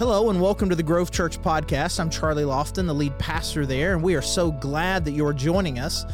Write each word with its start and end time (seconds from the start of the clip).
Hello 0.00 0.30
and 0.30 0.40
welcome 0.40 0.70
to 0.70 0.74
the 0.74 0.82
Grove 0.82 1.10
Church 1.10 1.38
podcast. 1.42 2.00
I'm 2.00 2.08
Charlie 2.08 2.44
Lofton, 2.44 2.86
the 2.86 2.94
lead 2.94 3.18
pastor 3.18 3.66
there, 3.66 3.92
and 3.92 4.02
we 4.02 4.14
are 4.14 4.22
so 4.22 4.50
glad 4.50 5.04
that 5.04 5.10
you're 5.10 5.34
joining 5.34 5.78
us. 5.78 6.06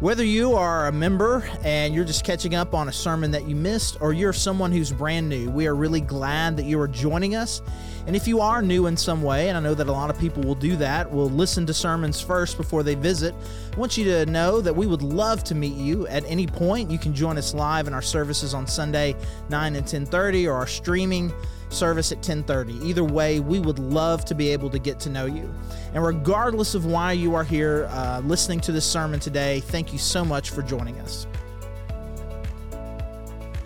Whether 0.00 0.22
you 0.22 0.52
are 0.52 0.88
a 0.88 0.92
member 0.92 1.42
and 1.64 1.94
you're 1.94 2.04
just 2.04 2.26
catching 2.26 2.54
up 2.54 2.74
on 2.74 2.90
a 2.90 2.92
sermon 2.92 3.30
that 3.30 3.48
you 3.48 3.56
missed, 3.56 3.96
or 4.02 4.12
you're 4.12 4.34
someone 4.34 4.70
who's 4.70 4.92
brand 4.92 5.30
new, 5.30 5.48
we 5.48 5.66
are 5.66 5.74
really 5.74 6.02
glad 6.02 6.58
that 6.58 6.64
you 6.64 6.78
are 6.78 6.86
joining 6.86 7.34
us. 7.34 7.62
And 8.06 8.14
if 8.14 8.28
you 8.28 8.42
are 8.42 8.60
new 8.60 8.84
in 8.84 8.98
some 8.98 9.22
way, 9.22 9.48
and 9.48 9.56
I 9.56 9.62
know 9.62 9.72
that 9.76 9.88
a 9.88 9.92
lot 9.92 10.10
of 10.10 10.18
people 10.18 10.42
will 10.42 10.54
do 10.54 10.76
that, 10.76 11.10
will 11.10 11.30
listen 11.30 11.64
to 11.64 11.72
sermons 11.72 12.20
first 12.20 12.58
before 12.58 12.82
they 12.82 12.96
visit, 12.96 13.34
I 13.72 13.76
want 13.76 13.96
you 13.96 14.04
to 14.04 14.26
know 14.26 14.60
that 14.60 14.76
we 14.76 14.86
would 14.86 15.00
love 15.00 15.42
to 15.44 15.54
meet 15.54 15.78
you 15.78 16.06
at 16.08 16.22
any 16.26 16.46
point. 16.46 16.90
You 16.90 16.98
can 16.98 17.14
join 17.14 17.38
us 17.38 17.54
live 17.54 17.86
in 17.86 17.94
our 17.94 18.02
services 18.02 18.52
on 18.52 18.66
Sunday, 18.66 19.16
9 19.48 19.74
and 19.74 19.86
10:30, 19.86 20.46
or 20.46 20.52
our 20.52 20.66
streaming 20.66 21.32
service 21.72 22.12
at 22.12 22.22
10:30. 22.22 22.84
Either 22.84 23.04
way, 23.04 23.40
we 23.40 23.58
would 23.58 23.78
love 23.78 24.24
to 24.26 24.34
be 24.34 24.50
able 24.50 24.70
to 24.70 24.78
get 24.78 25.00
to 25.00 25.10
know 25.10 25.26
you. 25.26 25.52
And 25.94 26.04
regardless 26.04 26.74
of 26.74 26.86
why 26.86 27.12
you 27.12 27.34
are 27.34 27.44
here 27.44 27.88
uh, 27.90 28.20
listening 28.24 28.60
to 28.60 28.72
this 28.72 28.84
sermon 28.84 29.20
today, 29.20 29.60
thank 29.60 29.92
you 29.92 29.98
so 29.98 30.24
much 30.24 30.50
for 30.50 30.62
joining 30.62 30.98
us. 31.00 31.26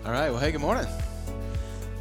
All 0.05 0.11
right. 0.11 0.29
Well, 0.29 0.39
hey, 0.39 0.51
good 0.51 0.61
morning. 0.61 0.87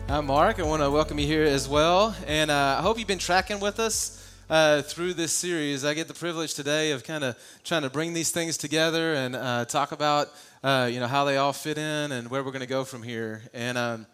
I'm 0.08 0.26
Mark. 0.26 0.60
I 0.60 0.62
want 0.62 0.82
to 0.82 0.90
welcome 0.90 1.18
you 1.18 1.26
here 1.26 1.42
as 1.42 1.68
well, 1.68 2.14
and 2.28 2.50
uh, 2.50 2.76
I 2.78 2.82
hope 2.82 2.98
you've 2.98 3.08
been 3.08 3.18
tracking 3.18 3.58
with 3.58 3.80
us. 3.80 4.22
Uh, 4.48 4.80
through 4.80 5.12
this 5.12 5.32
series, 5.32 5.84
I 5.84 5.92
get 5.92 6.06
the 6.06 6.14
privilege 6.14 6.54
today 6.54 6.92
of 6.92 7.02
kind 7.02 7.24
of 7.24 7.36
trying 7.64 7.82
to 7.82 7.90
bring 7.90 8.12
these 8.12 8.30
things 8.30 8.56
together 8.56 9.14
and 9.14 9.34
uh, 9.34 9.64
talk 9.64 9.90
about, 9.90 10.28
uh, 10.62 10.88
you 10.90 11.00
know, 11.00 11.08
how 11.08 11.24
they 11.24 11.36
all 11.36 11.52
fit 11.52 11.78
in 11.78 12.12
and 12.12 12.30
where 12.30 12.44
we're 12.44 12.52
going 12.52 12.60
to 12.60 12.68
go 12.68 12.84
from 12.84 13.02
here. 13.02 13.42
And 13.52 13.76
um, 13.76 14.06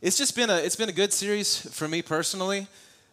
it's 0.00 0.16
just 0.16 0.36
been 0.36 0.48
a 0.48 0.56
it's 0.56 0.76
been 0.76 0.88
a 0.88 0.92
good 0.92 1.12
series 1.12 1.60
for 1.74 1.88
me 1.88 2.02
personally. 2.02 2.68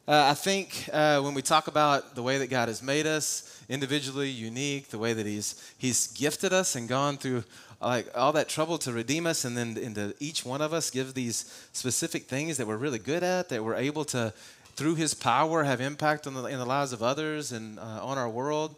Uh, 0.07 0.27
I 0.29 0.33
think 0.35 0.87
uh, 0.93 1.19
when 1.19 1.33
we 1.33 1.41
talk 1.41 1.67
about 1.67 2.13
the 2.13 2.21
way 2.21 2.37
that 2.37 2.51
God 2.51 2.67
has 2.67 2.83
made 2.83 3.07
us 3.07 3.63
individually 3.67 4.29
unique, 4.29 4.89
the 4.89 4.99
way 4.99 5.13
that 5.13 5.25
He's 5.25 5.73
He's 5.79 6.07
gifted 6.07 6.53
us 6.53 6.75
and 6.75 6.87
gone 6.87 7.17
through 7.17 7.43
like 7.81 8.07
all 8.15 8.33
that 8.33 8.49
trouble 8.49 8.77
to 8.79 8.93
redeem 8.93 9.25
us, 9.25 9.45
and 9.45 9.57
then 9.57 9.77
into 9.77 10.13
each 10.19 10.45
one 10.45 10.61
of 10.61 10.73
us 10.73 10.91
give 10.91 11.15
these 11.15 11.67
specific 11.73 12.25
things 12.25 12.57
that 12.57 12.67
we're 12.67 12.77
really 12.77 12.99
good 12.99 13.23
at, 13.23 13.49
that 13.49 13.63
we're 13.63 13.75
able 13.75 14.05
to 14.05 14.31
through 14.75 14.93
His 14.93 15.15
power 15.15 15.63
have 15.63 15.81
impact 15.81 16.27
on 16.27 16.35
the, 16.35 16.43
in 16.45 16.59
the 16.59 16.65
lives 16.65 16.93
of 16.93 17.01
others 17.01 17.51
and 17.51 17.79
uh, 17.79 17.99
on 18.03 18.19
our 18.19 18.29
world. 18.29 18.75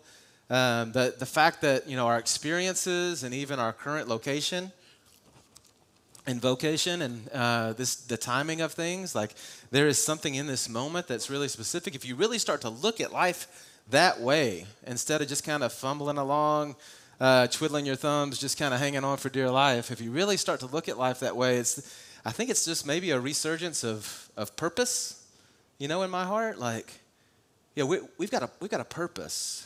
Um, 0.50 0.94
the 0.94 1.14
the 1.18 1.26
fact 1.26 1.60
that 1.62 1.90
you 1.90 1.98
know 1.98 2.08
our 2.08 2.18
experiences 2.18 3.24
and 3.24 3.34
even 3.34 3.60
our 3.60 3.74
current 3.74 4.08
location 4.08 4.72
and 6.28 6.42
vocation 6.42 7.02
and 7.02 7.30
uh, 7.30 7.74
this 7.74 7.96
the 7.96 8.18
timing 8.18 8.62
of 8.62 8.74
things 8.74 9.16
like 9.16 9.34
there 9.72 9.88
is 9.88 9.98
something 9.98 10.36
in 10.36 10.46
this 10.46 10.70
moment 10.70 11.08
that's 11.08 11.30
really 11.30 11.48
specific. 11.48 11.96
If 11.96 12.06
you 12.06 12.16
really 12.16 12.38
start 12.38 12.62
to 12.62 12.70
look 12.70 13.02
at 13.02 13.12
life 13.12 13.48
that 13.90 14.20
way 14.20 14.66
instead 14.86 15.22
of 15.22 15.28
just 15.28 15.44
kind 15.46 15.64
of 15.64 15.74
fumbling 15.74 16.18
along 16.18 16.76
uh, 17.20 17.48
twiddling 17.48 17.86
your 17.86 17.96
thumbs 17.96 18.38
just 18.38 18.60
kind 18.60 18.74
of 18.74 18.80
hanging 18.80 19.04
on 19.04 19.18
for 19.18 19.30
dear 19.30 19.50
life 19.50 19.90
if 19.90 20.02
you 20.02 20.12
really 20.12 20.38
start 20.38 20.60
to 20.60 20.68
look 20.68 20.88
at 20.88 20.98
life 20.98 21.22
that 21.22 21.36
way 21.36 21.58
it's 21.58 21.98
i 22.26 22.32
think 22.32 22.50
it's 22.50 22.66
just 22.66 22.86
maybe 22.86 23.10
a 23.10 23.20
resurgence 23.20 23.84
of, 23.84 24.30
of 24.36 24.56
purpose 24.56 25.18
you 25.78 25.88
know 25.88 26.04
in 26.04 26.10
my 26.10 26.26
heart. 26.26 26.60
Like 26.60 26.92
yeah 27.76 27.84
we, 27.84 28.00
we've 28.18 28.32
got 28.32 28.44
a 28.44 28.50
we've 28.60 28.72
got 28.72 28.82
a 28.82 28.86
purpose. 28.86 29.64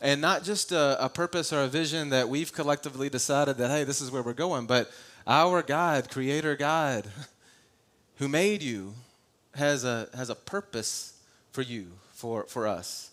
And 0.00 0.20
not 0.20 0.44
just 0.44 0.70
a, 0.70 1.04
a 1.04 1.08
purpose 1.08 1.52
or 1.52 1.62
a 1.62 1.66
vision 1.66 2.10
that 2.10 2.28
we've 2.28 2.52
collectively 2.52 3.08
decided 3.08 3.56
that 3.56 3.68
hey 3.70 3.84
this 3.84 4.00
is 4.00 4.12
where 4.12 4.22
we're 4.22 4.32
going 4.32 4.66
but 4.66 4.90
our 5.28 5.62
God, 5.62 6.10
Creator 6.10 6.56
God, 6.56 7.06
who 8.16 8.28
made 8.28 8.62
you, 8.62 8.94
has 9.54 9.84
a, 9.84 10.08
has 10.16 10.30
a 10.30 10.34
purpose 10.34 11.12
for 11.52 11.60
you, 11.60 11.88
for, 12.12 12.44
for 12.44 12.66
us. 12.66 13.10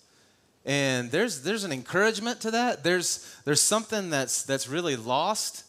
And 0.66 1.12
there's, 1.12 1.44
there's 1.44 1.66
an 1.66 1.74
encouragement 1.74 2.40
to 2.42 2.52
that. 2.52 2.84
There's, 2.84 3.36
there's 3.44 3.62
something 3.62 4.10
that's, 4.10 4.44
that's 4.44 4.68
really 4.68 4.96
lost 4.96 5.66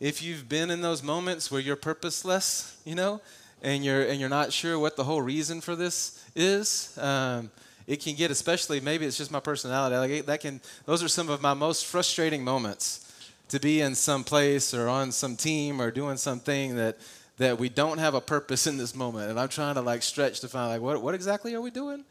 if 0.00 0.22
you've 0.22 0.48
been 0.48 0.70
in 0.70 0.80
those 0.80 1.02
moments 1.02 1.50
where 1.50 1.60
you're 1.60 1.76
purposeless, 1.76 2.80
you 2.86 2.94
know, 2.94 3.20
and 3.62 3.84
you're, 3.84 4.02
and 4.02 4.18
you're 4.18 4.30
not 4.30 4.52
sure 4.52 4.78
what 4.78 4.96
the 4.96 5.04
whole 5.04 5.20
reason 5.20 5.60
for 5.60 5.76
this 5.76 6.24
is. 6.34 6.96
Um, 6.98 7.50
it 7.86 8.02
can 8.02 8.14
get, 8.14 8.30
especially 8.30 8.80
maybe 8.80 9.04
it's 9.04 9.18
just 9.18 9.30
my 9.30 9.40
personality. 9.40 9.96
Like 9.96 10.26
that 10.26 10.40
can, 10.40 10.60
those 10.86 11.02
are 11.02 11.08
some 11.08 11.28
of 11.28 11.42
my 11.42 11.52
most 11.52 11.84
frustrating 11.84 12.42
moments 12.42 13.09
to 13.50 13.58
be 13.58 13.80
in 13.80 13.96
some 13.96 14.22
place 14.22 14.72
or 14.72 14.88
on 14.88 15.10
some 15.10 15.36
team 15.36 15.82
or 15.82 15.90
doing 15.90 16.16
something 16.16 16.76
that 16.76 16.98
that 17.38 17.58
we 17.58 17.68
don't 17.68 17.98
have 17.98 18.14
a 18.14 18.20
purpose 18.20 18.66
in 18.66 18.76
this 18.76 18.94
moment. 18.94 19.28
And 19.28 19.40
i'm 19.40 19.48
trying 19.48 19.74
to 19.74 19.80
like 19.80 20.02
stretch 20.02 20.40
to 20.40 20.48
find 20.48 20.70
like 20.70 20.80
what, 20.80 21.02
what 21.02 21.14
exactly 21.14 21.54
are 21.54 21.60
we 21.60 21.70
doing? 21.70 22.04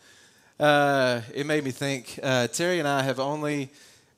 Uh, 0.60 1.22
it 1.34 1.46
made 1.46 1.64
me 1.64 1.72
think 1.72 2.20
uh, 2.22 2.48
terry 2.48 2.80
and 2.80 2.88
i 2.88 3.02
have 3.02 3.20
only 3.20 3.70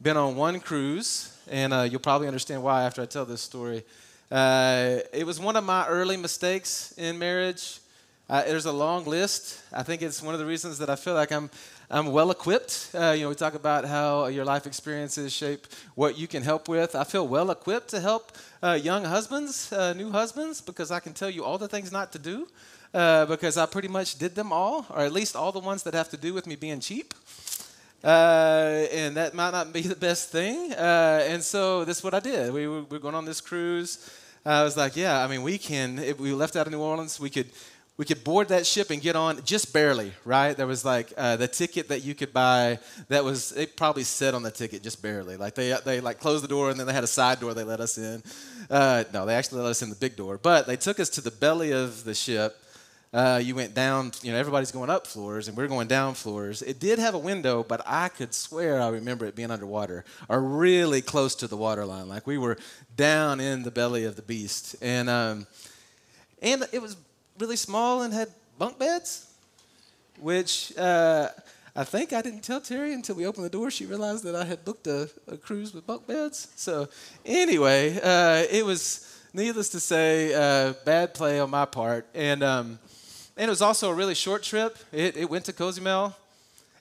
been 0.01 0.17
on 0.17 0.35
one 0.35 0.59
cruise 0.59 1.37
and 1.47 1.73
uh, 1.73 1.81
you'll 1.81 1.99
probably 1.99 2.27
understand 2.27 2.63
why 2.63 2.83
after 2.83 3.01
i 3.01 3.05
tell 3.05 3.25
this 3.25 3.41
story. 3.41 3.83
Uh, 4.31 4.99
it 5.13 5.25
was 5.25 5.39
one 5.39 5.55
of 5.55 5.63
my 5.63 5.85
early 5.87 6.17
mistakes 6.17 6.93
in 6.97 7.19
marriage. 7.19 7.81
Uh, 8.29 8.41
there's 8.43 8.65
a 8.65 8.71
long 8.71 9.03
list. 9.03 9.61
I 9.73 9.83
think 9.83 10.01
it's 10.01 10.23
one 10.23 10.33
of 10.33 10.39
the 10.39 10.45
reasons 10.47 10.79
that 10.79 10.89
i 10.89 10.95
feel 10.95 11.13
like 11.13 11.31
i'm 11.31 11.51
I'm 11.93 12.13
well 12.13 12.31
equipped. 12.31 12.91
Uh, 12.95 13.11
you 13.11 13.23
know, 13.23 13.29
we 13.29 13.35
talk 13.35 13.53
about 13.53 13.83
how 13.83 14.27
your 14.27 14.45
life 14.45 14.65
experiences 14.65 15.33
shape 15.33 15.67
what 15.95 16.17
you 16.17 16.25
can 16.25 16.41
help 16.41 16.69
with. 16.69 16.95
I 16.95 17.03
feel 17.03 17.27
well 17.27 17.51
equipped 17.51 17.89
to 17.89 17.99
help 17.99 18.31
uh, 18.63 18.79
young 18.81 19.03
husbands, 19.03 19.73
uh, 19.73 19.91
new 19.91 20.09
husbands, 20.09 20.61
because 20.61 20.89
I 20.89 21.01
can 21.01 21.11
tell 21.11 21.29
you 21.29 21.43
all 21.43 21.57
the 21.57 21.67
things 21.67 21.91
not 21.91 22.13
to 22.13 22.19
do. 22.19 22.47
Uh, 22.93 23.25
because 23.25 23.57
I 23.57 23.65
pretty 23.65 23.89
much 23.89 24.17
did 24.17 24.35
them 24.35 24.53
all, 24.53 24.85
or 24.89 24.99
at 24.99 25.11
least 25.11 25.35
all 25.35 25.51
the 25.51 25.59
ones 25.59 25.83
that 25.83 25.93
have 25.93 26.07
to 26.11 26.17
do 26.17 26.33
with 26.33 26.47
me 26.47 26.55
being 26.55 26.79
cheap. 26.79 27.13
Uh, 28.01 28.85
and 28.93 29.17
that 29.17 29.33
might 29.33 29.51
not 29.51 29.73
be 29.73 29.81
the 29.81 29.95
best 29.95 30.29
thing. 30.29 30.71
Uh, 30.71 31.25
and 31.27 31.43
so 31.43 31.83
this 31.83 31.97
is 31.97 32.03
what 32.05 32.13
I 32.13 32.21
did. 32.21 32.53
We 32.53 32.67
were, 32.69 32.83
we 32.83 32.87
were 32.97 32.99
going 32.99 33.15
on 33.15 33.25
this 33.25 33.41
cruise. 33.41 34.09
I 34.45 34.63
was 34.63 34.75
like, 34.75 34.95
yeah, 34.95 35.23
I 35.23 35.27
mean, 35.27 35.43
we 35.43 35.57
can, 35.57 35.99
if 35.99 36.19
we 36.19 36.33
left 36.33 36.55
out 36.55 36.65
of 36.67 36.73
New 36.73 36.81
Orleans, 36.81 37.19
we 37.19 37.29
could 37.29 37.51
we 37.97 38.05
could 38.05 38.23
board 38.23 38.47
that 38.47 38.65
ship 38.65 38.89
and 38.89 39.01
get 39.01 39.15
on 39.15 39.43
just 39.43 39.73
barely, 39.73 40.11
right? 40.25 40.55
There 40.55 40.65
was 40.65 40.83
like 40.83 41.13
uh, 41.17 41.35
the 41.35 41.47
ticket 41.47 41.89
that 41.89 42.03
you 42.03 42.15
could 42.15 42.33
buy 42.33 42.79
that 43.09 43.23
was 43.23 43.51
it 43.51 43.75
probably 43.75 44.03
said 44.03 44.33
on 44.33 44.43
the 44.43 44.51
ticket 44.51 44.81
just 44.81 45.01
barely. 45.01 45.37
Like 45.37 45.55
they 45.55 45.77
they 45.85 46.01
like 46.01 46.19
closed 46.19 46.43
the 46.43 46.47
door 46.47 46.69
and 46.69 46.79
then 46.79 46.87
they 46.87 46.93
had 46.93 47.03
a 47.03 47.07
side 47.07 47.39
door 47.39 47.53
they 47.53 47.63
let 47.63 47.79
us 47.79 47.97
in. 47.97 48.23
Uh, 48.69 49.03
no, 49.13 49.25
they 49.25 49.35
actually 49.35 49.61
let 49.61 49.69
us 49.69 49.81
in 49.81 49.89
the 49.89 49.95
big 49.95 50.15
door, 50.15 50.39
but 50.41 50.65
they 50.65 50.77
took 50.77 50.99
us 50.99 51.09
to 51.09 51.21
the 51.21 51.31
belly 51.31 51.71
of 51.73 52.03
the 52.03 52.13
ship. 52.15 52.57
Uh, 53.13 53.41
you 53.43 53.53
went 53.53 53.73
down, 53.73 54.09
you 54.23 54.31
know, 54.31 54.37
everybody's 54.37 54.71
going 54.71 54.89
up 54.89 55.05
floors 55.05 55.49
and 55.49 55.57
we're 55.57 55.67
going 55.67 55.87
down 55.87 56.13
floors. 56.13 56.61
It 56.61 56.79
did 56.79 56.97
have 56.97 57.13
a 57.13 57.19
window, 57.19 57.61
but 57.61 57.81
I 57.85 58.07
could 58.07 58.33
swear 58.33 58.81
I 58.81 58.87
remember 58.87 59.25
it 59.25 59.35
being 59.35 59.51
underwater 59.51 60.05
or 60.29 60.41
really 60.41 61.01
close 61.01 61.35
to 61.35 61.47
the 61.47 61.57
waterline. 61.57 62.07
Like 62.07 62.25
we 62.25 62.37
were 62.37 62.57
down 62.95 63.41
in 63.41 63.63
the 63.63 63.71
belly 63.71 64.05
of 64.05 64.15
the 64.15 64.21
beast. 64.21 64.77
And, 64.81 65.09
um, 65.09 65.45
and 66.41 66.65
it 66.71 66.81
was 66.81 66.95
really 67.39 67.55
small 67.55 68.03
and 68.03 68.13
had 68.13 68.29
bunk 68.57 68.77
beds, 68.77 69.33
which 70.19 70.77
uh, 70.77 71.29
I 71.75 71.83
think 71.83 72.13
I 72.13 72.21
didn't 72.21 72.41
tell 72.41 72.59
Terry 72.59 72.93
until 72.93 73.15
we 73.15 73.25
opened 73.25 73.45
the 73.45 73.49
door. 73.49 73.71
She 73.71 73.85
realized 73.85 74.23
that 74.25 74.35
I 74.35 74.43
had 74.43 74.65
booked 74.65 74.87
a, 74.87 75.09
a 75.27 75.37
cruise 75.37 75.73
with 75.73 75.87
bunk 75.87 76.05
beds. 76.05 76.49
So, 76.55 76.89
anyway, 77.25 77.99
uh, 78.01 78.43
it 78.51 78.65
was 78.65 79.19
needless 79.33 79.69
to 79.69 79.79
say, 79.79 80.33
uh, 80.33 80.73
bad 80.85 81.13
play 81.13 81.39
on 81.39 81.49
my 81.49 81.65
part. 81.65 82.07
And, 82.13 82.43
um, 82.43 82.79
and 83.37 83.47
it 83.47 83.49
was 83.49 83.61
also 83.61 83.89
a 83.89 83.93
really 83.93 84.15
short 84.15 84.43
trip. 84.43 84.77
It, 84.91 85.15
it 85.15 85.29
went 85.29 85.45
to 85.45 85.53
Cozumel. 85.53 86.15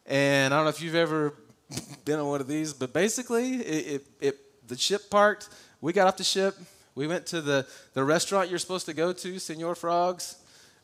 And 0.06 0.52
I 0.52 0.56
don't 0.56 0.64
know 0.64 0.70
if 0.70 0.82
you've 0.82 0.96
ever 0.96 1.34
been 2.04 2.18
on 2.18 2.26
one 2.26 2.40
of 2.40 2.48
these, 2.48 2.72
but 2.72 2.92
basically, 2.92 3.54
it, 3.56 3.86
it, 3.86 4.06
it, 4.20 4.68
the 4.68 4.76
ship 4.76 5.08
parked. 5.08 5.48
We 5.80 5.92
got 5.92 6.08
off 6.08 6.16
the 6.16 6.24
ship. 6.24 6.56
We 6.96 7.06
went 7.06 7.26
to 7.26 7.40
the, 7.40 7.66
the 7.94 8.02
restaurant 8.02 8.50
you're 8.50 8.58
supposed 8.58 8.86
to 8.86 8.92
go 8.92 9.12
to, 9.12 9.38
Senor 9.38 9.76
Frogs. 9.76 10.36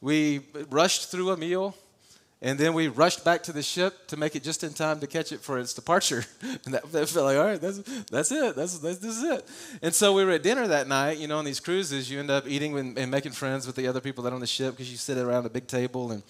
We 0.06 0.43
rushed 0.71 1.11
through 1.11 1.32
a 1.32 1.37
meal, 1.37 1.75
and 2.41 2.56
then 2.61 2.75
we 2.75 2.87
rushed 2.87 3.25
back 3.25 3.43
to 3.43 3.53
the 3.53 3.61
ship 3.61 4.06
to 4.06 4.17
make 4.17 4.37
it 4.37 4.44
just 4.44 4.62
in 4.62 4.73
time 4.73 5.00
to 5.00 5.06
catch 5.08 5.32
it 5.32 5.41
for 5.41 5.58
its 5.58 5.75
departure. 5.75 6.25
and 6.64 6.75
that, 6.75 6.93
that 6.93 7.08
felt 7.08 7.26
like, 7.26 7.37
all 7.37 7.44
right, 7.44 7.61
that's, 7.61 7.79
that's 8.05 8.31
it. 8.31 8.55
That's, 8.55 8.79
that's, 8.79 8.99
this 8.99 9.17
is 9.17 9.25
it. 9.25 9.44
And 9.82 9.93
so 9.93 10.12
we 10.12 10.25
were 10.25 10.31
at 10.31 10.44
dinner 10.44 10.69
that 10.69 10.87
night. 10.87 11.19
You 11.19 11.26
know, 11.26 11.38
on 11.38 11.44
these 11.44 11.58
cruises, 11.58 12.08
you 12.08 12.20
end 12.20 12.31
up 12.31 12.47
eating 12.47 12.79
and, 12.79 12.97
and 12.97 13.11
making 13.11 13.32
friends 13.32 13.67
with 13.67 13.75
the 13.75 13.88
other 13.88 14.00
people 14.00 14.23
that 14.23 14.31
are 14.31 14.37
on 14.37 14.41
the 14.41 14.47
ship 14.47 14.75
because 14.75 14.93
you 14.93 14.97
sit 14.97 15.19
around 15.19 15.44
a 15.44 15.50
big 15.50 15.67
table. 15.67 16.12
And, 16.12 16.23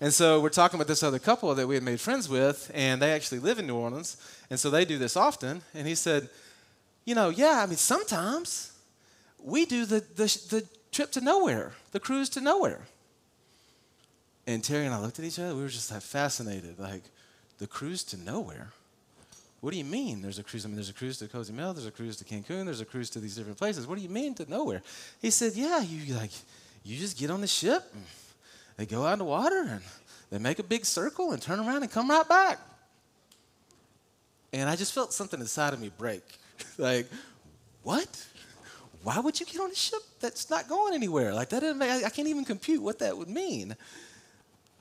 and 0.00 0.10
so 0.10 0.40
we're 0.40 0.48
talking 0.48 0.78
with 0.78 0.88
this 0.88 1.02
other 1.02 1.18
couple 1.18 1.54
that 1.54 1.66
we 1.66 1.74
had 1.74 1.84
made 1.84 2.00
friends 2.00 2.30
with, 2.30 2.70
and 2.72 3.02
they 3.02 3.12
actually 3.12 3.40
live 3.40 3.58
in 3.58 3.66
New 3.66 3.76
Orleans. 3.76 4.16
And 4.48 4.58
so 4.58 4.70
they 4.70 4.86
do 4.86 4.96
this 4.96 5.18
often. 5.18 5.60
And 5.74 5.86
he 5.86 5.96
said, 5.96 6.30
you 7.04 7.14
know, 7.14 7.28
yeah, 7.28 7.60
I 7.62 7.66
mean, 7.66 7.76
sometimes 7.76 8.72
we 9.38 9.66
do 9.66 9.84
the, 9.84 10.00
the, 10.00 10.38
the 10.48 10.66
trip 10.92 11.12
to 11.12 11.20
nowhere, 11.20 11.72
the 11.90 12.00
cruise 12.00 12.30
to 12.30 12.40
nowhere. 12.40 12.86
And 14.46 14.62
Terry 14.62 14.86
and 14.86 14.94
I 14.94 15.00
looked 15.00 15.18
at 15.18 15.24
each 15.24 15.38
other. 15.38 15.54
We 15.54 15.62
were 15.62 15.68
just 15.68 15.90
like 15.90 16.02
fascinated. 16.02 16.78
Like, 16.78 17.02
the 17.58 17.66
cruise 17.66 18.02
to 18.04 18.16
nowhere? 18.16 18.72
What 19.60 19.70
do 19.70 19.78
you 19.78 19.84
mean? 19.84 20.20
There's 20.20 20.40
a 20.40 20.42
cruise. 20.42 20.64
I 20.64 20.68
mean, 20.68 20.74
there's 20.74 20.88
a 20.88 20.94
cruise 20.94 21.18
to 21.18 21.28
Cozumel. 21.28 21.72
There's 21.72 21.86
a 21.86 21.92
cruise 21.92 22.16
to 22.16 22.24
Cancun. 22.24 22.64
There's 22.64 22.80
a 22.80 22.84
cruise 22.84 23.08
to 23.10 23.20
these 23.20 23.36
different 23.36 23.56
places. 23.56 23.86
What 23.86 23.96
do 23.96 24.02
you 24.02 24.08
mean 24.08 24.34
to 24.34 24.50
nowhere? 24.50 24.82
He 25.20 25.30
said, 25.30 25.52
Yeah, 25.54 25.80
you 25.80 26.14
like, 26.14 26.32
you 26.82 26.98
just 26.98 27.16
get 27.16 27.30
on 27.30 27.40
the 27.40 27.46
ship. 27.46 27.84
And 27.94 28.04
they 28.76 28.86
go 28.86 29.06
out 29.06 29.12
in 29.12 29.18
the 29.20 29.24
water 29.24 29.60
and 29.60 29.80
they 30.30 30.38
make 30.38 30.58
a 30.58 30.64
big 30.64 30.84
circle 30.84 31.30
and 31.30 31.40
turn 31.40 31.60
around 31.60 31.84
and 31.84 31.92
come 31.92 32.10
right 32.10 32.28
back. 32.28 32.58
And 34.52 34.68
I 34.68 34.74
just 34.74 34.92
felt 34.92 35.12
something 35.12 35.38
inside 35.38 35.72
of 35.72 35.80
me 35.80 35.92
break. 35.96 36.24
like, 36.78 37.06
what? 37.84 38.26
Why 39.04 39.20
would 39.20 39.38
you 39.38 39.46
get 39.46 39.60
on 39.60 39.70
a 39.70 39.74
ship 39.74 40.02
that's 40.20 40.50
not 40.50 40.68
going 40.68 40.94
anywhere? 40.94 41.32
Like 41.32 41.50
that 41.50 41.60
didn't 41.60 41.78
make, 41.78 42.04
I 42.04 42.10
can't 42.10 42.28
even 42.28 42.44
compute 42.44 42.82
what 42.82 42.98
that 42.98 43.16
would 43.16 43.28
mean. 43.28 43.76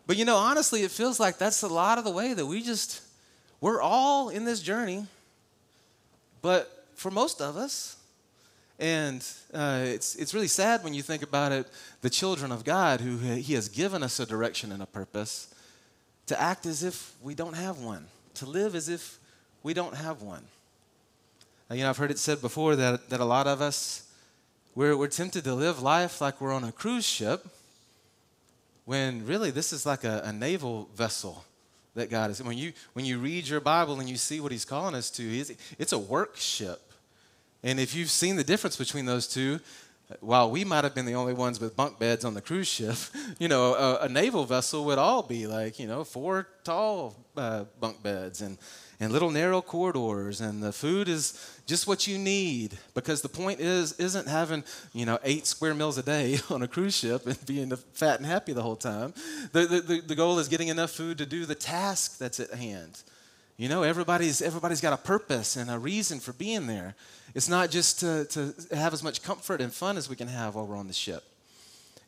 But 0.08 0.18
you 0.18 0.26
know, 0.26 0.36
honestly, 0.36 0.84
it 0.84 0.92
feels 0.92 1.20
like 1.20 1.38
that's 1.38 1.62
a 1.62 1.68
lot 1.68 1.98
of 1.98 2.04
the 2.04 2.12
way 2.12 2.34
that 2.34 2.46
we 2.46 2.62
just 2.62 3.02
we're 3.62 3.82
all 3.82 4.30
in 4.30 4.44
this 4.44 4.60
journey. 4.60 5.06
But 6.42 6.86
for 6.96 7.12
most 7.12 7.42
of 7.42 7.56
us, 7.56 7.98
and 8.80 9.24
uh, 9.54 9.84
it's, 9.86 10.16
it's 10.16 10.34
really 10.34 10.48
sad 10.48 10.84
when 10.84 10.96
you 10.96 11.04
think 11.04 11.22
about 11.22 11.52
it, 11.52 11.68
the 12.02 12.10
children 12.10 12.52
of 12.52 12.64
God, 12.64 13.00
who 13.00 13.18
He 13.18 13.54
has 13.54 13.70
given 13.70 14.02
us 14.02 14.20
a 14.20 14.26
direction 14.26 14.72
and 14.72 14.82
a 14.82 14.88
purpose, 14.88 15.54
to 16.26 16.42
act 16.42 16.66
as 16.66 16.82
if 16.84 17.14
we 17.22 17.36
don't 17.36 17.54
have 17.54 17.78
one, 17.78 18.08
to 18.36 18.48
live 18.48 18.74
as 18.74 18.90
if 18.90 19.20
we 19.62 19.76
don't 19.76 19.96
have 19.96 20.24
one. 20.24 20.44
Now, 21.70 21.76
you 21.76 21.84
know, 21.84 21.90
I've 21.90 21.98
heard 21.98 22.10
it 22.10 22.18
said 22.18 22.42
before 22.42 22.76
that, 22.76 23.10
that 23.10 23.20
a 23.20 23.26
lot 23.26 23.46
of 23.46 23.62
us, 23.62 24.08
we're, 24.74 24.98
we're 24.98 25.08
tempted 25.08 25.44
to 25.44 25.54
live 25.54 25.82
life 25.82 26.20
like 26.20 26.42
we're 26.42 26.54
on 26.54 26.64
a 26.64 26.72
cruise 26.72 27.06
ship, 27.06 27.46
when 28.86 29.26
really 29.26 29.52
this 29.52 29.74
is 29.74 29.86
like 29.86 30.04
a, 30.04 30.22
a 30.26 30.34
naval 30.34 30.90
vessel 30.96 31.46
that 31.96 32.10
God 32.10 32.32
is. 32.32 32.42
When 32.42 32.58
you, 32.58 32.74
when 32.94 33.06
you 33.06 33.20
read 33.20 33.48
your 33.48 33.60
Bible 33.60 34.00
and 34.00 34.10
you 34.10 34.18
see 34.18 34.40
what 34.40 34.52
He's 34.52 34.66
calling 34.66 34.96
us 34.96 35.10
to, 35.12 35.24
it's 35.78 35.92
a 35.92 36.00
work 36.00 36.38
ship. 36.38 36.82
And 37.64 37.80
if 37.80 37.94
you've 37.94 38.10
seen 38.10 38.38
the 38.38 38.44
difference 38.44 38.76
between 38.76 39.06
those 39.06 39.28
two, 39.28 39.60
while 40.20 40.50
we 40.52 40.66
might 40.66 40.84
have 40.84 40.94
been 40.94 41.06
the 41.06 41.16
only 41.16 41.34
ones 41.34 41.60
with 41.60 41.76
bunk 41.76 42.00
beds 42.00 42.26
on 42.26 42.34
the 42.34 42.42
cruise 42.42 42.68
ship, 42.68 42.96
you 43.40 43.48
know, 43.48 43.76
a, 43.76 44.06
a 44.06 44.10
naval 44.10 44.46
vessel 44.46 44.84
would 44.86 44.98
all 44.98 45.24
be 45.24 45.48
like, 45.48 45.80
you 45.80 45.88
know, 45.88 46.04
four 46.04 46.48
tall 46.64 47.16
uh, 47.38 47.66
bunk 47.80 48.02
beds 48.04 48.42
and, 48.42 48.58
and 49.02 49.12
little 49.12 49.32
narrow 49.32 49.64
corridors, 49.64 50.42
and 50.42 50.62
the 50.62 50.72
food 50.72 51.10
is 51.10 51.34
just 51.66 51.88
what 51.88 52.06
you 52.06 52.20
need. 52.20 52.78
Because 52.94 53.24
the 53.24 53.30
point 53.30 53.60
is, 53.60 53.94
isn't 53.94 54.28
having, 54.28 54.64
you 54.94 55.08
know, 55.08 55.18
eight 55.24 55.48
square 55.48 55.74
meals 55.74 55.98
a 55.98 56.04
day 56.04 56.38
on 56.52 56.62
a 56.62 56.68
cruise 56.68 56.96
ship 56.96 57.26
and 57.26 57.44
being 57.48 57.76
fat 57.94 58.18
and 58.18 58.28
happy 58.28 58.54
the 58.54 58.62
whole 58.62 58.76
time. 58.76 59.16
The, 59.54 59.66
the, 59.66 60.02
the 60.06 60.16
goal 60.16 60.38
is 60.38 60.48
getting 60.48 60.68
enough 60.68 60.92
food 60.92 61.18
to 61.18 61.26
do 61.26 61.48
the 61.48 61.56
task 61.56 62.20
that's 62.20 62.40
at 62.40 62.54
hand. 62.54 63.02
You 63.58 63.70
know, 63.70 63.82
everybody's, 63.82 64.40
everybody's 64.40 64.82
got 64.82 64.94
a 64.94 64.98
purpose 64.98 65.56
and 65.56 65.72
a 65.72 65.80
reason 65.80 66.20
for 66.20 66.34
being 66.34 66.68
there. 66.68 66.94
It's 67.34 67.50
not 67.50 67.72
just 67.72 68.02
to, 68.02 68.26
to 68.26 68.54
have 68.76 68.94
as 68.94 69.02
much 69.02 69.24
comfort 69.24 69.62
and 69.62 69.74
fun 69.74 69.98
as 69.98 70.10
we 70.10 70.16
can 70.16 70.28
have 70.28 70.54
while 70.54 70.68
we're 70.68 70.78
on 70.78 70.88
the 70.88 70.94
ship. 70.94 71.24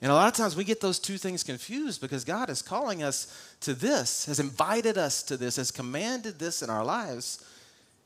And 0.04 0.12
a 0.12 0.16
lot 0.16 0.28
of 0.28 0.34
times 0.34 0.58
we 0.58 0.66
get 0.66 0.82
those 0.82 1.00
two 1.00 1.18
things 1.18 1.44
confused 1.44 2.02
because 2.02 2.26
God 2.26 2.50
is 2.50 2.62
calling 2.62 3.04
us 3.04 3.56
to 3.62 3.74
this, 3.74 4.26
has 4.26 4.38
invited 4.38 4.98
us 4.98 5.24
to 5.24 5.38
this, 5.38 5.56
has 5.56 5.72
commanded 5.72 6.40
this 6.40 6.62
in 6.62 6.70
our 6.70 6.84
lives. 6.84 7.42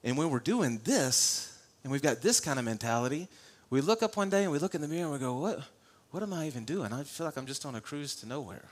And 0.04 0.16
when 0.16 0.30
we're 0.30 0.38
doing 0.38 0.80
this, 0.84 1.58
and 1.84 1.92
we've 1.92 2.04
got 2.04 2.22
this 2.22 2.40
kind 2.40 2.60
of 2.60 2.66
mentality, 2.66 3.28
we 3.72 3.82
look 3.82 4.04
up 4.04 4.16
one 4.16 4.30
day 4.30 4.44
and 4.44 4.52
we 4.52 4.60
look 4.60 4.76
in 4.76 4.82
the 4.82 4.88
mirror 4.88 5.06
and 5.06 5.14
we 5.14 5.18
go, 5.18 5.40
What, 5.40 5.64
what 6.12 6.22
am 6.22 6.34
I 6.34 6.46
even 6.46 6.66
doing? 6.66 6.94
I 6.94 7.02
feel 7.02 7.26
like 7.26 7.36
I'm 7.36 7.48
just 7.48 7.66
on 7.66 7.74
a 7.74 7.82
cruise 7.82 8.16
to 8.18 8.28
nowhere. 8.28 8.66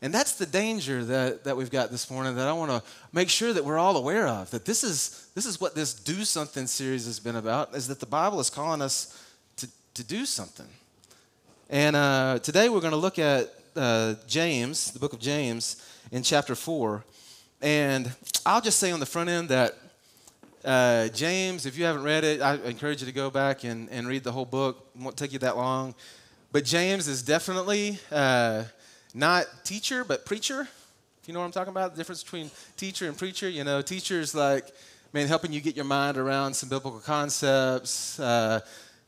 And 0.00 0.12
that's 0.12 0.36
the 0.36 0.46
danger 0.46 1.04
that, 1.04 1.44
that 1.44 1.54
we've 1.54 1.70
got 1.70 1.90
this 1.90 2.10
morning 2.10 2.34
that 2.36 2.48
I 2.48 2.54
want 2.54 2.70
to 2.70 2.82
make 3.12 3.28
sure 3.28 3.52
that 3.52 3.62
we're 3.62 3.78
all 3.78 3.98
aware 3.98 4.26
of. 4.26 4.50
That 4.52 4.64
this 4.64 4.82
is, 4.82 5.28
this 5.34 5.44
is 5.44 5.60
what 5.60 5.74
this 5.74 5.92
Do 5.92 6.24
Something 6.24 6.66
series 6.66 7.04
has 7.04 7.20
been 7.20 7.36
about, 7.36 7.74
is 7.74 7.88
that 7.88 8.00
the 8.00 8.06
Bible 8.06 8.40
is 8.40 8.48
calling 8.48 8.80
us 8.80 9.22
to, 9.56 9.68
to 9.92 10.02
do 10.02 10.24
something. 10.24 10.66
And 11.72 11.96
uh, 11.96 12.38
today 12.42 12.68
we're 12.68 12.82
going 12.82 12.92
to 12.92 12.98
look 12.98 13.18
at 13.18 13.50
uh, 13.74 14.16
James, 14.26 14.90
the 14.90 14.98
book 14.98 15.14
of 15.14 15.20
James, 15.20 15.82
in 16.10 16.22
chapter 16.22 16.54
4. 16.54 17.02
And 17.62 18.12
I'll 18.44 18.60
just 18.60 18.78
say 18.78 18.90
on 18.90 19.00
the 19.00 19.06
front 19.06 19.30
end 19.30 19.48
that 19.48 19.74
uh, 20.66 21.08
James, 21.08 21.64
if 21.64 21.78
you 21.78 21.86
haven't 21.86 22.02
read 22.02 22.24
it, 22.24 22.42
I 22.42 22.56
encourage 22.56 23.00
you 23.00 23.06
to 23.06 23.12
go 23.12 23.30
back 23.30 23.64
and, 23.64 23.88
and 23.88 24.06
read 24.06 24.22
the 24.22 24.32
whole 24.32 24.44
book. 24.44 24.84
It 24.94 25.00
won't 25.00 25.16
take 25.16 25.32
you 25.32 25.38
that 25.38 25.56
long. 25.56 25.94
But 26.52 26.66
James 26.66 27.08
is 27.08 27.22
definitely 27.22 27.98
uh, 28.10 28.64
not 29.14 29.46
teacher, 29.64 30.04
but 30.04 30.26
preacher. 30.26 30.68
If 31.22 31.26
you 31.26 31.32
know 31.32 31.40
what 31.40 31.46
I'm 31.46 31.52
talking 31.52 31.70
about, 31.70 31.92
the 31.92 31.96
difference 31.96 32.22
between 32.22 32.50
teacher 32.76 33.08
and 33.08 33.16
preacher. 33.16 33.48
You 33.48 33.64
know, 33.64 33.80
teacher's 33.80 34.34
like, 34.34 34.66
man, 35.14 35.26
helping 35.26 35.54
you 35.54 35.62
get 35.62 35.74
your 35.74 35.86
mind 35.86 36.18
around 36.18 36.52
some 36.52 36.68
biblical 36.68 37.00
concepts. 37.00 38.20
Uh, 38.20 38.60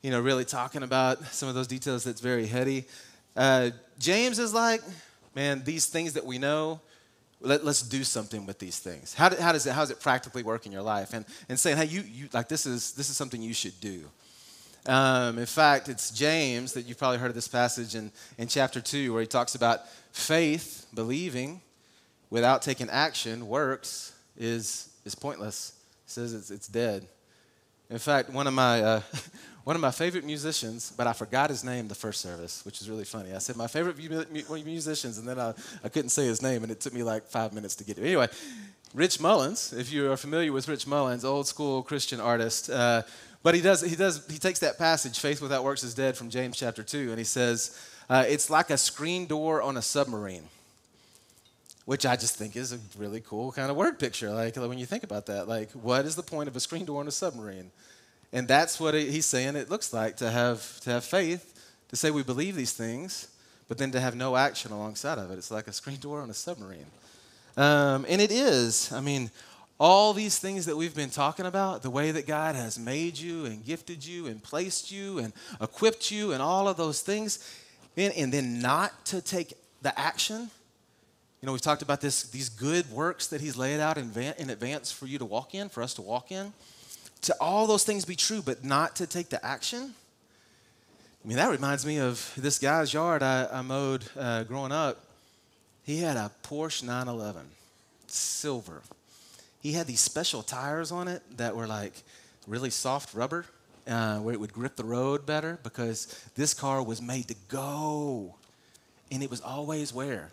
you 0.05 0.11
know, 0.11 0.21
really 0.21 0.45
talking 0.45 0.83
about 0.83 1.25
some 1.29 1.49
of 1.49 1.55
those 1.55 1.67
details 1.67 2.05
that's 2.05 2.21
very 2.21 2.45
heady. 2.45 2.85
Uh, 3.35 3.71
James 3.99 4.39
is 4.39 4.53
like, 4.53 4.83
man, 5.35 5.63
these 5.65 5.87
things 5.87 6.13
that 6.13 6.27
we 6.27 6.37
know, 6.37 6.79
let, 7.41 7.63
us 7.63 7.81
do 7.81 8.05
something 8.05 8.45
with 8.45 8.59
these 8.59 8.79
things. 8.79 9.15
How, 9.15 9.31
do, 9.31 9.37
how 9.37 9.53
does 9.53 9.65
it, 9.67 9.73
how 9.73 9.81
does 9.81 9.91
it 9.91 10.01
practically 10.01 10.43
work 10.43 10.67
in 10.67 10.73
your 10.73 10.83
life? 10.83 11.15
And, 11.15 11.25
and 11.49 11.59
saying, 11.59 11.79
hey, 11.79 11.87
you, 11.87 12.03
you, 12.03 12.29
like, 12.35 12.49
this 12.49 12.67
is, 12.67 12.93
this 12.93 13.09
is 13.09 13.17
something 13.17 13.41
you 13.41 13.55
should 13.55 13.81
do. 13.81 14.05
Um, 14.85 15.39
in 15.39 15.47
fact, 15.47 15.89
it's 15.89 16.11
James 16.11 16.75
that 16.75 16.83
you've 16.83 16.99
probably 16.99 17.17
heard 17.17 17.31
of 17.31 17.35
this 17.35 17.49
passage 17.49 17.95
in, 17.95 18.13
in 18.37 18.47
chapter 18.47 18.83
2 18.83 19.11
where 19.11 19.23
he 19.23 19.27
talks 19.27 19.55
about 19.55 19.89
faith, 20.13 20.85
believing, 20.93 21.63
without 22.29 22.61
taking 22.61 22.91
action, 22.91 23.49
works, 23.49 24.13
is, 24.37 24.91
is 25.07 25.15
pointless. 25.15 25.73
He 26.05 26.11
says 26.11 26.35
it's, 26.35 26.51
it's 26.51 26.69
dead. 26.69 27.07
In 27.89 27.99
fact, 27.99 28.29
one 28.29 28.47
of 28.47 28.53
my, 28.53 28.83
uh, 28.83 29.01
one 29.65 29.75
of 29.75 29.83
my 29.83 29.91
favorite 29.91 30.25
musicians, 30.25 30.93
but 30.95 31.07
I 31.07 31.15
forgot 31.15 31.49
his 31.49 31.65
name 31.65 31.89
the 31.89 31.95
first 31.95 32.21
service, 32.21 32.65
which 32.67 32.83
is 32.83 32.91
really 32.91 33.05
funny. 33.05 33.33
I 33.33 33.39
said 33.39 33.57
my 33.57 33.67
favorite 33.67 33.97
musicians, 33.99 35.17
and 35.17 35.27
then 35.27 35.41
I, 35.41 35.55
I 35.83 35.89
couldn't 35.89 36.11
say 36.11 36.27
his 36.27 36.43
name, 36.43 36.63
and 36.63 36.71
it 36.71 36.81
took 36.81 36.93
me 36.93 37.03
like 37.03 37.25
five 37.25 37.55
minutes 37.55 37.75
to 37.77 37.85
get 37.85 37.97
it. 37.97 38.03
Anyway, 38.03 38.29
Rich 38.93 39.21
Mullins, 39.21 39.73
if 39.73 39.91
you 39.91 40.13
are 40.13 40.19
familiar 40.19 40.53
with 40.53 40.69
Rich 40.69 40.87
Mullins, 40.87 41.25
old 41.25 41.47
school 41.47 41.83
Christian 41.83 42.21
artist, 42.21 42.69
uh, 42.69 43.03
but 43.43 43.55
he 43.55 43.63
does, 43.63 43.81
he 43.81 43.97
does, 43.97 44.27
he 44.31 44.39
takes 44.39 44.59
that 44.59 44.77
passage, 44.77 45.19
faith 45.19 45.41
without 45.41 45.65
works 45.65 45.83
is 45.83 45.95
dead, 45.95 46.17
from 46.17 46.29
James 46.29 46.59
chapter 46.59 46.83
2, 46.83 47.09
and 47.09 47.19
he 47.19 47.25
says, 47.25 47.79
uh, 48.11 48.25
it's 48.29 48.51
like 48.51 48.69
a 48.69 48.77
screen 48.77 49.27
door 49.27 49.63
on 49.63 49.79
a 49.79 49.83
submarine, 49.83 50.45
which 51.87 52.05
I 52.05 52.17
just 52.17 52.37
think 52.37 52.55
is 52.55 52.75
a 52.75 52.79
really 52.99 53.23
cool 53.23 53.51
kind 53.51 53.71
of 53.71 53.77
word 53.79 53.99
picture. 53.99 54.31
Like 54.31 54.57
when 54.57 54.79
you 54.79 54.87
think 54.87 55.05
about 55.05 55.25
that, 55.27 55.49
like 55.49 55.71
what 55.73 56.05
is 56.05 56.17
the 56.17 56.23
point 56.23 56.49
of 56.49 56.57
a 56.57 56.61
screen 56.61 56.85
door 56.85 57.01
on 57.01 57.09
a 57.09 57.11
submarine? 57.11 57.71
And 58.35 58.49
that's 58.49 58.81
what 58.81 58.95
he's 58.95 59.27
saying 59.27 59.55
it 59.55 59.71
looks 59.71 59.93
like 59.93 60.17
to 60.17 60.29
have, 60.29 60.81
to 60.81 60.91
have 60.91 61.05
faith, 61.05 61.55
to 61.89 61.95
say 61.95 62.11
we 62.11 62.25
believe 62.25 62.57
these 62.57 62.73
things, 62.73 63.29
but 63.69 63.79
then 63.79 63.93
to 63.93 64.01
have 64.01 64.17
no 64.17 64.35
action 64.35 64.73
alongside 64.73 65.19
of 65.19 65.31
it. 65.31 65.39
It's 65.39 65.53
like 65.53 65.69
a 65.69 65.73
screen 65.73 65.99
door 65.99 66.21
on 66.21 66.29
a 66.29 66.35
submarine. 66.35 66.87
Um, 67.57 68.05
and 68.09 68.21
it 68.21 68.33
is. 68.33 68.93
I 68.93 69.01
mean, 69.01 69.31
all 69.79 70.13
these 70.13 70.37
things 70.41 70.67
that 70.67 70.77
we've 70.77 70.97
been 70.97 71.11
talking 71.11 71.47
about, 71.47 71.83
the 71.83 71.91
way 71.91 72.11
that 72.11 72.27
God 72.27 72.57
has 72.57 72.77
made 72.77 73.17
you 73.17 73.45
and 73.45 73.65
gifted 73.65 74.05
you 74.05 74.27
and 74.27 74.43
placed 74.43 74.91
you 74.91 75.21
and 75.21 75.33
equipped 75.61 76.11
you 76.11 76.33
and 76.33 76.43
all 76.43 76.67
of 76.67 76.77
those 76.77 77.03
things, 77.03 77.39
and, 77.97 78.13
and 78.15 78.33
then 78.33 78.59
not 78.59 79.05
to 79.07 79.23
take 79.23 79.55
the 79.83 79.97
action. 79.97 80.51
You 81.41 81.47
know, 81.47 81.53
we've 81.53 81.61
talked 81.61 81.83
about 81.83 82.01
this, 82.01 82.25
these 82.25 82.49
good 82.49 82.91
works 82.91 83.29
that 83.29 83.41
He's 83.41 83.57
laid 83.57 83.79
out 83.79 83.97
in, 83.97 84.11
in 84.39 84.51
advance 84.51 84.91
for 84.91 85.07
you 85.07 85.19
to 85.19 85.25
walk 85.25 85.55
in, 85.55 85.69
for 85.69 85.85
us 85.85 85.95
to 85.95 86.03
walk 86.03 86.33
in. 86.33 86.53
To 87.25 87.37
all 87.41 87.67
those 87.67 87.85
things 87.85 88.05
be 88.05 88.17
true, 88.17 88.43
but 88.43 88.65
not 88.65 88.97
to 88.97 89.07
take 89.07 89.29
the 89.29 89.45
action. 89.45 89.95
I 91.25 91.29
mean, 91.29 91.37
that 91.37 91.51
reminds 91.51 91.87
me 91.87 91.99
of 91.99 92.33
this 92.37 92.59
guy's 92.59 92.93
yard 92.93 93.23
I, 93.23 93.49
I 93.51 93.63
mowed 93.63 94.05
uh, 94.19 94.45
growing 94.45 94.73
up. 94.73 95.05
He 95.85 96.01
had 96.01 96.17
a 96.17 96.31
Porsche 96.43 96.83
911, 96.83 97.47
silver 98.07 98.83
he 99.65 99.73
had 99.73 99.87
these 99.87 100.01
special 100.01 100.43
tires 100.43 100.93
on 100.93 101.09
it 101.09 101.23
that 101.39 101.57
were 101.57 101.67
like 101.67 101.95
really 102.47 102.69
soft 102.69 103.15
rubber 103.15 103.47
uh, 103.89 104.19
where 104.19 104.35
it 104.35 104.39
would 104.39 104.53
grip 104.53 104.77
the 104.77 104.85
road 104.85 105.25
better 105.25 105.59
because 105.63 106.23
this 106.37 106.53
car 106.53 106.83
was 106.83 107.01
made 107.01 107.29
to 107.29 107.35
go. 107.49 108.35
And 109.11 109.23
it 109.23 109.31
was 109.31 109.41
always 109.41 109.91
where? 109.95 110.31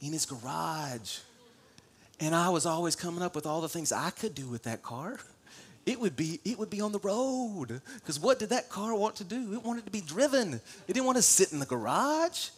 In 0.00 0.14
his 0.14 0.24
garage. 0.24 1.18
And 2.18 2.34
I 2.34 2.48
was 2.48 2.64
always 2.64 2.96
coming 2.96 3.22
up 3.22 3.34
with 3.34 3.44
all 3.44 3.60
the 3.60 3.68
things 3.68 3.92
I 3.92 4.08
could 4.08 4.34
do 4.34 4.46
with 4.46 4.62
that 4.62 4.82
car. 4.82 5.18
It 5.84 5.98
would 5.98 6.14
be, 6.14 6.40
it 6.44 6.58
would 6.58 6.70
be 6.70 6.80
on 6.80 6.92
the 6.92 7.00
road. 7.00 7.80
Because 7.96 8.20
what 8.20 8.38
did 8.38 8.50
that 8.50 8.68
car 8.68 8.94
want 8.94 9.16
to 9.16 9.24
do? 9.24 9.52
It 9.52 9.64
wanted 9.64 9.84
to 9.84 9.90
be 9.90 10.00
driven. 10.00 10.54
It 10.54 10.92
didn't 10.92 11.06
want 11.06 11.16
to 11.16 11.22
sit 11.22 11.52
in 11.52 11.58
the 11.58 11.66
garage. 11.66 12.50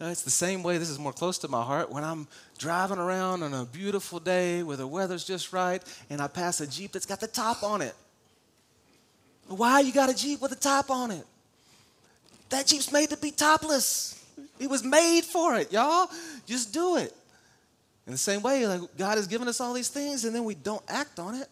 Uh, 0.00 0.06
it's 0.06 0.22
the 0.22 0.30
same 0.30 0.62
way, 0.62 0.78
this 0.78 0.88
is 0.88 0.98
more 0.98 1.12
close 1.12 1.36
to 1.36 1.48
my 1.48 1.62
heart, 1.62 1.92
when 1.92 2.02
I'm 2.02 2.26
driving 2.56 2.98
around 2.98 3.42
on 3.42 3.52
a 3.52 3.66
beautiful 3.66 4.18
day 4.18 4.62
where 4.62 4.78
the 4.78 4.86
weather's 4.86 5.24
just 5.24 5.52
right 5.52 5.82
and 6.08 6.22
I 6.22 6.26
pass 6.26 6.60
a 6.62 6.66
Jeep 6.66 6.92
that's 6.92 7.04
got 7.04 7.20
the 7.20 7.26
top 7.26 7.62
on 7.62 7.82
it. 7.82 7.94
Why 9.46 9.80
you 9.80 9.92
got 9.92 10.08
a 10.08 10.14
Jeep 10.14 10.40
with 10.40 10.52
a 10.52 10.56
top 10.56 10.90
on 10.90 11.10
it? 11.10 11.26
That 12.48 12.66
Jeep's 12.66 12.90
made 12.90 13.10
to 13.10 13.16
be 13.18 13.30
topless. 13.30 14.24
It 14.58 14.70
was 14.70 14.82
made 14.82 15.22
for 15.22 15.56
it, 15.56 15.70
y'all. 15.70 16.08
Just 16.46 16.72
do 16.72 16.96
it. 16.96 17.14
In 18.06 18.12
the 18.12 18.18
same 18.18 18.40
way, 18.40 18.66
like 18.66 18.80
God 18.96 19.18
has 19.18 19.26
given 19.26 19.48
us 19.48 19.60
all 19.60 19.74
these 19.74 19.88
things 19.88 20.24
and 20.24 20.34
then 20.34 20.44
we 20.44 20.54
don't 20.54 20.82
act 20.88 21.18
on 21.18 21.34
it. 21.34 21.48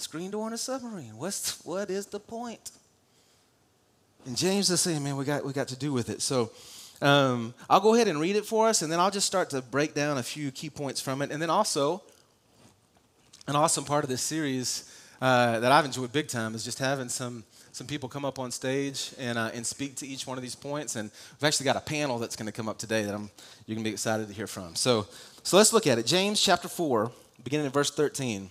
Screen 0.00 0.30
door 0.30 0.46
on 0.46 0.52
a 0.52 0.58
submarine. 0.58 1.16
What's 1.16 1.64
what 1.64 1.90
is 1.90 2.06
the 2.06 2.20
point? 2.20 2.70
And 4.26 4.36
James 4.36 4.70
is 4.70 4.80
saying, 4.80 5.02
man, 5.02 5.16
we 5.16 5.24
got 5.24 5.44
we 5.44 5.52
got 5.52 5.68
to 5.68 5.76
do 5.76 5.92
with 5.92 6.10
it. 6.10 6.22
So 6.22 6.50
Um, 7.02 7.54
I'll 7.70 7.80
go 7.80 7.94
ahead 7.94 8.08
and 8.08 8.20
read 8.20 8.36
it 8.36 8.44
for 8.44 8.68
us, 8.68 8.82
and 8.82 8.92
then 8.92 9.00
I'll 9.00 9.10
just 9.10 9.26
start 9.26 9.48
to 9.50 9.62
break 9.62 9.94
down 9.94 10.18
a 10.18 10.22
few 10.22 10.50
key 10.50 10.68
points 10.68 11.00
from 11.00 11.22
it. 11.22 11.30
And 11.32 11.40
then 11.40 11.48
also, 11.48 12.02
an 13.48 13.56
awesome 13.56 13.84
part 13.84 14.04
of 14.04 14.10
this 14.10 14.20
series 14.20 14.84
uh, 15.22 15.60
that 15.60 15.72
I've 15.72 15.86
enjoyed 15.86 16.12
big 16.12 16.28
time 16.28 16.54
is 16.54 16.62
just 16.62 16.78
having 16.78 17.08
some 17.08 17.44
some 17.72 17.86
people 17.86 18.08
come 18.08 18.24
up 18.24 18.38
on 18.38 18.50
stage 18.50 19.12
and, 19.18 19.38
uh, 19.38 19.50
and 19.54 19.64
speak 19.64 19.94
to 19.96 20.06
each 20.06 20.26
one 20.26 20.36
of 20.36 20.42
these 20.42 20.56
points. 20.56 20.96
And 20.96 21.08
we've 21.38 21.46
actually 21.46 21.64
got 21.64 21.76
a 21.76 21.80
panel 21.80 22.18
that's 22.18 22.34
going 22.34 22.46
to 22.46 22.52
come 22.52 22.68
up 22.68 22.78
today 22.78 23.04
that 23.04 23.14
I'm, 23.14 23.30
you're 23.64 23.76
going 23.76 23.84
to 23.84 23.88
be 23.88 23.92
excited 23.92 24.26
to 24.26 24.34
hear 24.34 24.48
from. 24.48 24.74
So, 24.74 25.06
so 25.44 25.56
let's 25.56 25.72
look 25.72 25.86
at 25.86 25.96
it. 25.96 26.04
James 26.04 26.42
chapter 26.42 26.68
4, 26.68 27.12
beginning 27.44 27.66
in 27.66 27.72
verse 27.72 27.92
13. 27.92 28.50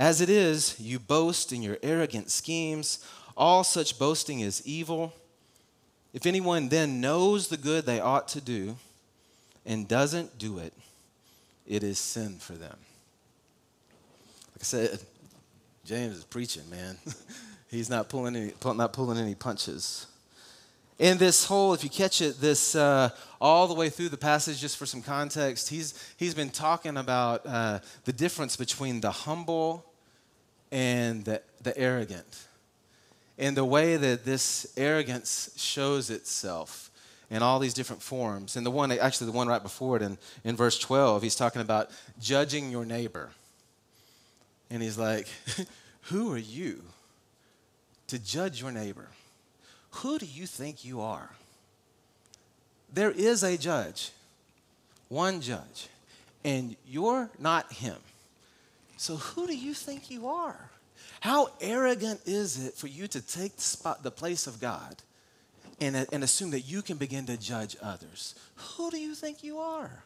As 0.00 0.22
it 0.22 0.30
is, 0.30 0.80
you 0.80 0.98
boast 0.98 1.52
in 1.52 1.60
your 1.60 1.76
arrogant 1.82 2.30
schemes. 2.30 3.04
All 3.36 3.62
such 3.62 3.98
boasting 3.98 4.40
is 4.40 4.66
evil. 4.66 5.12
If 6.14 6.24
anyone 6.24 6.70
then 6.70 7.02
knows 7.02 7.48
the 7.48 7.58
good 7.58 7.84
they 7.84 8.00
ought 8.00 8.26
to 8.28 8.40
do 8.40 8.78
and 9.66 9.86
doesn't 9.86 10.38
do 10.38 10.56
it, 10.56 10.72
it 11.66 11.82
is 11.82 11.98
sin 11.98 12.38
for 12.38 12.54
them. 12.54 12.78
Like 14.52 14.60
I 14.60 14.64
said, 14.64 15.00
James 15.84 16.16
is 16.16 16.24
preaching, 16.24 16.68
man. 16.70 16.96
He's 17.70 17.90
not 17.90 18.08
pulling 18.08 18.34
any, 18.34 18.52
not 18.64 18.94
pulling 18.94 19.18
any 19.18 19.34
punches. 19.34 20.06
In 20.98 21.18
this 21.18 21.44
whole, 21.44 21.74
if 21.74 21.84
you 21.84 21.90
catch 21.90 22.22
it, 22.22 22.40
this 22.40 22.74
uh, 22.74 23.10
all 23.38 23.68
the 23.68 23.74
way 23.74 23.90
through 23.90 24.08
the 24.08 24.16
passage, 24.16 24.62
just 24.62 24.78
for 24.78 24.86
some 24.86 25.02
context, 25.02 25.68
he's, 25.68 25.94
he's 26.16 26.34
been 26.34 26.50
talking 26.50 26.96
about 26.96 27.46
uh, 27.46 27.78
the 28.04 28.12
difference 28.12 28.56
between 28.56 29.00
the 29.00 29.10
humble 29.10 29.89
and 30.70 31.24
the, 31.24 31.42
the 31.62 31.76
arrogant. 31.76 32.46
And 33.38 33.56
the 33.56 33.64
way 33.64 33.96
that 33.96 34.24
this 34.24 34.72
arrogance 34.76 35.50
shows 35.56 36.10
itself 36.10 36.90
in 37.30 37.42
all 37.42 37.58
these 37.58 37.74
different 37.74 38.02
forms. 38.02 38.56
And 38.56 38.66
the 38.66 38.70
one, 38.70 38.90
actually, 38.92 39.26
the 39.26 39.36
one 39.36 39.48
right 39.48 39.62
before 39.62 39.96
it 39.96 40.02
in, 40.02 40.18
in 40.44 40.56
verse 40.56 40.78
12, 40.78 41.22
he's 41.22 41.36
talking 41.36 41.62
about 41.62 41.90
judging 42.20 42.70
your 42.70 42.84
neighbor. 42.84 43.30
And 44.68 44.82
he's 44.82 44.98
like, 44.98 45.28
Who 46.02 46.32
are 46.32 46.38
you 46.38 46.82
to 48.08 48.18
judge 48.18 48.60
your 48.60 48.72
neighbor? 48.72 49.08
Who 49.90 50.18
do 50.18 50.26
you 50.26 50.46
think 50.46 50.84
you 50.84 51.00
are? 51.00 51.30
There 52.92 53.10
is 53.10 53.42
a 53.42 53.56
judge, 53.56 54.10
one 55.08 55.40
judge, 55.40 55.88
and 56.44 56.76
you're 56.86 57.30
not 57.38 57.72
him. 57.72 57.96
So, 59.00 59.16
who 59.16 59.46
do 59.46 59.56
you 59.56 59.72
think 59.72 60.10
you 60.10 60.28
are? 60.28 60.70
How 61.20 61.48
arrogant 61.58 62.20
is 62.26 62.62
it 62.66 62.74
for 62.74 62.86
you 62.86 63.08
to 63.08 63.26
take 63.26 63.56
the, 63.56 63.62
spot, 63.62 64.02
the 64.02 64.10
place 64.10 64.46
of 64.46 64.60
God 64.60 64.94
and, 65.80 66.06
and 66.12 66.22
assume 66.22 66.50
that 66.50 66.60
you 66.60 66.82
can 66.82 66.98
begin 66.98 67.24
to 67.24 67.38
judge 67.38 67.78
others? 67.82 68.34
Who 68.56 68.90
do 68.90 68.98
you 68.98 69.14
think 69.14 69.42
you 69.42 69.58
are? 69.58 70.02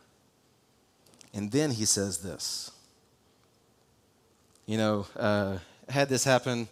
And 1.35 1.51
then 1.51 1.73
he 1.73 1.87
says 1.87 2.19
this. 2.19 2.71
You 4.65 4.79
know, 4.79 5.07
uh, 5.17 5.59
had 5.89 6.09
this 6.09 6.23
happen 6.23 6.69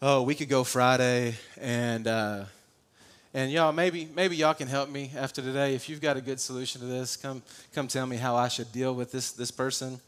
oh, 0.00 0.20
a 0.20 0.22
week 0.22 0.40
ago 0.40 0.62
Friday, 0.62 1.34
and 1.60 2.06
uh, 2.06 2.44
and 3.34 3.50
y'all 3.50 3.72
maybe 3.72 4.08
maybe 4.14 4.36
y'all 4.36 4.54
can 4.54 4.68
help 4.68 4.88
me 4.88 5.10
after 5.16 5.42
today. 5.42 5.74
If 5.74 5.88
you've 5.88 6.00
got 6.00 6.16
a 6.16 6.20
good 6.20 6.38
solution 6.38 6.80
to 6.80 6.86
this, 6.86 7.16
come 7.16 7.42
come 7.74 7.88
tell 7.88 8.06
me 8.06 8.18
how 8.18 8.36
I 8.36 8.46
should 8.46 8.70
deal 8.70 8.94
with 8.94 9.10
this 9.10 9.32
this 9.32 9.50
person. 9.50 10.00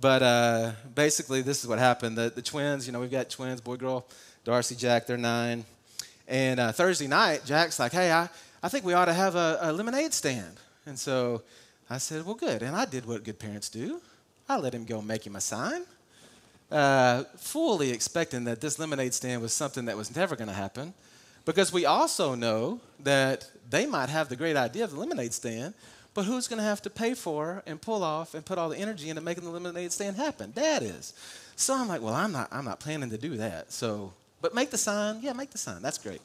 But 0.00 0.22
uh, 0.22 0.72
basically, 0.94 1.42
this 1.42 1.62
is 1.62 1.68
what 1.68 1.78
happened. 1.78 2.18
The, 2.18 2.32
the 2.34 2.42
twins, 2.42 2.86
you 2.86 2.92
know, 2.92 3.00
we've 3.00 3.10
got 3.10 3.30
twins, 3.30 3.60
boy, 3.60 3.76
girl, 3.76 4.06
Darcy, 4.44 4.74
Jack, 4.74 5.06
they're 5.06 5.16
nine. 5.16 5.64
And 6.26 6.58
uh, 6.58 6.72
Thursday 6.72 7.06
night, 7.06 7.42
Jack's 7.44 7.78
like, 7.78 7.92
hey, 7.92 8.10
I, 8.10 8.28
I 8.62 8.68
think 8.68 8.84
we 8.84 8.94
ought 8.94 9.04
to 9.04 9.12
have 9.12 9.36
a, 9.36 9.58
a 9.60 9.72
lemonade 9.72 10.12
stand. 10.12 10.56
And 10.86 10.98
so 10.98 11.42
I 11.88 11.98
said, 11.98 12.24
well, 12.24 12.34
good. 12.34 12.62
And 12.62 12.74
I 12.74 12.84
did 12.84 13.06
what 13.06 13.22
good 13.22 13.38
parents 13.38 13.68
do. 13.68 14.00
I 14.48 14.56
let 14.56 14.74
him 14.74 14.84
go 14.84 15.00
make 15.00 15.26
him 15.26 15.36
a 15.36 15.40
sign, 15.40 15.82
uh, 16.70 17.24
fully 17.36 17.90
expecting 17.90 18.44
that 18.44 18.60
this 18.60 18.78
lemonade 18.78 19.14
stand 19.14 19.40
was 19.40 19.52
something 19.52 19.84
that 19.84 19.96
was 19.96 20.14
never 20.14 20.36
going 20.36 20.48
to 20.48 20.54
happen. 20.54 20.94
Because 21.44 21.72
we 21.72 21.86
also 21.86 22.34
know 22.34 22.80
that 23.00 23.50
they 23.70 23.86
might 23.86 24.08
have 24.08 24.28
the 24.28 24.36
great 24.36 24.56
idea 24.56 24.84
of 24.84 24.92
the 24.92 24.98
lemonade 24.98 25.32
stand, 25.32 25.74
but 26.14 26.24
who's 26.24 26.48
going 26.48 26.58
to 26.58 26.64
have 26.64 26.82
to 26.82 26.90
pay 26.90 27.14
for 27.14 27.62
and 27.66 27.80
pull 27.80 28.02
off 28.04 28.34
and 28.34 28.44
put 28.44 28.58
all 28.58 28.68
the 28.68 28.76
energy 28.76 29.08
into 29.08 29.22
making 29.22 29.44
the 29.44 29.50
lemonade 29.50 29.92
stand 29.92 30.16
happen? 30.16 30.52
Dad 30.52 30.82
is. 30.82 31.14
So 31.56 31.74
I'm 31.74 31.88
like, 31.88 32.02
well, 32.02 32.14
I'm 32.14 32.32
not, 32.32 32.48
I'm 32.52 32.64
not 32.64 32.80
planning 32.80 33.10
to 33.10 33.18
do 33.18 33.36
that. 33.38 33.72
So, 33.72 34.12
but 34.40 34.54
make 34.54 34.70
the 34.70 34.78
sign. 34.78 35.20
Yeah, 35.22 35.32
make 35.32 35.50
the 35.50 35.58
sign. 35.58 35.80
That's 35.80 35.98
great. 35.98 36.20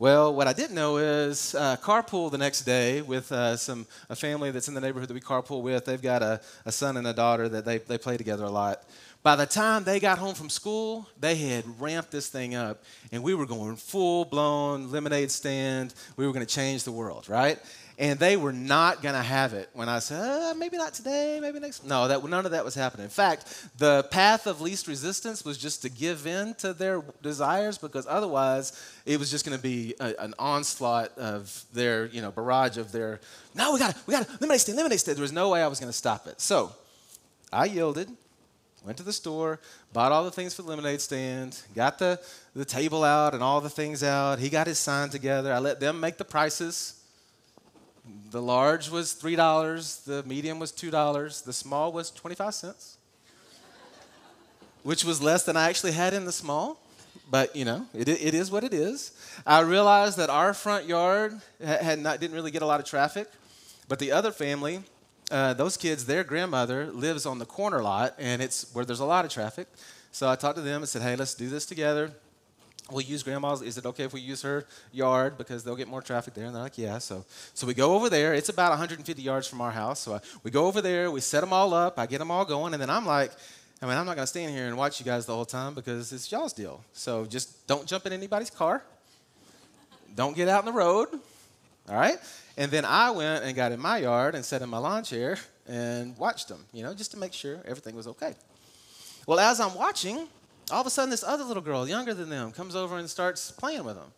Well, 0.00 0.32
what 0.32 0.46
I 0.46 0.52
didn't 0.52 0.76
know 0.76 0.98
is 0.98 1.56
uh, 1.56 1.76
carpool 1.76 2.30
the 2.30 2.38
next 2.38 2.62
day 2.62 3.02
with 3.02 3.32
uh, 3.32 3.56
some 3.56 3.84
a 4.08 4.14
family 4.14 4.52
that's 4.52 4.68
in 4.68 4.74
the 4.74 4.80
neighborhood 4.80 5.08
that 5.08 5.14
we 5.14 5.20
carpool 5.20 5.60
with. 5.60 5.86
They've 5.86 6.00
got 6.00 6.22
a, 6.22 6.40
a 6.64 6.70
son 6.70 6.96
and 6.96 7.06
a 7.06 7.12
daughter 7.12 7.48
that 7.48 7.64
they, 7.64 7.78
they 7.78 7.98
play 7.98 8.16
together 8.16 8.44
a 8.44 8.50
lot. 8.50 8.84
By 9.24 9.34
the 9.34 9.46
time 9.46 9.82
they 9.82 9.98
got 9.98 10.18
home 10.18 10.36
from 10.36 10.50
school, 10.50 11.08
they 11.18 11.34
had 11.34 11.64
ramped 11.80 12.12
this 12.12 12.28
thing 12.28 12.54
up, 12.54 12.84
and 13.10 13.24
we 13.24 13.34
were 13.34 13.46
going 13.46 13.74
full 13.74 14.24
blown 14.24 14.92
lemonade 14.92 15.32
stand. 15.32 15.94
We 16.16 16.24
were 16.24 16.32
going 16.32 16.46
to 16.46 16.54
change 16.54 16.84
the 16.84 16.92
world, 16.92 17.28
right? 17.28 17.58
And 17.98 18.16
they 18.20 18.36
were 18.36 18.52
not 18.52 19.02
going 19.02 19.16
to 19.16 19.22
have 19.22 19.54
it 19.54 19.68
when 19.72 19.88
I 19.88 19.98
said, 19.98 20.20
uh, 20.20 20.54
maybe 20.54 20.76
not 20.76 20.94
today, 20.94 21.40
maybe 21.42 21.58
next. 21.58 21.84
No, 21.84 22.06
that, 22.06 22.24
none 22.24 22.46
of 22.46 22.52
that 22.52 22.64
was 22.64 22.76
happening. 22.76 23.04
In 23.04 23.10
fact, 23.10 23.68
the 23.76 24.04
path 24.12 24.46
of 24.46 24.60
least 24.60 24.86
resistance 24.86 25.44
was 25.44 25.58
just 25.58 25.82
to 25.82 25.88
give 25.88 26.24
in 26.24 26.54
to 26.54 26.72
their 26.72 27.02
desires 27.22 27.76
because 27.76 28.06
otherwise 28.08 28.72
it 29.04 29.18
was 29.18 29.32
just 29.32 29.44
going 29.44 29.56
to 29.56 29.62
be 29.62 29.96
a, 29.98 30.14
an 30.20 30.32
onslaught 30.38 31.18
of 31.18 31.64
their, 31.72 32.06
you 32.06 32.22
know, 32.22 32.30
barrage 32.30 32.76
of 32.76 32.92
their, 32.92 33.20
no, 33.56 33.72
we 33.72 33.80
got 33.80 33.96
to, 33.96 34.00
we 34.06 34.12
got 34.12 34.28
to, 34.28 34.32
lemonade 34.40 34.60
stand, 34.60 34.76
lemonade 34.76 35.00
stand. 35.00 35.16
There 35.16 35.22
was 35.22 35.32
no 35.32 35.48
way 35.50 35.60
I 35.60 35.66
was 35.66 35.80
going 35.80 35.90
to 35.90 35.98
stop 35.98 36.28
it. 36.28 36.40
So 36.40 36.72
I 37.52 37.64
yielded, 37.64 38.08
went 38.84 38.96
to 38.98 39.02
the 39.02 39.12
store, 39.12 39.58
bought 39.92 40.12
all 40.12 40.22
the 40.22 40.30
things 40.30 40.54
for 40.54 40.62
the 40.62 40.68
lemonade 40.68 41.00
stand, 41.00 41.60
got 41.74 41.98
the, 41.98 42.20
the 42.54 42.64
table 42.64 43.02
out 43.02 43.34
and 43.34 43.42
all 43.42 43.60
the 43.60 43.68
things 43.68 44.04
out. 44.04 44.38
He 44.38 44.50
got 44.50 44.68
his 44.68 44.78
sign 44.78 45.08
together. 45.08 45.52
I 45.52 45.58
let 45.58 45.80
them 45.80 45.98
make 45.98 46.16
the 46.16 46.24
prices 46.24 46.94
the 48.30 48.42
large 48.42 48.90
was 48.90 49.14
$3, 49.14 50.04
the 50.04 50.22
medium 50.24 50.58
was 50.58 50.72
$2, 50.72 51.44
the 51.44 51.52
small 51.52 51.92
was 51.92 52.10
25 52.10 52.54
cents, 52.54 52.98
which 54.82 55.04
was 55.04 55.22
less 55.22 55.44
than 55.44 55.56
I 55.56 55.68
actually 55.68 55.92
had 55.92 56.14
in 56.14 56.24
the 56.24 56.32
small. 56.32 56.80
But, 57.30 57.54
you 57.54 57.64
know, 57.64 57.86
it, 57.92 58.08
it 58.08 58.34
is 58.34 58.50
what 58.50 58.64
it 58.64 58.72
is. 58.72 59.12
I 59.46 59.60
realized 59.60 60.16
that 60.18 60.30
our 60.30 60.54
front 60.54 60.86
yard 60.86 61.38
had 61.62 61.98
not, 61.98 62.20
didn't 62.20 62.34
really 62.34 62.50
get 62.50 62.62
a 62.62 62.66
lot 62.66 62.80
of 62.80 62.86
traffic, 62.86 63.28
but 63.86 63.98
the 63.98 64.12
other 64.12 64.32
family, 64.32 64.82
uh, 65.30 65.52
those 65.54 65.76
kids, 65.76 66.06
their 66.06 66.24
grandmother 66.24 66.86
lives 66.86 67.26
on 67.26 67.38
the 67.38 67.44
corner 67.44 67.82
lot, 67.82 68.14
and 68.18 68.40
it's 68.40 68.72
where 68.72 68.84
there's 68.84 69.00
a 69.00 69.04
lot 69.04 69.24
of 69.24 69.30
traffic. 69.30 69.68
So 70.10 70.28
I 70.28 70.36
talked 70.36 70.56
to 70.56 70.62
them 70.62 70.82
and 70.82 70.88
said, 70.88 71.02
hey, 71.02 71.16
let's 71.16 71.34
do 71.34 71.48
this 71.48 71.66
together 71.66 72.12
we'll 72.90 73.02
use 73.02 73.22
grandma's. 73.22 73.62
Is 73.62 73.78
it 73.78 73.86
okay 73.86 74.04
if 74.04 74.12
we 74.12 74.20
use 74.20 74.42
her 74.42 74.64
yard 74.92 75.38
because 75.38 75.64
they'll 75.64 75.76
get 75.76 75.88
more 75.88 76.02
traffic 76.02 76.34
there? 76.34 76.46
And 76.46 76.54
they're 76.54 76.62
like, 76.62 76.78
yeah. 76.78 76.98
So, 76.98 77.24
so 77.54 77.66
we 77.66 77.74
go 77.74 77.94
over 77.94 78.08
there. 78.08 78.34
It's 78.34 78.48
about 78.48 78.70
150 78.70 79.20
yards 79.22 79.46
from 79.46 79.60
our 79.60 79.70
house. 79.70 80.00
So 80.00 80.14
I, 80.14 80.20
we 80.42 80.50
go 80.50 80.66
over 80.66 80.80
there. 80.80 81.10
We 81.10 81.20
set 81.20 81.40
them 81.40 81.52
all 81.52 81.74
up. 81.74 81.98
I 81.98 82.06
get 82.06 82.18
them 82.18 82.30
all 82.30 82.44
going, 82.44 82.72
and 82.74 82.82
then 82.82 82.90
I'm 82.90 83.06
like, 83.06 83.32
I 83.80 83.86
mean, 83.86 83.96
I'm 83.96 84.06
not 84.06 84.16
gonna 84.16 84.26
stand 84.26 84.52
here 84.52 84.66
and 84.66 84.76
watch 84.76 84.98
you 84.98 85.06
guys 85.06 85.26
the 85.26 85.34
whole 85.34 85.44
time 85.44 85.74
because 85.74 86.12
it's 86.12 86.30
y'all's 86.32 86.52
deal. 86.52 86.82
So 86.92 87.24
just 87.26 87.66
don't 87.66 87.86
jump 87.86 88.06
in 88.06 88.12
anybody's 88.12 88.50
car. 88.50 88.82
Don't 90.14 90.34
get 90.34 90.48
out 90.48 90.60
in 90.60 90.66
the 90.66 90.76
road. 90.76 91.08
All 91.88 91.94
right. 91.94 92.18
And 92.56 92.72
then 92.72 92.84
I 92.84 93.12
went 93.12 93.44
and 93.44 93.54
got 93.54 93.70
in 93.70 93.78
my 93.78 93.98
yard 93.98 94.34
and 94.34 94.44
sat 94.44 94.62
in 94.62 94.68
my 94.68 94.78
lawn 94.78 95.04
chair 95.04 95.38
and 95.68 96.16
watched 96.18 96.48
them. 96.48 96.64
You 96.72 96.82
know, 96.82 96.92
just 96.92 97.12
to 97.12 97.16
make 97.16 97.32
sure 97.32 97.60
everything 97.64 97.94
was 97.94 98.08
okay. 98.08 98.34
Well, 99.26 99.38
as 99.38 99.60
I'm 99.60 99.74
watching, 99.74 100.26
all 100.70 100.80
of 100.80 100.86
a 100.86 100.90
sudden, 100.90 101.10
this 101.10 101.24
other 101.24 101.44
little 101.44 101.62
girl, 101.62 101.88
younger 101.88 102.14
than 102.14 102.28
them, 102.28 102.52
comes 102.52 102.74
over 102.76 102.98
and 102.98 103.08
starts 103.08 103.50
playing 103.50 103.84
with 103.84 103.96
them 103.96 104.12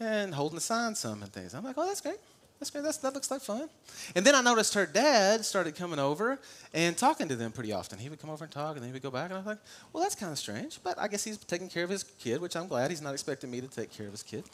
and 0.00 0.34
holding 0.34 0.56
the 0.56 0.60
sign 0.60 0.94
some 0.94 1.22
and 1.22 1.32
things. 1.32 1.54
I'm 1.54 1.64
like, 1.64 1.76
oh, 1.78 1.86
that's 1.86 2.00
great. 2.00 2.18
That's 2.58 2.70
great. 2.70 2.84
That's, 2.84 2.98
that 2.98 3.12
looks 3.12 3.30
like 3.30 3.40
fun. 3.40 3.68
And 4.14 4.24
then 4.24 4.34
I 4.34 4.40
noticed 4.40 4.74
her 4.74 4.86
dad 4.86 5.44
started 5.44 5.74
coming 5.74 5.98
over 5.98 6.38
and 6.72 6.96
talking 6.96 7.26
to 7.28 7.34
them 7.34 7.50
pretty 7.50 7.72
often. 7.72 7.98
He 7.98 8.08
would 8.08 8.20
come 8.20 8.30
over 8.30 8.44
and 8.44 8.52
talk, 8.52 8.76
and 8.76 8.82
then 8.82 8.88
he 8.88 8.92
would 8.92 9.02
go 9.02 9.10
back. 9.10 9.26
And 9.26 9.34
I 9.34 9.38
was 9.38 9.46
like, 9.46 9.58
well, 9.92 10.02
that's 10.02 10.14
kind 10.14 10.30
of 10.30 10.38
strange. 10.38 10.78
But 10.84 10.98
I 10.98 11.08
guess 11.08 11.24
he's 11.24 11.38
taking 11.38 11.68
care 11.68 11.82
of 11.82 11.90
his 11.90 12.04
kid, 12.04 12.40
which 12.40 12.54
I'm 12.54 12.68
glad. 12.68 12.90
He's 12.90 13.02
not 13.02 13.14
expecting 13.14 13.50
me 13.50 13.60
to 13.60 13.66
take 13.66 13.90
care 13.90 14.06
of 14.06 14.12
his 14.12 14.22
kid. 14.22 14.44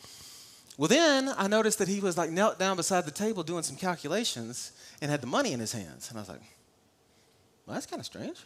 Well, 0.79 0.89
then 0.89 1.29
I 1.37 1.49
noticed 1.49 1.81
that 1.81 1.89
he 1.89 2.01
was 2.01 2.17
like 2.17 2.31
knelt 2.31 2.59
down 2.59 2.77
beside 2.77 3.05
the 3.05 3.11
table 3.11 3.43
doing 3.43 3.63
some 3.63 3.77
calculations 3.77 4.73
and 5.03 5.11
had 5.11 5.21
the 5.21 5.27
money 5.27 5.53
in 5.53 5.61
his 5.61 5.73
hands. 5.73 6.09
And 6.09 6.19
I 6.19 6.23
was 6.23 6.29
like, 6.29 6.41
well, 7.67 7.75
that's 7.75 7.87
kind 7.87 8.01
of 8.01 8.07
strange. 8.07 8.39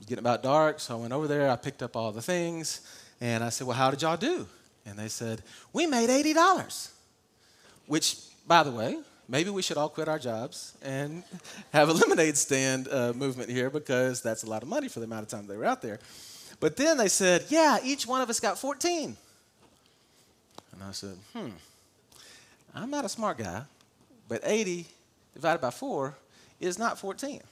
Was 0.00 0.06
getting 0.06 0.24
about 0.24 0.42
dark, 0.42 0.80
so 0.80 0.96
I 0.96 1.00
went 1.00 1.12
over 1.12 1.28
there. 1.28 1.50
I 1.50 1.56
picked 1.56 1.82
up 1.82 1.94
all 1.94 2.10
the 2.10 2.22
things, 2.22 2.80
and 3.20 3.44
I 3.44 3.50
said, 3.50 3.66
well, 3.66 3.76
how 3.76 3.90
did 3.90 4.00
y'all 4.00 4.16
do? 4.16 4.46
And 4.86 4.98
they 4.98 5.08
said, 5.08 5.42
we 5.74 5.86
made 5.86 6.08
$80. 6.08 6.90
Which, 7.86 8.16
by 8.46 8.62
the 8.62 8.70
way, 8.70 8.98
maybe 9.28 9.50
we 9.50 9.60
should 9.60 9.76
all 9.76 9.90
quit 9.90 10.08
our 10.08 10.18
jobs 10.18 10.72
and 10.80 11.22
have 11.74 11.90
a 11.90 11.92
lemonade 11.92 12.38
stand 12.38 12.88
uh, 12.88 13.12
movement 13.12 13.50
here 13.50 13.68
because 13.68 14.22
that's 14.22 14.42
a 14.42 14.46
lot 14.48 14.62
of 14.62 14.70
money 14.70 14.88
for 14.88 15.00
the 15.00 15.04
amount 15.04 15.24
of 15.24 15.28
time 15.28 15.46
they 15.46 15.58
were 15.58 15.66
out 15.66 15.82
there. 15.82 15.98
But 16.60 16.78
then 16.78 16.96
they 16.96 17.08
said, 17.08 17.44
yeah, 17.50 17.76
each 17.84 18.06
one 18.06 18.22
of 18.22 18.30
us 18.30 18.40
got 18.40 18.58
14. 18.58 19.14
And 20.72 20.82
I 20.82 20.92
said, 20.92 21.18
hmm, 21.34 21.50
I'm 22.74 22.90
not 22.90 23.04
a 23.04 23.08
smart 23.10 23.36
guy, 23.36 23.64
but 24.28 24.40
80 24.44 24.86
divided 25.34 25.60
by 25.60 25.70
4 25.70 26.16
is 26.58 26.78
not 26.78 26.98
14. 26.98 27.42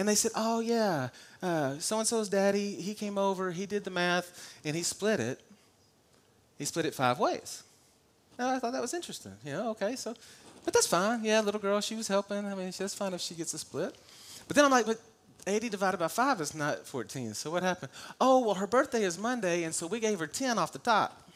And 0.00 0.08
they 0.08 0.14
said, 0.14 0.30
oh, 0.34 0.60
yeah, 0.60 1.10
uh, 1.42 1.78
so 1.78 1.98
and 1.98 2.08
so's 2.08 2.30
daddy, 2.30 2.72
he 2.72 2.94
came 2.94 3.18
over, 3.18 3.50
he 3.50 3.66
did 3.66 3.84
the 3.84 3.90
math, 3.90 4.56
and 4.64 4.74
he 4.74 4.82
split 4.82 5.20
it. 5.20 5.38
He 6.56 6.64
split 6.64 6.86
it 6.86 6.94
five 6.94 7.18
ways. 7.18 7.62
And 8.38 8.48
I 8.48 8.58
thought 8.58 8.72
that 8.72 8.80
was 8.80 8.94
interesting. 8.94 9.32
You 9.44 9.52
know, 9.52 9.70
okay, 9.72 9.96
so, 9.96 10.14
but 10.64 10.72
that's 10.72 10.86
fine. 10.86 11.22
Yeah, 11.22 11.42
little 11.42 11.60
girl, 11.60 11.82
she 11.82 11.96
was 11.96 12.08
helping. 12.08 12.46
I 12.46 12.54
mean, 12.54 12.72
that's 12.78 12.94
fine 12.94 13.12
if 13.12 13.20
she 13.20 13.34
gets 13.34 13.52
a 13.52 13.58
split. 13.58 13.94
But 14.48 14.56
then 14.56 14.64
I'm 14.64 14.70
like, 14.70 14.86
but 14.86 14.98
80 15.46 15.68
divided 15.68 15.98
by 15.98 16.08
5 16.08 16.40
is 16.40 16.54
not 16.54 16.86
14. 16.86 17.34
So 17.34 17.50
what 17.50 17.62
happened? 17.62 17.92
Oh, 18.18 18.42
well, 18.46 18.54
her 18.54 18.66
birthday 18.66 19.02
is 19.02 19.18
Monday, 19.18 19.64
and 19.64 19.74
so 19.74 19.86
we 19.86 20.00
gave 20.00 20.18
her 20.18 20.26
10 20.26 20.58
off 20.58 20.72
the 20.72 20.78
top. 20.78 21.28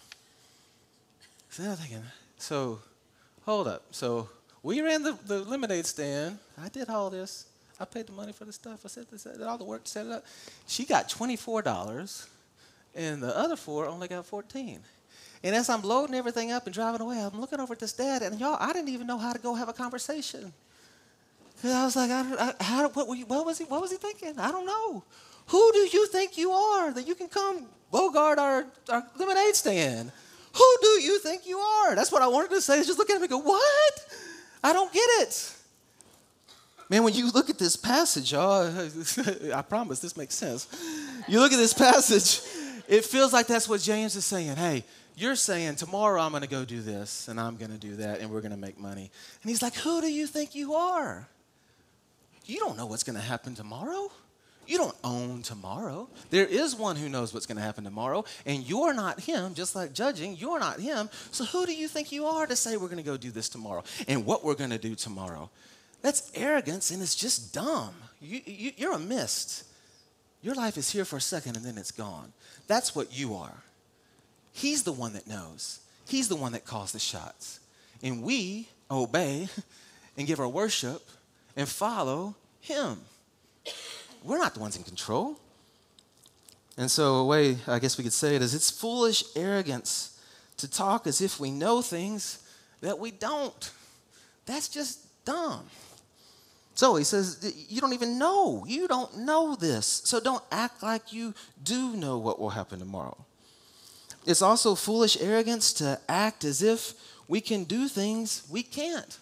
So 1.51 1.65
I'm 1.65 1.77
thinking, 1.77 2.03
so 2.39 2.79
hold 3.45 3.69
up. 3.69 3.83
So 3.91 4.31
we 4.63 4.81
ran 4.81 5.03
the, 5.03 5.19
the 5.27 5.41
lemonade 5.41 5.85
stand. 5.85 6.39
I 6.59 6.71
did 6.71 6.89
all 6.89 7.11
this. 7.11 7.45
I 7.81 7.85
paid 7.85 8.07
the 8.07 8.13
money 8.13 8.33
for 8.33 8.45
the 8.45 8.53
stuff. 8.53 8.81
I 8.85 8.89
said 8.89 9.07
this, 9.11 9.25
did 9.25 9.43
all 9.43 9.59
the 9.59 9.65
work 9.65 9.85
to 9.85 9.91
set 9.91 10.07
it 10.07 10.13
up. 10.13 10.25
She 10.67 10.85
got 10.85 11.09
$24, 11.09 12.27
and 12.95 13.23
the 13.23 13.37
other 13.37 13.57
four 13.57 13.87
only 13.87 14.09
got 14.09 14.27
14. 14.27 14.81
And 15.43 15.55
as 15.55 15.69
I'm 15.69 15.83
loading 15.83 16.15
everything 16.15 16.53
up 16.53 16.67
and 16.67 16.75
driving 16.75 17.01
away, 17.01 17.21
I'm 17.21 17.41
looking 17.41 17.61
over 17.61 17.75
at 17.75 17.81
this 17.81 17.93
dad, 17.93 18.23
and 18.23 18.41
y'all, 18.41 18.57
I 18.61 18.73
didn't 18.73 18.89
even 18.89 19.07
know 19.07 19.19
how 19.19 19.33
to 19.33 19.39
go 19.39 19.55
have 19.55 19.69
a 19.69 19.73
conversation. 19.73 20.53
Cause 21.61 21.73
I 21.73 21.85
was 21.85 21.97
like, 21.97 22.11
I, 22.11 22.53
I, 22.61 22.63
how, 22.63 22.89
what, 22.91 23.19
you, 23.19 23.27
what, 23.27 23.47
was 23.47 23.59
he, 23.59 23.65
what 23.65 23.81
was 23.81 23.91
he 23.91 23.97
thinking? 23.97 24.39
I 24.39 24.51
don't 24.51 24.67
know. 24.67 25.03
Who 25.47 25.73
do 25.73 25.79
you 25.93 26.07
think 26.09 26.39
you 26.39 26.51
are 26.51 26.93
that 26.93 27.07
you 27.07 27.15
can 27.15 27.29
come 27.29 27.67
bogart 27.91 28.39
our, 28.39 28.67
our 28.89 29.07
lemonade 29.19 29.55
stand? 29.55 30.13
Who 30.55 30.77
do 30.81 30.89
you 31.03 31.19
think 31.19 31.47
you 31.47 31.59
are? 31.59 31.95
That's 31.95 32.13
what 32.13 32.23
I 32.23 32.29
wanted 32.29 32.51
to 32.51 32.61
say. 32.61 32.79
Is 32.79 32.87
just 32.87 32.99
look 32.99 33.11
at 33.11 33.17
him 33.17 33.23
and 33.23 33.31
go, 33.31 33.39
What? 33.39 34.07
I 34.63 34.73
don't 34.73 34.93
get 34.93 35.07
it. 35.21 35.54
Man, 36.91 37.03
when 37.03 37.15
you 37.15 37.31
look 37.31 37.49
at 37.49 37.59
this 37.59 37.77
passage, 37.77 38.33
y'all, 38.33 38.71
I 39.55 39.63
promise 39.63 40.01
this 40.01 40.17
makes 40.17 40.35
sense. 40.35 40.69
You 41.27 41.41
look 41.41 41.53
at 41.53 41.59
this 41.59 41.73
passage, 41.73 42.41
it 42.89 43.05
feels 43.05 43.33
like 43.33 43.47
that's 43.47 43.69
what 43.69 43.81
James 43.81 44.17
is 44.17 44.25
saying. 44.25 44.57
Hey, 44.57 44.85
you're 45.17 45.37
saying 45.37 45.77
tomorrow 45.77 46.21
I'm 46.21 46.31
going 46.31 46.43
to 46.43 46.49
go 46.49 46.65
do 46.65 46.81
this 46.81 47.29
and 47.29 47.41
I'm 47.41 47.57
going 47.57 47.71
to 47.71 47.79
do 47.79 47.97
that 47.97 48.21
and 48.21 48.31
we're 48.31 48.41
going 48.41 48.53
to 48.53 48.59
make 48.59 48.79
money. 48.79 49.11
And 49.43 49.51
he's 49.51 49.63
like, 49.63 49.75
Who 49.77 50.01
do 50.01 50.13
you 50.13 50.27
think 50.27 50.55
you 50.55 50.75
are? 50.75 51.27
You 52.45 52.59
don't 52.59 52.77
know 52.77 52.87
what's 52.87 53.05
going 53.05 53.17
to 53.17 53.23
happen 53.23 53.55
tomorrow. 53.55 54.11
You 54.67 54.79
don't 54.79 54.97
own 55.05 55.43
tomorrow. 55.43 56.09
There 56.31 56.47
is 56.47 56.75
one 56.75 56.97
who 56.97 57.09
knows 57.09 57.35
what's 57.35 57.47
going 57.47 57.59
to 57.59 57.63
happen 57.63 57.85
tomorrow, 57.85 58.25
and 58.47 58.63
you're 58.67 58.95
not 58.95 59.21
him, 59.21 59.53
just 59.53 59.77
like 59.77 59.93
judging, 59.93 60.37
you're 60.37 60.59
not 60.59 60.81
him. 60.81 61.11
So 61.33 61.45
who 61.45 61.67
do 61.67 61.75
you 61.75 61.87
think 61.87 62.13
you 62.13 62.25
are 62.27 62.47
to 62.47 62.57
say 62.57 62.77
we're 62.77 62.89
going 62.89 62.97
to 62.97 63.03
go 63.03 63.19
do 63.19 63.31
this 63.31 63.51
tomorrow 63.51 63.85
and 64.09 64.25
what 64.25 64.43
we're 64.43 64.55
going 64.55 64.71
to 64.71 64.79
do 64.79 64.95
tomorrow? 64.95 65.51
That's 66.05 66.31
arrogance, 66.35 66.91
and 66.91 67.01
it's 67.01 67.15
just 67.15 67.55
dumb. 67.55 67.95
You, 68.21 68.39
you, 68.45 68.73
you're 68.77 68.93
a 68.93 68.99
mist. 68.99 69.65
Your 70.43 70.55
life 70.55 70.77
is 70.77 70.91
here 70.91 71.07
for 71.07 71.17
a 71.17 71.21
second, 71.21 71.57
and 71.57 71.65
then 71.65 71.79
it's 71.79 71.93
gone. 71.93 72.35
That's 72.67 72.95
what 72.95 73.19
you 73.19 73.35
are. 73.35 73.63
He's 74.53 74.83
the 74.83 74.93
one 74.93 75.15
that 75.15 75.27
knows, 75.27 75.81
He's 76.07 76.29
the 76.29 76.37
one 76.37 76.53
that 76.53 76.67
calls 76.67 76.93
the 76.93 76.99
shots. 76.99 77.59
And 78.03 78.23
we 78.23 78.69
obey 78.91 79.49
and 80.19 80.27
give 80.27 80.41
our 80.41 80.49
worship 80.49 81.01
and 81.57 81.67
follow 81.67 82.35
Him. 82.61 82.99
We're 84.23 84.37
not 84.37 84.53
the 84.53 84.61
ones 84.61 84.77
in 84.77 84.83
control. 84.83 85.39
And 86.77 86.91
so, 86.91 87.15
a 87.15 87.25
way 87.25 87.57
I 87.67 87.79
guess 87.79 87.97
we 87.97 88.05
could 88.05 88.13
say 88.13 88.37
it 88.37 88.43
is 88.43 88.55
it's 88.55 88.71
foolish 88.71 89.25
arrogance 89.35 90.21
to 90.59 90.71
talk 90.71 91.07
as 91.07 91.23
if 91.23 91.41
we 91.41 91.51
know 91.51 91.81
things 91.81 92.47
that 92.83 92.99
we 92.99 93.11
don't. 93.11 93.71
That's 94.45 94.69
just 94.69 95.01
dumb. 95.25 95.65
So 96.75 96.97
he 96.97 97.05
says, 97.05 97.55
You 97.69 97.81
don't 97.81 97.93
even 97.93 98.19
know. 98.19 98.65
You 98.67 98.89
don't 98.89 99.19
know 99.19 99.55
this. 99.55 99.87
So 99.87 100.21
don't 100.21 100.43
act 100.51 100.83
like 100.83 101.13
you 101.13 101.35
do 101.63 101.97
know 101.97 102.19
what 102.19 102.41
will 102.41 102.51
happen 102.51 102.79
tomorrow. 102.79 103.17
It's 104.27 104.43
also 104.43 104.75
foolish 104.75 105.17
arrogance 105.21 105.73
to 105.75 106.01
act 106.09 106.45
as 106.45 106.63
if 106.63 106.95
we 107.29 107.41
can 107.41 107.65
do 107.65 107.89
things 107.89 108.43
we 108.51 108.63
can't. 108.63 109.19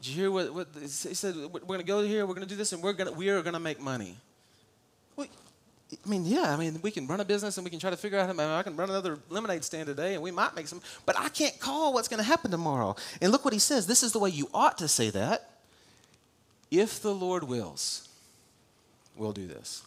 Did 0.00 0.08
you 0.08 0.14
hear 0.14 0.30
what, 0.30 0.54
what 0.54 0.68
he 0.80 0.86
said? 0.88 1.36
We're 1.36 1.60
going 1.60 1.80
to 1.80 1.86
go 1.86 2.02
here, 2.02 2.24
we're 2.24 2.34
going 2.34 2.46
to 2.46 2.48
do 2.48 2.56
this, 2.56 2.72
and 2.72 2.82
we're 2.82 2.94
going 2.94 3.12
to, 3.12 3.18
we 3.18 3.28
are 3.28 3.42
going 3.42 3.54
to 3.54 3.60
make 3.60 3.80
money. 3.80 4.16
Well, 5.14 5.26
I 5.92 6.08
mean, 6.08 6.24
yeah, 6.24 6.54
I 6.54 6.56
mean, 6.56 6.80
we 6.82 6.90
can 6.90 7.06
run 7.06 7.20
a 7.20 7.24
business 7.24 7.58
and 7.58 7.64
we 7.64 7.70
can 7.70 7.80
try 7.80 7.90
to 7.90 7.96
figure 7.96 8.18
out 8.18 8.34
how 8.34 8.56
I 8.56 8.62
can 8.62 8.76
run 8.76 8.88
another 8.88 9.18
lemonade 9.28 9.64
stand 9.64 9.88
today 9.88 10.14
and 10.14 10.22
we 10.22 10.30
might 10.30 10.54
make 10.54 10.68
some, 10.68 10.80
but 11.04 11.18
I 11.18 11.28
can't 11.28 11.58
call 11.58 11.92
what's 11.92 12.08
going 12.08 12.18
to 12.18 12.24
happen 12.24 12.50
tomorrow. 12.50 12.94
And 13.20 13.32
look 13.32 13.44
what 13.44 13.52
he 13.52 13.58
says. 13.58 13.86
This 13.86 14.02
is 14.02 14.12
the 14.12 14.20
way 14.20 14.30
you 14.30 14.48
ought 14.54 14.78
to 14.78 14.88
say 14.88 15.10
that. 15.10 15.50
If 16.70 17.00
the 17.00 17.14
Lord 17.14 17.44
wills, 17.44 18.08
we'll 19.16 19.32
do 19.32 19.46
this. 19.46 19.82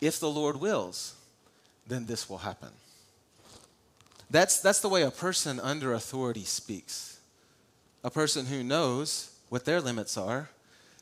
If 0.00 0.20
the 0.20 0.30
Lord 0.30 0.60
wills, 0.60 1.14
then 1.86 2.06
this 2.06 2.28
will 2.28 2.38
happen. 2.38 2.70
That's, 4.30 4.60
that's 4.60 4.80
the 4.80 4.88
way 4.88 5.02
a 5.02 5.10
person 5.10 5.58
under 5.58 5.92
authority 5.92 6.44
speaks 6.44 7.10
a 8.02 8.10
person 8.10 8.46
who 8.46 8.62
knows 8.62 9.30
what 9.48 9.64
their 9.64 9.80
limits 9.80 10.16
are 10.16 10.48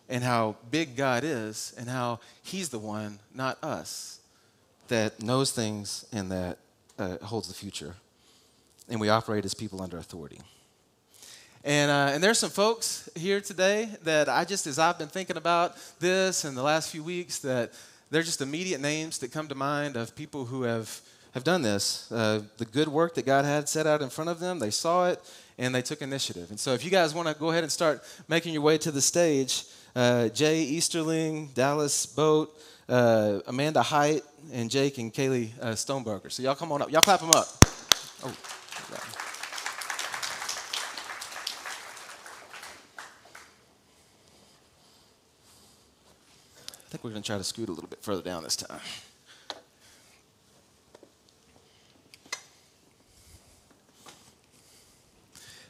and 0.09 0.25
how 0.25 0.57
big 0.71 0.97
God 0.97 1.23
is 1.25 1.75
and 1.79 1.89
how 1.89 2.21
He's 2.43 2.71
the 2.71 2.79
one, 2.79 3.21
not 3.35 3.63
us, 3.63 4.21
that 4.89 5.23
knows 5.23 5.53
things 5.53 6.07
and 6.13 6.33
that 6.33 6.59
uh, 6.99 7.19
holds 7.19 7.49
the 7.49 7.55
future. 7.55 7.95
And 8.89 9.01
we 9.01 9.11
operate 9.11 9.45
as 9.45 9.55
people 9.55 9.83
under 9.83 9.99
authority. 9.99 10.41
And, 11.65 11.91
uh, 11.91 12.13
and 12.13 12.23
there's 12.23 12.39
some 12.39 12.51
folks 12.51 13.09
here 13.17 13.41
today 13.41 13.89
that 14.05 14.29
I 14.29 14.45
just, 14.45 14.67
as 14.67 14.79
I've 14.79 14.99
been 14.99 15.09
thinking 15.09 15.37
about 15.37 15.77
this 15.99 16.45
in 16.45 16.55
the 16.55 16.63
last 16.63 16.91
few 16.91 17.03
weeks, 17.03 17.41
that 17.41 17.73
they're 18.11 18.23
just 18.23 18.41
immediate 18.41 18.81
names 18.81 19.19
that 19.19 19.33
come 19.33 19.49
to 19.49 19.55
mind 19.55 19.97
of 19.97 20.15
people 20.15 20.45
who 20.47 20.63
have, 20.63 21.01
have 21.35 21.45
done 21.45 21.63
this. 21.63 22.11
Uh, 22.13 22.43
the 22.59 22.65
good 22.65 22.89
work 22.89 23.15
that 23.17 23.27
God 23.27 23.45
had 23.45 23.69
set 23.69 23.87
out 23.87 24.03
in 24.03 24.09
front 24.09 24.31
of 24.31 24.41
them, 24.41 24.59
they 24.59 24.71
saw 24.71 25.09
it 25.09 25.21
and 25.59 25.75
they 25.75 25.83
took 25.83 26.01
initiative. 26.01 26.51
And 26.51 26.59
so, 26.59 26.73
if 26.73 26.85
you 26.85 26.91
guys 26.91 27.15
want 27.15 27.29
to 27.29 27.35
go 27.35 27.51
ahead 27.51 27.65
and 27.65 27.73
start 27.73 28.03
making 28.29 28.53
your 28.55 28.63
way 28.63 28.79
to 28.79 28.91
the 28.93 29.03
stage, 29.03 29.65
uh, 29.97 30.29
Jay 30.29 30.63
Easterling, 30.63 31.51
Dallas 31.55 32.07
Boat, 32.07 32.57
uh, 32.89 33.41
Amanda 33.47 33.83
Height, 33.83 34.23
and 34.53 34.71
Jake 34.71 34.99
and 34.99 35.13
Kaylee 35.13 35.51
uh, 35.61 35.73
Stoneberger. 35.73 36.31
So, 36.31 36.43
y'all 36.43 36.55
come 36.55 36.71
on 36.71 36.83
up. 36.83 36.93
Y'all 36.93 37.03
clap 37.03 37.21
them 37.21 37.31
up. 37.31 37.49
Oh, 38.25 38.35
I 46.89 46.91
think 46.91 47.05
we're 47.05 47.11
going 47.11 47.23
to 47.23 47.27
try 47.27 47.37
to 47.37 47.45
scoot 47.45 47.69
a 47.69 47.73
little 47.73 47.91
bit 47.91 48.03
further 48.03 48.23
down 48.23 48.43
this 48.43 48.57
time. 48.57 48.81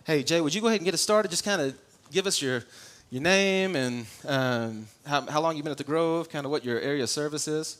Hey, 0.04 0.22
Jay, 0.22 0.40
would 0.40 0.54
you 0.54 0.60
go 0.60 0.68
ahead 0.68 0.78
and 0.78 0.84
get 0.84 0.94
us 0.94 1.00
started? 1.00 1.28
Just 1.28 1.42
kind 1.42 1.60
of 1.60 1.76
give 2.12 2.28
us 2.28 2.40
your, 2.40 2.62
your 3.10 3.20
name 3.20 3.74
and 3.74 4.06
um, 4.28 4.86
how, 5.04 5.22
how 5.22 5.40
long 5.40 5.56
you've 5.56 5.64
been 5.64 5.72
at 5.72 5.78
the 5.78 5.82
Grove, 5.82 6.30
kind 6.30 6.44
of 6.44 6.52
what 6.52 6.64
your 6.64 6.78
area 6.78 7.02
of 7.02 7.10
service 7.10 7.48
is. 7.48 7.78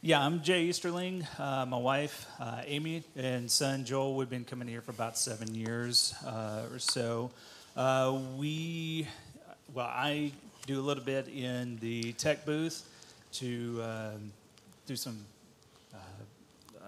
Yeah, 0.00 0.24
I'm 0.24 0.40
Jay 0.40 0.62
Easterling. 0.62 1.26
Uh, 1.40 1.66
my 1.66 1.76
wife, 1.76 2.28
uh, 2.38 2.62
Amy, 2.66 3.02
and 3.16 3.50
son 3.50 3.84
Joel, 3.84 4.14
we've 4.14 4.30
been 4.30 4.44
coming 4.44 4.68
here 4.68 4.80
for 4.80 4.92
about 4.92 5.18
seven 5.18 5.56
years 5.56 6.14
uh, 6.24 6.62
or 6.72 6.78
so. 6.78 7.32
Uh, 7.76 8.16
we, 8.38 9.08
well, 9.74 9.90
I 9.92 10.30
do 10.66 10.80
a 10.80 10.82
little 10.82 11.02
bit 11.04 11.28
in 11.28 11.76
the 11.80 12.12
tech 12.14 12.44
booth 12.44 12.88
to 13.32 13.80
um, 13.82 14.32
do 14.86 14.96
some 14.96 15.18
uh, 15.94 15.96
uh, 16.78 16.86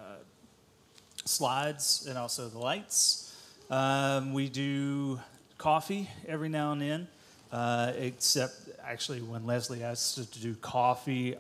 slides 1.25 2.07
and 2.09 2.19
also 2.19 2.49
the 2.49 2.59
lights. 2.59 3.35
Um, 3.71 4.33
we 4.33 4.49
do 4.49 5.21
coffee 5.59 6.09
every 6.27 6.49
now 6.49 6.73
and 6.73 6.83
then, 6.83 7.09
uh, 7.53 7.93
except 7.97 8.55
actually 8.85 9.21
when 9.21 9.47
Leslie 9.47 9.83
asks 9.83 10.19
us 10.19 10.27
to 10.27 10.41
do 10.41 10.55
coffee, 10.57 11.37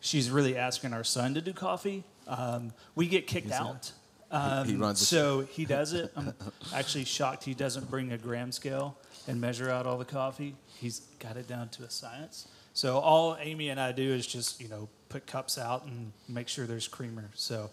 she's 0.00 0.30
really 0.30 0.56
asking 0.56 0.92
our 0.92 1.04
son 1.04 1.34
to 1.34 1.40
do 1.40 1.52
coffee. 1.52 2.04
Um, 2.26 2.72
we 2.94 3.06
get 3.06 3.26
kicked 3.26 3.50
out 3.52 3.92
Um, 4.30 4.66
he 4.66 4.76
runs. 4.76 5.00
the 5.00 5.06
so 5.06 5.40
he 5.42 5.64
does 5.64 5.92
it. 5.92 6.10
I'm 6.16 6.32
actually 6.74 7.04
shocked 7.04 7.44
he 7.44 7.54
doesn't 7.54 7.90
bring 7.90 8.12
a 8.12 8.18
gram 8.18 8.50
scale 8.50 8.96
and 9.26 9.40
measure 9.40 9.70
out 9.70 9.86
all 9.86 9.98
the 9.98 10.04
coffee. 10.04 10.54
He's 10.78 11.00
got 11.18 11.36
it 11.36 11.48
down 11.48 11.68
to 11.70 11.84
a 11.84 11.90
science. 11.90 12.48
So 12.72 12.98
all 12.98 13.36
Amy 13.40 13.68
and 13.68 13.80
I 13.80 13.92
do 13.92 14.12
is 14.12 14.26
just 14.26 14.60
you 14.60 14.68
know 14.68 14.88
put 15.08 15.26
cups 15.26 15.58
out 15.58 15.84
and 15.86 16.12
make 16.28 16.48
sure 16.48 16.66
there's 16.66 16.88
creamer. 16.88 17.30
So 17.34 17.70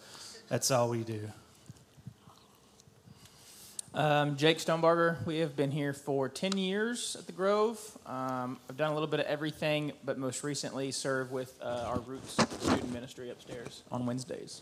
that's 0.48 0.70
all 0.72 0.90
we 0.90 1.04
do. 1.04 1.30
Um, 3.94 4.38
Jake 4.38 4.60
Stonebarger. 4.60 5.26
We 5.26 5.40
have 5.40 5.58
been 5.58 5.72
here 5.72 5.92
for 5.92 6.30
10 6.30 6.58
years 6.58 7.18
at 7.20 7.26
the 7.26 7.34
Grove. 7.34 7.78
Um, 8.06 8.58
I've 8.70 8.78
done 8.78 8.92
a 8.92 8.94
little 8.94 9.08
bit 9.08 9.20
of 9.20 9.26
everything, 9.26 9.92
but 10.06 10.18
most 10.18 10.46
recently 10.46 10.92
served 10.92 11.30
with 11.30 11.54
uh, 11.62 11.86
our 11.88 12.00
Roots 12.00 12.38
student 12.62 12.94
ministry 12.94 13.30
upstairs 13.30 13.84
on 13.92 14.06
Wednesdays. 14.06 14.62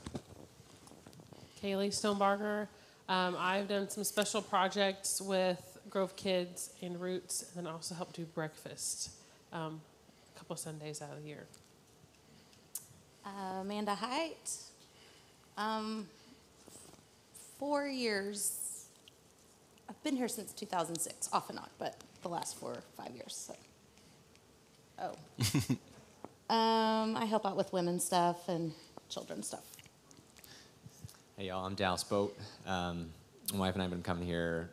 Kaylee 1.62 1.90
Stonebarger. 1.90 2.68
Um, 3.08 3.36
I've 3.38 3.68
done 3.68 3.88
some 3.90 4.04
special 4.04 4.42
projects 4.42 5.22
with 5.22 5.79
Grove 5.90 6.16
Kids 6.16 6.72
and 6.82 7.00
Roots, 7.00 7.44
and 7.44 7.66
then 7.66 7.74
also 7.74 7.96
help 7.96 8.14
do 8.14 8.26
breakfast 8.26 9.12
um, 9.52 9.82
a 10.36 10.40
couple 10.40 10.56
Sundays 10.56 11.02
out 11.02 11.12
of 11.12 11.24
the 11.24 11.28
year. 11.28 11.46
Uh, 13.26 13.62
Amanda 13.62 13.96
Height. 13.96 14.56
Um, 15.58 16.08
four 17.58 17.88
years. 17.88 18.86
I've 19.90 20.02
been 20.04 20.16
here 20.16 20.28
since 20.28 20.54
2006, 20.54 21.30
off 21.34 21.50
and 21.50 21.60
on, 21.60 21.70
but 21.80 21.96
the 22.22 22.30
last 22.30 22.58
four 22.58 22.72
or 22.72 22.84
five 22.96 23.16
years. 23.16 23.50
So. 23.50 23.56
Oh. 25.02 25.16
um, 26.54 27.18
I 27.18 27.26
help 27.26 27.46
out 27.46 27.58
with 27.58 27.74
women's 27.74 28.06
stuff 28.06 28.48
and 28.48 28.74
children's 29.10 29.48
stuff. 29.48 29.64
Hey 31.38 31.48
y'all, 31.48 31.66
I'm 31.66 31.76
Dallas 31.76 32.04
Boat. 32.04 32.38
Um, 32.68 33.10
my 33.54 33.60
wife 33.60 33.74
and 33.74 33.82
I 33.82 33.86
have 33.86 33.92
been 33.92 34.04
coming 34.04 34.26
here 34.26 34.70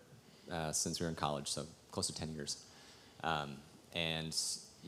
uh, 0.50 0.72
since 0.72 1.00
we 1.00 1.04
were 1.04 1.10
in 1.10 1.16
college, 1.16 1.48
so 1.48 1.66
close 1.90 2.06
to 2.06 2.14
10 2.14 2.34
years. 2.34 2.62
Um, 3.24 3.56
and 3.94 4.32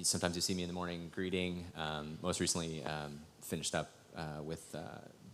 sometimes 0.03 0.37
you 0.37 0.43
see 0.43 0.55
me 0.55 0.63
in 0.63 0.69
the 0.69 0.75
morning 0.75 1.11
greeting. 1.15 1.65
Um, 1.77 2.19
most 2.23 2.41
recently, 2.41 2.85
um, 2.85 3.21
finished 3.43 3.75
up 3.75 3.91
uh, 4.17 4.43
with 4.45 4.75
uh, 4.75 4.81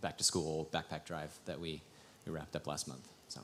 back 0.01 0.17
to 0.17 0.23
school 0.23 0.69
backpack 0.71 1.05
drive 1.05 1.31
that 1.45 1.59
we, 1.59 1.81
we 2.25 2.31
wrapped 2.31 2.55
up 2.55 2.67
last 2.67 2.87
month. 2.87 3.07
So. 3.27 3.41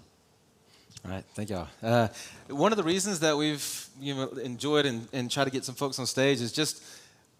All 1.03 1.11
right, 1.11 1.23
thank 1.33 1.49
y'all. 1.49 1.67
Uh, 1.81 2.07
one 2.47 2.71
of 2.71 2.77
the 2.77 2.83
reasons 2.83 3.19
that 3.21 3.35
we've 3.35 3.87
you 3.99 4.13
know, 4.13 4.27
enjoyed 4.29 4.85
and, 4.85 5.07
and 5.13 5.31
try 5.31 5.43
to 5.43 5.49
get 5.49 5.65
some 5.65 5.75
folks 5.75 5.97
on 5.99 6.05
stage 6.05 6.41
is 6.41 6.51
just 6.51 6.83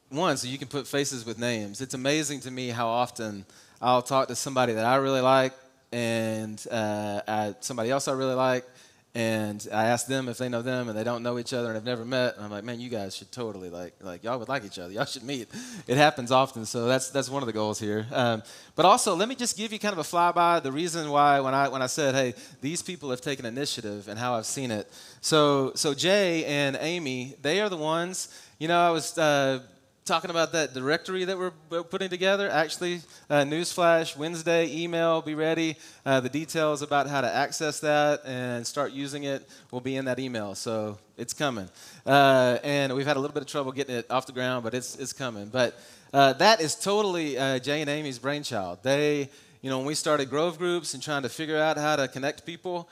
one, 0.10 0.36
so 0.36 0.47
you 0.47 0.58
can 0.58 0.67
put 0.67 0.88
faces 0.88 1.25
with 1.25 1.39
names. 1.39 1.80
It's 1.80 1.93
amazing 1.93 2.41
to 2.41 2.51
me 2.51 2.69
how 2.69 2.88
often 2.88 3.45
I'll 3.82 4.01
talk 4.01 4.27
to 4.27 4.36
somebody 4.36 4.73
that 4.73 4.86
I 4.86 4.95
really 4.95 5.21
like 5.21 5.54
and 5.91 6.65
uh, 6.71 7.21
I, 7.27 7.56
somebody 7.60 7.91
else 7.91 8.08
I 8.08 8.13
really 8.13 8.36
like, 8.36 8.65
and 9.13 9.67
I 9.74 9.88
ask 9.88 10.08
them 10.08 10.30
if 10.30 10.38
they 10.38 10.47
know 10.47 10.62
them, 10.62 10.88
and 10.88 10.97
they 10.97 11.04
don't 11.04 11.21
know 11.21 11.38
each 11.38 11.54
other 11.54 11.67
and 11.67 11.76
have 11.76 11.84
never 11.84 12.06
met. 12.06 12.36
And 12.38 12.45
I'm 12.45 12.52
like, 12.52 12.63
man, 12.63 12.80
you 12.80 12.89
guys 12.89 13.15
should 13.15 13.32
totally 13.32 13.69
like 13.69 13.93
like 14.02 14.24
y'all 14.24 14.39
would 14.39 14.47
like 14.47 14.63
each 14.63 14.80
other. 14.80 14.93
Y'all 14.93 15.06
should 15.06 15.24
meet. 15.24 15.50
It 15.86 15.97
happens 15.97 16.32
often, 16.32 16.65
so 16.65 16.86
that's 16.86 17.10
that's 17.10 17.30
one 17.30 17.43
of 17.43 17.47
the 17.47 17.54
goals 17.54 17.78
here. 17.80 18.08
Um, 18.12 18.41
but 18.76 18.86
also, 18.86 19.15
let 19.15 19.28
me 19.28 19.36
just 19.36 19.58
give 19.58 19.74
you 19.74 19.80
kind 19.80 19.91
of 19.91 20.00
a 20.00 20.04
flyby. 20.04 20.63
The 20.63 20.71
reason 20.71 21.10
why 21.10 21.41
when 21.41 21.54
I 21.54 21.67
when 21.67 21.82
I 21.82 21.88
said, 21.88 22.15
hey, 22.15 22.34
these 22.62 22.82
people 22.82 23.10
have 23.10 23.21
taken 23.21 23.45
initiative 23.45 24.08
and 24.08 24.17
how 24.17 24.36
I've 24.36 24.45
seen 24.45 24.71
it. 24.71 24.89
So 25.19 25.74
so 25.76 25.93
Jay 25.93 26.45
and 26.45 26.78
Amy, 26.80 27.36
they 27.41 27.60
are 27.60 27.69
the 27.69 27.78
ones. 27.78 28.30
You 28.60 28.69
know, 28.69 28.80
I 28.80 28.91
was. 28.91 29.17
Uh, 29.17 29.60
talking 30.05 30.31
about 30.31 30.51
that 30.51 30.73
directory 30.73 31.25
that 31.25 31.37
we're 31.37 31.83
putting 31.83 32.09
together. 32.09 32.49
Actually, 32.49 33.01
uh, 33.29 33.41
newsflash, 33.41 34.17
Wednesday, 34.17 34.67
email, 34.75 35.21
be 35.21 35.35
ready. 35.35 35.77
Uh, 36.05 36.19
the 36.19 36.29
details 36.29 36.81
about 36.81 37.07
how 37.07 37.21
to 37.21 37.31
access 37.31 37.79
that 37.81 38.21
and 38.25 38.65
start 38.65 38.91
using 38.91 39.23
it 39.23 39.47
will 39.69 39.81
be 39.81 39.95
in 39.95 40.05
that 40.05 40.19
email. 40.19 40.55
So 40.55 40.97
it's 41.17 41.33
coming. 41.33 41.69
Uh, 42.05 42.57
and 42.63 42.93
we've 42.95 43.05
had 43.05 43.17
a 43.17 43.19
little 43.19 43.33
bit 43.33 43.43
of 43.43 43.47
trouble 43.47 43.71
getting 43.71 43.95
it 43.95 44.09
off 44.09 44.25
the 44.25 44.33
ground, 44.33 44.63
but 44.63 44.73
it's, 44.73 44.95
it's 44.97 45.13
coming. 45.13 45.47
But 45.47 45.79
uh, 46.13 46.33
that 46.33 46.61
is 46.61 46.75
totally 46.75 47.37
uh, 47.37 47.59
Jay 47.59 47.81
and 47.81 47.89
Amy's 47.89 48.17
brainchild. 48.17 48.79
They, 48.81 49.29
you 49.61 49.69
know, 49.69 49.77
when 49.77 49.87
we 49.87 49.95
started 49.95 50.29
Grove 50.29 50.57
Groups 50.57 50.95
and 50.95 51.03
trying 51.03 51.21
to 51.23 51.29
figure 51.29 51.57
out 51.57 51.77
how 51.77 51.95
to 51.95 52.07
connect 52.07 52.45
people, 52.45 52.89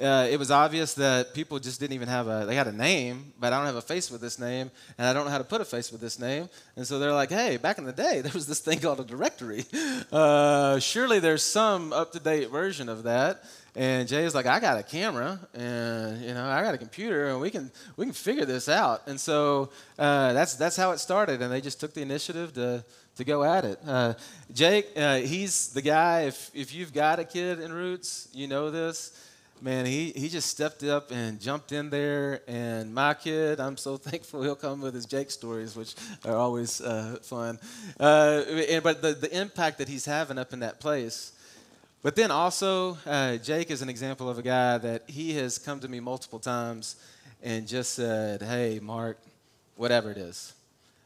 uh, 0.00 0.26
it 0.30 0.38
was 0.38 0.50
obvious 0.50 0.94
that 0.94 1.34
people 1.34 1.58
just 1.58 1.80
didn't 1.80 1.94
even 1.94 2.08
have 2.08 2.28
a 2.28 2.44
they 2.46 2.54
had 2.54 2.66
a 2.66 2.72
name 2.72 3.32
but 3.38 3.52
i 3.52 3.56
don't 3.56 3.66
have 3.66 3.76
a 3.76 3.82
face 3.82 4.10
with 4.10 4.20
this 4.20 4.38
name 4.38 4.70
and 4.96 5.06
i 5.06 5.12
don't 5.12 5.24
know 5.24 5.30
how 5.30 5.38
to 5.38 5.44
put 5.44 5.60
a 5.60 5.64
face 5.64 5.90
with 5.90 6.00
this 6.00 6.18
name 6.18 6.48
and 6.76 6.86
so 6.86 6.98
they're 6.98 7.12
like 7.12 7.30
hey 7.30 7.56
back 7.56 7.78
in 7.78 7.84
the 7.84 7.92
day 7.92 8.20
there 8.22 8.32
was 8.32 8.46
this 8.46 8.60
thing 8.60 8.78
called 8.78 9.00
a 9.00 9.04
directory 9.04 9.64
uh, 10.12 10.78
surely 10.78 11.18
there's 11.18 11.42
some 11.42 11.92
up-to-date 11.92 12.50
version 12.50 12.88
of 12.88 13.02
that 13.02 13.44
and 13.78 14.08
Jay 14.08 14.24
is 14.24 14.34
like, 14.34 14.46
I 14.46 14.58
got 14.58 14.76
a 14.76 14.82
camera, 14.82 15.38
and 15.54 16.20
you 16.20 16.34
know, 16.34 16.44
I 16.44 16.62
got 16.62 16.74
a 16.74 16.78
computer, 16.78 17.28
and 17.28 17.40
we 17.40 17.48
can 17.48 17.70
we 17.96 18.06
can 18.06 18.12
figure 18.12 18.44
this 18.44 18.68
out. 18.68 19.06
And 19.06 19.20
so 19.20 19.70
uh, 19.96 20.32
that's 20.32 20.56
that's 20.56 20.76
how 20.76 20.90
it 20.90 20.98
started, 20.98 21.40
and 21.42 21.52
they 21.52 21.60
just 21.60 21.78
took 21.78 21.94
the 21.94 22.02
initiative 22.02 22.52
to 22.54 22.84
to 23.16 23.24
go 23.24 23.44
at 23.44 23.64
it. 23.64 23.78
Uh, 23.86 24.14
Jake, 24.52 24.88
uh, 24.96 25.18
he's 25.18 25.68
the 25.68 25.82
guy. 25.82 26.22
If 26.22 26.50
if 26.54 26.74
you've 26.74 26.92
got 26.92 27.20
a 27.20 27.24
kid 27.24 27.60
in 27.60 27.72
Roots, 27.72 28.28
you 28.32 28.48
know 28.48 28.70
this 28.72 29.12
man, 29.62 29.86
he, 29.86 30.12
he 30.14 30.28
just 30.28 30.48
stepped 30.48 30.82
up 30.84 31.10
and 31.10 31.40
jumped 31.40 31.72
in 31.72 31.90
there. 31.90 32.42
And 32.46 32.94
my 32.94 33.14
kid, 33.14 33.60
I'm 33.60 33.76
so 33.76 33.96
thankful 34.08 34.42
he'll 34.42 34.56
come 34.56 34.80
with 34.80 34.94
his 34.94 35.06
Jake 35.06 35.30
stories, 35.30 35.76
which 35.76 35.94
are 36.24 36.36
always 36.36 36.80
uh, 36.80 37.18
fun. 37.22 37.58
Uh, 37.98 38.42
and, 38.68 38.82
but 38.82 39.02
the, 39.02 39.12
the 39.12 39.38
impact 39.38 39.78
that 39.78 39.88
he's 39.88 40.04
having 40.04 40.38
up 40.38 40.52
in 40.52 40.60
that 40.60 40.80
place. 40.80 41.32
But 42.02 42.14
then 42.14 42.30
also, 42.30 42.96
uh, 43.06 43.36
Jake 43.36 43.70
is 43.70 43.82
an 43.82 43.88
example 43.88 44.28
of 44.28 44.38
a 44.38 44.42
guy 44.42 44.78
that 44.78 45.02
he 45.08 45.34
has 45.34 45.58
come 45.58 45.80
to 45.80 45.88
me 45.88 46.00
multiple 46.00 46.38
times 46.38 46.96
and 47.42 47.66
just 47.66 47.94
said, 47.94 48.42
hey, 48.42 48.78
Mark, 48.80 49.18
whatever 49.76 50.10
it 50.10 50.18
is. 50.18 50.54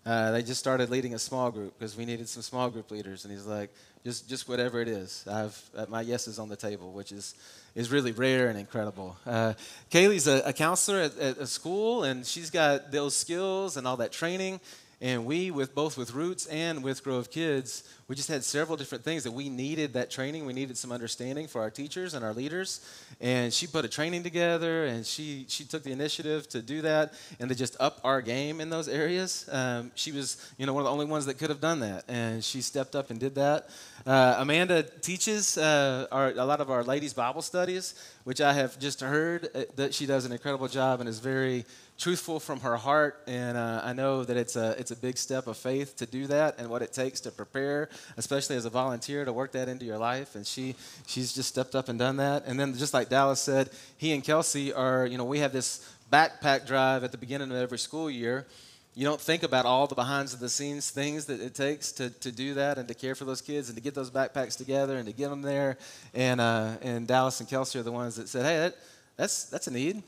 Uh, 0.05 0.33
they 0.33 0.43
just 0.43 0.59
started 0.59 0.91
leading 0.91 1.15
a 1.15 1.19
small 1.19 1.51
group 1.51 1.79
because 1.79 1.97
we 1.97 2.05
needed 2.05 2.29
some 2.29 2.43
small 2.43 2.69
group 2.71 2.91
leaders. 2.91 3.25
And 3.25 3.33
he's 3.33 3.47
like, 3.47 3.71
just, 4.05 4.29
just 4.29 4.49
whatever 4.49 4.81
it 4.81 4.89
is. 4.89 5.25
I've, 5.31 5.71
uh, 5.77 5.87
my 5.89 6.01
yes 6.01 6.27
is 6.27 6.39
on 6.39 6.49
the 6.49 6.57
table, 6.57 6.93
which 6.93 7.13
is 7.13 7.35
is 7.75 7.91
really 7.91 8.13
rare 8.13 8.49
and 8.49 8.59
incredible. 8.59 9.17
Uh, 9.25 9.55
Kaylee's 9.91 10.27
a, 10.27 10.43
a 10.45 10.53
counselor 10.53 11.01
at, 11.01 11.19
at, 11.19 11.39
a 11.39 11.47
school, 11.47 12.05
and 12.05 12.27
she's 12.27 12.51
got 12.51 12.93
those 12.93 13.17
skills 13.17 13.77
and 13.77 13.87
all 13.87 13.97
that 13.97 14.13
training. 14.13 14.61
And 15.03 15.27
we, 15.27 15.51
with 15.51 15.75
both 15.75 15.99
with 15.99 16.15
Roots 16.15 16.47
and 16.47 16.85
with 16.85 17.03
Grove 17.03 17.29
Kids, 17.29 17.83
we 18.07 18.15
just 18.15 18.29
had 18.29 18.45
several 18.45 18.77
different 18.77 19.03
things 19.03 19.25
that 19.25 19.33
we 19.33 19.49
needed 19.49 19.95
that 19.95 20.13
training. 20.13 20.47
We 20.47 20.53
needed 20.53 20.79
some 20.79 20.93
understanding 20.93 21.49
for 21.49 21.61
our 21.61 21.71
teachers 21.71 22.15
and 22.15 22.25
our 22.25 22.33
leaders. 22.33 22.87
And 23.21 23.53
she 23.53 23.67
put 23.67 23.85
a 23.85 23.89
training 23.89 24.23
together, 24.23 24.85
and 24.85 25.05
she 25.05 25.45
she 25.49 25.65
took 25.65 25.83
the 25.83 25.91
initiative 25.91 26.49
to 26.51 26.63
do 26.63 26.83
that 26.83 27.15
and 27.41 27.49
to 27.49 27.57
just 27.57 27.77
up 27.81 28.01
our 28.05 28.23
game 28.23 28.61
in 28.61 28.71
those 28.71 28.87
areas. 28.87 29.49
Um, 29.51 29.91
she 29.97 30.13
was, 30.13 30.37
you 30.57 30.67
know, 30.67 30.73
one 30.73 30.83
of 30.83 30.85
the 30.85 30.93
only 30.93 31.07
ones 31.07 31.27
that 31.27 31.37
could 31.37 31.51
have 31.51 31.61
done 31.61 31.81
that, 31.81 32.05
and 32.07 32.45
she 32.45 32.63
stepped 32.63 32.95
up 32.95 33.11
and 33.11 33.19
did 33.19 33.35
that. 33.35 33.71
Uh, 34.07 34.37
Amanda 34.39 34.85
teaches 34.85 35.59
uh, 35.59 36.07
our, 36.13 36.31
a 36.31 36.45
lot 36.45 36.61
of 36.61 36.71
our 36.71 36.85
ladies' 36.85 37.13
Bible 37.13 37.43
studies, 37.43 37.95
which 38.23 38.41
I 38.41 38.53
have 38.53 38.79
just 38.79 39.01
heard 39.01 39.49
uh, 39.53 39.63
that 39.75 39.95
she 39.95 40.07
does 40.07 40.27
an 40.27 40.33
incredible 40.33 40.69
job 40.69 41.01
and 41.01 41.09
is 41.09 41.19
very 41.19 41.65
truthful 41.99 42.41
from 42.41 42.61
her 42.61 42.77
heart, 42.77 43.23
and 43.27 43.57
uh, 43.57 43.81
I 43.85 43.93
know 43.93 44.25
that 44.25 44.37
it's 44.37 44.57
a 44.57 44.71
it's 44.79 44.91
a 44.91 44.97
big 44.97 45.17
step 45.17 45.47
of 45.47 45.57
faith 45.57 45.97
to 45.97 46.07
do 46.07 46.27
that, 46.27 46.59
and 46.59 46.69
what 46.69 46.83
it 46.83 46.93
takes 46.93 47.21
to 47.21 47.31
prepare, 47.31 47.89
especially 48.17 48.57
as 48.57 48.65
a 48.65 48.71
volunteer, 48.71 49.25
to 49.25 49.33
work 49.33 49.53
that 49.53 49.69
into 49.69 49.85
your 49.85 49.99
life. 49.99 50.35
And 50.35 50.47
she 50.47 50.75
she's 51.07 51.33
just 51.33 51.49
stepped 51.49 51.75
up 51.75 51.89
and 51.89 51.99
done 51.99 52.17
that. 52.17 52.45
And 52.47 52.59
then 52.59 52.75
just 52.75 52.95
like 52.95 53.09
Dallas 53.09 53.41
said, 53.41 53.71
he 53.97 54.13
and 54.13 54.25
Kelsey 54.25 54.73
are 54.73 55.07
you 55.07 55.19
know 55.19 55.25
we 55.25 55.39
have 55.41 55.53
this 55.53 55.89
backpack 56.13 56.67
drive 56.67 57.05
at 57.05 57.13
the 57.13 57.19
beginning 57.19 57.51
of 57.51 57.57
every 57.57 57.79
school 57.79 58.11
year. 58.11 58.47
You 58.95 59.07
don't 59.07 59.21
think 59.21 59.43
about 59.43 59.65
all 59.65 59.87
the 59.87 59.95
behind 59.95 60.29
the 60.29 60.51
scenes 60.51 60.91
things 60.91 61.25
that 61.27 61.41
it 61.41 61.55
takes 61.55 61.93
to, 61.93 62.11
to 62.11 62.31
do 62.31 62.53
that 62.55 62.77
and 62.77 62.87
to 62.89 62.95
care 62.95 63.15
for 63.15 63.25
those 63.25 63.41
kids 63.41 63.71
and 63.71 63.77
to 63.77 63.83
get 63.83 63.95
those 63.95 64.11
backpacks 64.11 64.55
together 64.55 64.99
and 64.99 65.07
to 65.07 65.15
get 65.15 65.31
them 65.31 65.41
there. 65.41 65.79
And 66.13 66.41
uh, 66.41 66.73
and 66.83 67.07
Dallas 67.07 67.41
and 67.41 67.49
Kelsey 67.49 67.79
are 67.79 67.83
the 67.83 67.93
ones 67.93 68.17
that 68.17 68.29
said, 68.29 68.45
hey, 68.45 68.59
that, 68.59 68.77
that's 69.17 69.45
that's 69.45 69.67
a 69.67 69.71
need 69.71 70.03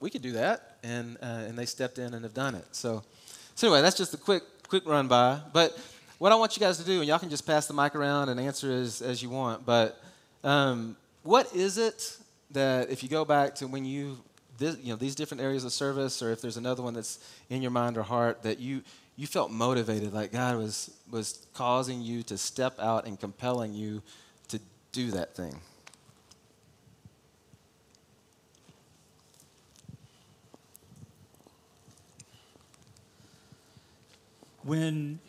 we 0.00 0.10
could 0.10 0.22
do 0.22 0.32
that, 0.32 0.78
and 0.82 1.16
uh, 1.22 1.44
and 1.46 1.58
they 1.58 1.66
stepped 1.66 1.98
in 1.98 2.14
and 2.14 2.24
have 2.24 2.34
done 2.34 2.54
it. 2.54 2.64
So, 2.72 3.02
so 3.54 3.68
anyway, 3.68 3.82
that's 3.82 3.96
just 3.96 4.14
a 4.14 4.16
quick 4.16 4.42
quick 4.68 4.86
run 4.86 5.08
by. 5.08 5.40
But 5.52 5.78
what 6.18 6.32
I 6.32 6.34
want 6.34 6.56
you 6.56 6.60
guys 6.60 6.78
to 6.78 6.84
do, 6.84 7.00
and 7.00 7.08
y'all 7.08 7.18
can 7.18 7.30
just 7.30 7.46
pass 7.46 7.66
the 7.66 7.74
mic 7.74 7.94
around 7.94 8.30
and 8.30 8.40
answer 8.40 8.72
as 8.72 9.02
as 9.02 9.22
you 9.22 9.30
want. 9.30 9.64
But 9.64 10.00
um, 10.42 10.96
what 11.22 11.54
is 11.54 11.78
it 11.78 12.16
that 12.50 12.90
if 12.90 13.02
you 13.02 13.08
go 13.08 13.24
back 13.24 13.54
to 13.56 13.66
when 13.66 13.84
you 13.84 14.18
this, 14.58 14.76
you 14.82 14.90
know 14.92 14.96
these 14.96 15.14
different 15.14 15.42
areas 15.42 15.64
of 15.64 15.72
service, 15.72 16.22
or 16.22 16.30
if 16.30 16.40
there's 16.40 16.56
another 16.56 16.82
one 16.82 16.94
that's 16.94 17.18
in 17.48 17.62
your 17.62 17.70
mind 17.70 17.96
or 17.96 18.02
heart 18.02 18.42
that 18.42 18.58
you 18.58 18.82
you 19.16 19.26
felt 19.26 19.50
motivated, 19.50 20.12
like 20.12 20.32
God 20.32 20.56
was 20.56 20.90
was 21.10 21.46
causing 21.52 22.00
you 22.00 22.22
to 22.24 22.38
step 22.38 22.78
out 22.78 23.06
and 23.06 23.18
compelling 23.20 23.74
you 23.74 24.02
to 24.48 24.60
do 24.92 25.10
that 25.10 25.34
thing. 25.34 25.60
When 34.62 35.20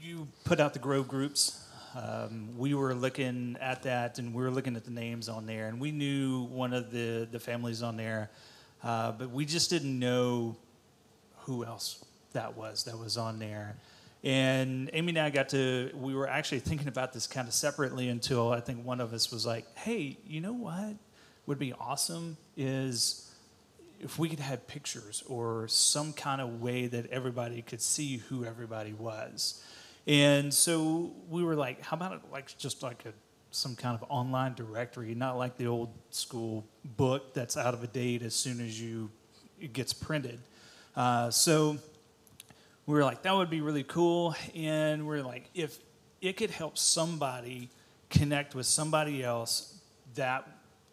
you 0.00 0.28
put 0.44 0.60
out 0.60 0.72
the 0.72 0.78
Grove 0.80 1.08
groups, 1.08 1.66
Um, 1.92 2.56
we 2.56 2.72
were 2.74 2.94
looking 2.94 3.56
at 3.60 3.82
that, 3.82 4.20
and 4.20 4.32
we 4.32 4.44
were 4.44 4.50
looking 4.52 4.76
at 4.76 4.84
the 4.84 4.92
names 4.92 5.28
on 5.28 5.44
there, 5.46 5.66
and 5.66 5.80
we 5.80 5.90
knew 5.90 6.44
one 6.44 6.72
of 6.72 6.92
the 6.92 7.26
the 7.32 7.40
families 7.40 7.82
on 7.82 7.96
there, 7.96 8.30
uh, 8.84 9.10
but 9.10 9.30
we 9.30 9.44
just 9.44 9.70
didn't 9.70 9.98
know 9.98 10.56
who 11.46 11.64
else 11.64 12.04
that 12.32 12.56
was 12.56 12.84
that 12.84 12.96
was 12.96 13.16
on 13.16 13.40
there. 13.40 13.74
And 14.22 14.90
Amy 14.92 15.08
and 15.08 15.18
I 15.18 15.30
got 15.30 15.48
to, 15.48 15.90
we 15.94 16.14
were 16.14 16.28
actually 16.28 16.60
thinking 16.60 16.88
about 16.88 17.12
this 17.12 17.26
kind 17.26 17.48
of 17.48 17.54
separately 17.54 18.08
until 18.08 18.52
I 18.52 18.60
think 18.60 18.86
one 18.86 19.00
of 19.00 19.12
us 19.12 19.32
was 19.32 19.44
like, 19.44 19.66
hey, 19.76 20.18
you 20.26 20.40
know 20.40 20.52
what 20.52 20.94
would 21.46 21.58
be 21.58 21.72
awesome 21.72 22.36
is 22.56 23.29
if 24.00 24.18
we 24.18 24.28
could 24.28 24.40
have 24.40 24.66
pictures 24.66 25.22
or 25.28 25.68
some 25.68 26.12
kind 26.12 26.40
of 26.40 26.60
way 26.60 26.86
that 26.86 27.06
everybody 27.10 27.62
could 27.62 27.80
see 27.82 28.16
who 28.16 28.44
everybody 28.44 28.92
was. 28.92 29.62
And 30.06 30.52
so 30.52 31.12
we 31.28 31.44
were 31.44 31.54
like, 31.54 31.82
how 31.82 31.96
about 31.96 32.32
like 32.32 32.56
just 32.58 32.82
like 32.82 33.04
a 33.06 33.12
some 33.52 33.74
kind 33.74 33.98
of 34.00 34.04
online 34.08 34.54
directory, 34.54 35.14
not 35.14 35.36
like 35.36 35.56
the 35.56 35.66
old 35.66 35.92
school 36.10 36.64
book 36.84 37.34
that's 37.34 37.56
out 37.56 37.74
of 37.74 37.92
date 37.92 38.22
as 38.22 38.34
soon 38.34 38.60
as 38.60 38.80
you 38.80 39.10
it 39.60 39.72
gets 39.72 39.92
printed. 39.92 40.38
Uh, 40.96 41.30
so 41.30 41.76
we 42.86 42.94
were 42.94 43.04
like, 43.04 43.22
that 43.22 43.34
would 43.34 43.50
be 43.50 43.60
really 43.60 43.82
cool. 43.82 44.34
And 44.54 45.06
we 45.06 45.18
are 45.18 45.22
like, 45.22 45.50
if 45.54 45.78
it 46.22 46.36
could 46.36 46.50
help 46.50 46.78
somebody 46.78 47.68
connect 48.08 48.54
with 48.54 48.66
somebody 48.66 49.22
else, 49.22 49.78
that 50.14 50.48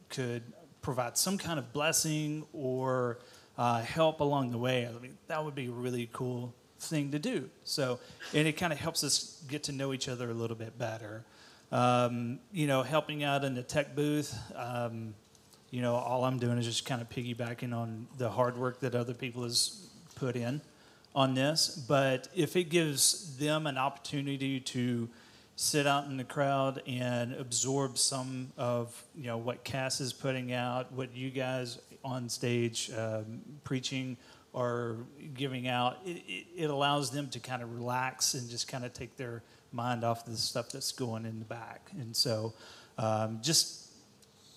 could 0.09 0.43
provide 0.87 1.17
some 1.17 1.37
kind 1.37 1.59
of 1.59 1.73
blessing 1.73 2.45
or 2.53 3.19
uh, 3.57 3.81
help 3.81 4.21
along 4.21 4.51
the 4.51 4.57
way. 4.57 4.87
I 4.87 5.01
mean, 5.01 5.17
that 5.27 5.43
would 5.43 5.53
be 5.53 5.65
a 5.65 5.69
really 5.69 6.09
cool 6.13 6.53
thing 6.79 7.11
to 7.11 7.19
do. 7.19 7.49
So, 7.65 7.99
and 8.33 8.47
it 8.47 8.53
kind 8.53 8.71
of 8.71 8.79
helps 8.79 9.03
us 9.03 9.43
get 9.49 9.63
to 9.63 9.73
know 9.73 9.91
each 9.91 10.07
other 10.07 10.29
a 10.29 10.33
little 10.33 10.55
bit 10.55 10.79
better. 10.79 11.25
Um, 11.73 12.39
you 12.53 12.67
know, 12.67 12.83
helping 12.83 13.21
out 13.21 13.43
in 13.43 13.53
the 13.53 13.63
tech 13.63 13.97
booth. 13.97 14.33
Um, 14.55 15.13
you 15.71 15.81
know, 15.81 15.95
all 15.95 16.23
I'm 16.23 16.39
doing 16.39 16.57
is 16.57 16.63
just 16.63 16.85
kind 16.85 17.01
of 17.01 17.09
piggybacking 17.09 17.75
on 17.75 18.07
the 18.17 18.29
hard 18.29 18.57
work 18.57 18.79
that 18.79 18.95
other 18.95 19.13
people 19.13 19.43
has 19.43 19.89
put 20.15 20.37
in 20.37 20.61
on 21.13 21.33
this, 21.33 21.83
but 21.85 22.29
if 22.33 22.55
it 22.55 22.65
gives 22.65 23.35
them 23.35 23.67
an 23.67 23.77
opportunity 23.77 24.61
to 24.61 25.09
sit 25.57 25.87
out 25.87 26.05
in 26.05 26.17
the 26.17 26.23
crowd 26.23 26.83
and 26.85 27.33
absorb 27.33 27.97
some 27.97 28.53
of 28.57 29.03
you 29.15 29.25
know 29.25 29.37
what 29.37 29.63
Cass 29.63 29.99
is 29.99 30.13
putting 30.13 30.53
out, 30.53 30.91
what 30.93 31.13
you 31.15 31.29
guys 31.31 31.79
on 32.03 32.29
stage 32.29 32.91
um, 32.95 33.41
preaching 33.63 34.15
or 34.53 34.97
giving 35.33 35.67
out, 35.67 35.97
it, 36.05 36.21
it, 36.27 36.47
it, 36.55 36.69
allows 36.69 37.11
them 37.11 37.27
to 37.29 37.39
kind 37.39 37.61
of 37.61 37.75
relax 37.75 38.33
and 38.33 38.49
just 38.49 38.67
kind 38.67 38.85
of 38.85 38.93
take 38.93 39.17
their 39.17 39.43
mind 39.71 40.03
off 40.03 40.25
the 40.25 40.37
stuff 40.37 40.69
that's 40.69 40.91
going 40.91 41.25
in 41.25 41.39
the 41.39 41.45
back. 41.45 41.89
And 41.99 42.15
so, 42.15 42.53
um, 42.97 43.39
just 43.41 43.91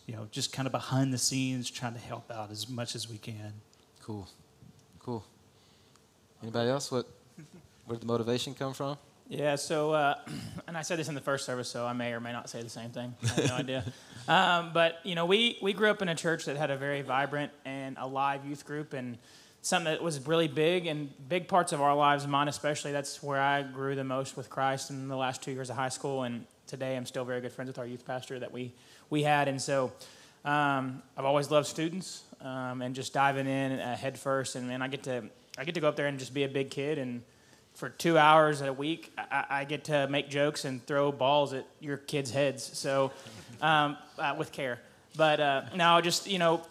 you 0.07 0.15
know, 0.15 0.29
just 0.31 0.53
kind 0.53 0.67
of 0.67 0.73
behind 0.73 1.13
the 1.15 1.19
scenes, 1.19 1.71
trying 1.71 1.95
to 1.95 2.01
help 2.01 2.31
out 2.31 2.51
as 2.51 2.69
much 2.69 2.95
as 2.95 3.09
we 3.09 3.17
can. 3.17 3.53
Cool, 4.03 4.29
cool. 4.99 5.25
Anybody 6.43 6.69
else? 6.69 6.93
What 6.93 7.07
where 7.87 7.97
did 7.97 8.03
the 8.03 8.07
motivation 8.07 8.55
come 8.55 8.75
from? 8.75 8.99
Yeah, 9.31 9.55
so, 9.55 9.93
uh, 9.93 10.17
and 10.67 10.77
I 10.77 10.83
said 10.83 10.99
this 10.99 11.09
in 11.09 11.15
the 11.15 11.21
first 11.21 11.47
service, 11.47 11.69
so 11.69 11.87
I 11.87 11.93
may 11.93 12.13
or 12.13 12.21
may 12.21 12.33
not 12.33 12.51
say 12.51 12.63
the 12.63 12.69
same 12.69 12.91
thing. 12.91 13.15
I 13.23 13.27
have 13.29 13.49
no 13.49 13.55
idea. 13.57 13.85
Um, 14.29 14.71
but, 14.73 14.99
you 15.03 15.17
know, 15.17 15.27
we, 15.27 15.59
we 15.61 15.73
grew 15.73 15.91
up 15.91 16.03
in 16.03 16.09
a 16.09 16.15
church 16.15 16.45
that 16.45 16.57
had 16.57 16.71
a 16.71 16.77
very 16.77 17.03
vibrant 17.03 17.51
and 17.65 17.97
alive 17.99 18.45
youth 18.45 18.65
group 18.65 18.93
and 18.93 19.19
something 19.61 19.91
that 19.91 20.01
was 20.01 20.25
really 20.25 20.47
big 20.47 20.87
and 20.87 21.11
big 21.29 21.49
parts 21.49 21.73
of 21.73 21.81
our 21.81 21.97
lives, 21.97 22.29
mine 22.29 22.47
especially. 22.47 22.93
That's 22.93 23.21
where 23.25 23.41
I 23.41 23.63
grew 23.63 23.97
the 23.97 24.05
most 24.05 24.37
with 24.37 24.49
Christ 24.49 24.91
in 24.91 25.09
the 25.09 25.17
last 25.17 25.43
two 25.43 25.51
years 25.51 25.69
of 25.69 25.75
high 25.75 25.89
school. 25.89 26.23
And 26.23 26.45
today 26.69 26.97
I'm 26.97 27.07
still 27.07 27.25
very 27.25 27.41
good 27.41 27.51
friends 27.51 27.71
with 27.71 27.79
our 27.79 27.87
youth 27.87 28.07
pastor 28.07 28.39
that 28.39 28.53
we, 28.53 28.73
we 29.09 29.25
had. 29.25 29.49
And 29.49 29.61
so 29.61 29.91
um, 30.45 31.03
I've 31.17 31.25
always 31.25 31.51
loved 31.51 31.67
students 31.67 32.23
um, 32.41 32.83
and 32.83 32.95
just 32.95 33.13
diving 33.13 33.49
in 33.49 33.81
uh, 33.81 33.97
head 33.97 34.17
first. 34.17 34.55
And, 34.55 34.69
man, 34.69 34.81
I 34.81 34.87
get 34.87 35.03
to 35.05 35.25
I 35.59 35.65
get 35.65 35.75
to 35.75 35.81
go 35.81 35.89
up 35.89 35.97
there 35.97 36.07
and 36.07 36.19
just 36.19 36.33
be 36.33 36.45
a 36.45 36.49
big 36.49 36.71
kid, 36.71 36.99
and 36.99 37.23
for 37.81 37.89
two 37.89 38.19
hours 38.19 38.61
a 38.61 38.75
week, 38.75 39.11
I, 39.17 39.47
I 39.49 39.65
get 39.65 39.85
to 39.85 40.07
make 40.07 40.29
jokes 40.29 40.67
and 40.67 40.87
throw 40.87 41.11
balls 41.11 41.55
at 41.55 41.65
your 41.81 41.97
kids' 41.97 42.31
heads. 42.31 42.63
So, 42.63 43.11
um, 43.63 43.97
uh, 44.19 44.35
with 44.39 44.53
care. 44.53 44.79
But 45.17 45.41
uh, 45.41 45.63
now, 45.75 45.99
just 46.03 46.29
you 46.29 46.39
know, 46.39 46.63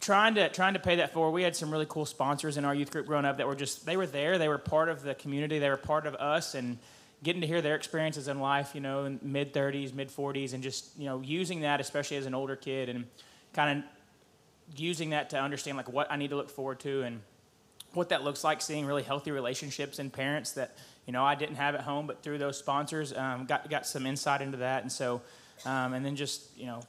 trying 0.00 0.34
to 0.34 0.48
trying 0.48 0.74
to 0.74 0.80
pay 0.80 0.96
that 0.96 1.12
forward. 1.12 1.30
We 1.30 1.44
had 1.44 1.54
some 1.54 1.70
really 1.70 1.86
cool 1.88 2.06
sponsors 2.06 2.56
in 2.56 2.64
our 2.64 2.74
youth 2.74 2.90
group 2.90 3.06
growing 3.06 3.24
up 3.24 3.38
that 3.38 3.46
were 3.46 3.54
just 3.54 3.86
they 3.86 3.96
were 3.96 4.06
there. 4.06 4.36
They 4.36 4.48
were 4.48 4.58
part 4.58 4.88
of 4.88 5.02
the 5.02 5.14
community. 5.14 5.60
They 5.60 5.70
were 5.70 5.76
part 5.76 6.06
of 6.06 6.16
us, 6.16 6.56
and 6.56 6.76
getting 7.22 7.40
to 7.42 7.46
hear 7.46 7.62
their 7.62 7.76
experiences 7.76 8.26
in 8.26 8.40
life. 8.40 8.74
You 8.74 8.80
know, 8.80 9.04
in 9.04 9.20
mid 9.22 9.54
30s, 9.54 9.94
mid 9.94 10.10
40s, 10.10 10.54
and 10.54 10.62
just 10.62 10.98
you 10.98 11.06
know 11.06 11.20
using 11.20 11.60
that, 11.60 11.80
especially 11.80 12.16
as 12.16 12.26
an 12.26 12.34
older 12.34 12.56
kid, 12.56 12.88
and 12.88 13.06
kind 13.52 13.78
of 13.78 13.84
using 14.76 15.10
that 15.10 15.30
to 15.30 15.40
understand 15.40 15.76
like 15.76 15.90
what 15.90 16.10
I 16.10 16.16
need 16.16 16.30
to 16.30 16.36
look 16.36 16.50
forward 16.50 16.80
to 16.80 17.02
and 17.02 17.20
what 17.94 18.08
that 18.10 18.24
looks 18.24 18.44
like, 18.44 18.60
seeing 18.60 18.86
really 18.86 19.02
healthy 19.02 19.30
relationships 19.30 19.98
in 19.98 20.10
parents 20.10 20.52
that 20.52 20.76
you 21.06 21.12
know 21.12 21.24
I 21.24 21.34
didn't 21.34 21.56
have 21.56 21.74
at 21.74 21.82
home, 21.82 22.06
but 22.06 22.22
through 22.22 22.38
those 22.38 22.58
sponsors, 22.58 23.12
um, 23.16 23.46
got 23.46 23.68
got 23.68 23.86
some 23.86 24.06
insight 24.06 24.40
into 24.40 24.58
that, 24.58 24.82
and 24.82 24.90
so, 24.90 25.22
um, 25.64 25.94
and 25.94 26.04
then 26.04 26.16
just 26.16 26.56
you 26.56 26.66
know, 26.66 26.80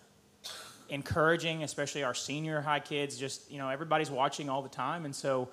encouraging, 0.90 1.64
especially 1.64 2.04
our 2.04 2.14
senior 2.14 2.62
high 2.62 2.80
kids. 2.80 3.18
Just 3.18 3.52
you 3.52 3.58
know, 3.58 3.70
everybody's 3.70 4.12
watching 4.12 4.50
all 4.50 4.62
the 4.62 4.70
time, 4.70 5.06
and 5.06 5.16
so 5.16 5.50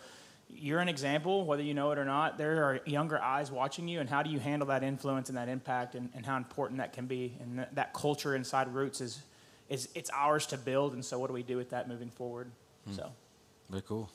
you're 0.48 0.80
an 0.80 0.88
example, 0.88 1.44
whether 1.44 1.62
you 1.62 1.74
know 1.74 1.90
it 1.92 1.98
or 1.98 2.04
not. 2.04 2.38
There 2.38 2.64
are 2.64 2.80
younger 2.84 3.20
eyes 3.20 3.50
watching 3.50 3.88
you, 3.88 4.00
and 4.00 4.08
how 4.08 4.22
do 4.22 4.30
you 4.30 4.38
handle 4.38 4.68
that 4.68 4.82
influence 4.82 5.28
and 5.28 5.38
that 5.38 5.48
impact, 5.48 5.94
and, 5.94 6.10
and 6.14 6.26
how 6.26 6.36
important 6.36 6.78
that 6.78 6.92
can 6.92 7.06
be, 7.06 7.36
and 7.40 7.58
that, 7.58 7.74
that 7.74 7.94
culture 7.94 8.34
inside 8.34 8.72
Roots 8.74 9.00
is 9.00 9.22
is 9.68 9.88
it's 9.94 10.10
ours 10.10 10.46
to 10.46 10.58
build, 10.58 10.94
and 10.94 11.04
so 11.04 11.18
what 11.18 11.28
do 11.28 11.32
we 11.32 11.42
do 11.42 11.56
with 11.56 11.70
that 11.70 11.88
moving 11.88 12.10
forward? 12.10 12.50
Hmm. 12.86 12.94
So, 12.94 13.12
very 13.68 13.82
cool. 13.82 14.10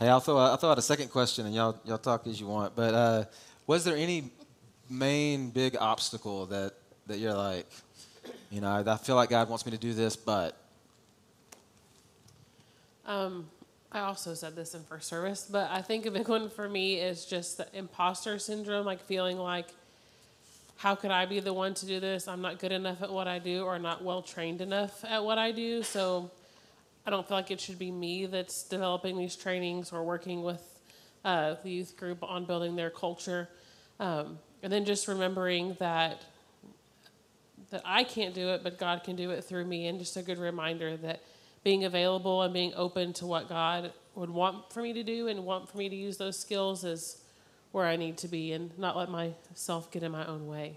Hey, 0.00 0.08
I'll 0.08 0.18
throw, 0.18 0.38
I'll 0.38 0.56
throw 0.56 0.70
out 0.70 0.78
a 0.78 0.82
second 0.82 1.08
question, 1.08 1.44
and 1.44 1.54
y'all, 1.54 1.78
y'all 1.84 1.98
talk 1.98 2.26
as 2.26 2.40
you 2.40 2.46
want. 2.46 2.74
But 2.74 2.94
uh, 2.94 3.24
was 3.66 3.84
there 3.84 3.98
any 3.98 4.30
main 4.88 5.50
big 5.50 5.76
obstacle 5.78 6.46
that, 6.46 6.72
that 7.06 7.18
you're 7.18 7.34
like, 7.34 7.66
you 8.50 8.62
know, 8.62 8.82
I 8.86 8.96
feel 8.96 9.14
like 9.14 9.28
God 9.28 9.50
wants 9.50 9.66
me 9.66 9.72
to 9.72 9.78
do 9.78 9.92
this, 9.92 10.16
but. 10.16 10.56
Um, 13.04 13.50
I 13.92 14.00
also 14.00 14.32
said 14.32 14.56
this 14.56 14.74
in 14.74 14.84
first 14.84 15.06
service, 15.06 15.46
but 15.52 15.70
I 15.70 15.82
think 15.82 16.06
a 16.06 16.10
big 16.10 16.28
one 16.28 16.48
for 16.48 16.66
me 16.66 16.94
is 16.94 17.26
just 17.26 17.58
the 17.58 17.66
imposter 17.74 18.38
syndrome, 18.38 18.86
like 18.86 19.02
feeling 19.02 19.36
like, 19.36 19.66
how 20.76 20.94
could 20.94 21.10
I 21.10 21.26
be 21.26 21.40
the 21.40 21.52
one 21.52 21.74
to 21.74 21.84
do 21.84 22.00
this? 22.00 22.26
I'm 22.26 22.40
not 22.40 22.58
good 22.58 22.72
enough 22.72 23.02
at 23.02 23.12
what 23.12 23.28
I 23.28 23.38
do 23.38 23.64
or 23.64 23.78
not 23.78 24.02
well 24.02 24.22
trained 24.22 24.62
enough 24.62 25.04
at 25.04 25.22
what 25.22 25.36
I 25.36 25.52
do. 25.52 25.82
So 25.82 26.30
I 27.06 27.10
don't 27.10 27.26
feel 27.26 27.36
like 27.36 27.50
it 27.50 27.60
should 27.60 27.78
be 27.78 27.90
me 27.90 28.26
that's 28.26 28.62
developing 28.62 29.16
these 29.16 29.36
trainings 29.36 29.92
or 29.92 30.04
working 30.04 30.42
with 30.42 30.62
uh, 31.24 31.56
the 31.62 31.70
youth 31.70 31.96
group 31.96 32.22
on 32.22 32.44
building 32.44 32.76
their 32.76 32.90
culture. 32.90 33.48
Um, 33.98 34.38
and 34.62 34.72
then 34.72 34.84
just 34.84 35.08
remembering 35.08 35.76
that 35.78 36.22
that 37.70 37.82
I 37.84 38.02
can't 38.02 38.34
do 38.34 38.48
it, 38.48 38.64
but 38.64 38.78
God 38.78 39.04
can 39.04 39.14
do 39.14 39.30
it 39.30 39.44
through 39.44 39.64
me, 39.64 39.86
and 39.86 39.98
just 39.98 40.16
a 40.16 40.22
good 40.22 40.38
reminder 40.38 40.96
that 40.98 41.22
being 41.62 41.84
available 41.84 42.42
and 42.42 42.52
being 42.52 42.72
open 42.74 43.12
to 43.14 43.26
what 43.26 43.48
God 43.48 43.92
would 44.16 44.30
want 44.30 44.72
for 44.72 44.82
me 44.82 44.92
to 44.92 45.04
do 45.04 45.28
and 45.28 45.44
want 45.44 45.68
for 45.68 45.78
me 45.78 45.88
to 45.88 45.94
use 45.94 46.16
those 46.16 46.36
skills 46.36 46.82
is 46.84 47.22
where 47.70 47.86
I 47.86 47.94
need 47.94 48.16
to 48.18 48.28
be, 48.28 48.52
and 48.52 48.76
not 48.76 48.96
let 48.96 49.08
myself 49.08 49.90
get 49.92 50.02
in 50.02 50.10
my 50.10 50.26
own 50.26 50.48
way. 50.48 50.76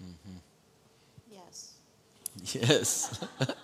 Mm-hmm. 0.00 0.36
Yes. 2.54 3.24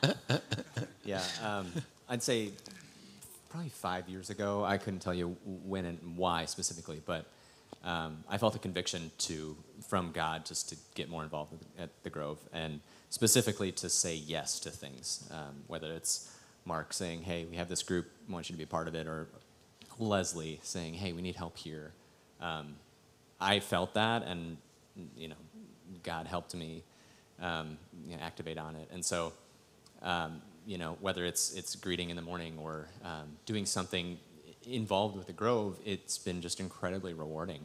Yeah, 1.07 1.23
um, 1.45 1.71
I'd 2.09 2.23
say 2.23 2.51
probably 3.51 3.69
five 3.69 4.09
years 4.09 4.31
ago. 4.31 4.65
I 4.65 4.79
couldn't 4.79 5.01
tell 5.01 5.13
you 5.13 5.37
when 5.45 5.85
and 5.85 6.17
why 6.17 6.47
specifically, 6.47 7.03
but 7.05 7.27
um, 7.85 8.25
I 8.29 8.39
felt 8.39 8.57
a 8.57 8.59
conviction 8.59 9.11
to 9.19 9.55
from 9.87 10.13
God 10.13 10.47
just 10.47 10.71
to 10.71 10.77
get 10.95 11.11
more 11.11 11.23
involved 11.23 11.53
at 11.79 11.91
the 12.05 12.11
Grove 12.11 12.39
and 12.55 12.81
specifically 13.11 13.71
to 13.73 13.91
say 13.91 14.15
yes 14.15 14.59
to 14.61 14.71
things, 14.71 15.29
um, 15.31 15.57
whether 15.67 15.93
it's 15.93 16.35
Mark 16.65 16.95
saying, 16.95 17.23
"Hey, 17.23 17.45
we 17.45 17.57
have 17.57 17.69
this 17.69 17.83
group, 17.83 18.11
I 18.29 18.33
want 18.33 18.49
you 18.49 18.55
to 18.55 18.59
be 18.59 18.65
a 18.65 18.67
part 18.67 18.89
of 18.89 18.95
it," 18.95 19.07
or 19.07 19.29
Leslie 19.99 20.59
saying, 20.63 20.95
"Hey, 20.95 21.13
we 21.13 21.21
need 21.21 21.37
help 21.37 21.59
here." 21.59 21.93
Um, 22.41 22.77
I 23.39 23.61
felt 23.61 23.93
that, 23.93 24.23
and 24.23 24.57
you 25.17 25.29
know, 25.29 25.37
God 26.03 26.27
helped 26.27 26.55
me 26.55 26.83
um, 27.45 27.79
you 28.09 28.17
know, 28.17 28.23
activate 28.23 28.59
on 28.59 28.75
it, 28.75 28.89
and 28.93 29.05
so 29.05 29.33
um, 30.03 30.43
you 30.67 30.79
know, 30.79 30.97
whether 31.01 31.25
it's 31.25 31.53
it's 31.55 31.75
greeting 31.77 32.11
in 32.11 32.17
the 32.17 32.23
morning 32.23 32.59
or 32.59 32.89
um, 33.05 33.37
doing 33.47 33.67
something 33.67 34.19
involved 34.67 35.17
with 35.17 35.27
the 35.27 35.33
Grove, 35.33 35.79
it's 35.85 36.19
been 36.19 36.41
just 36.41 36.61
incredibly 36.61 37.13
rewarding. 37.15 37.65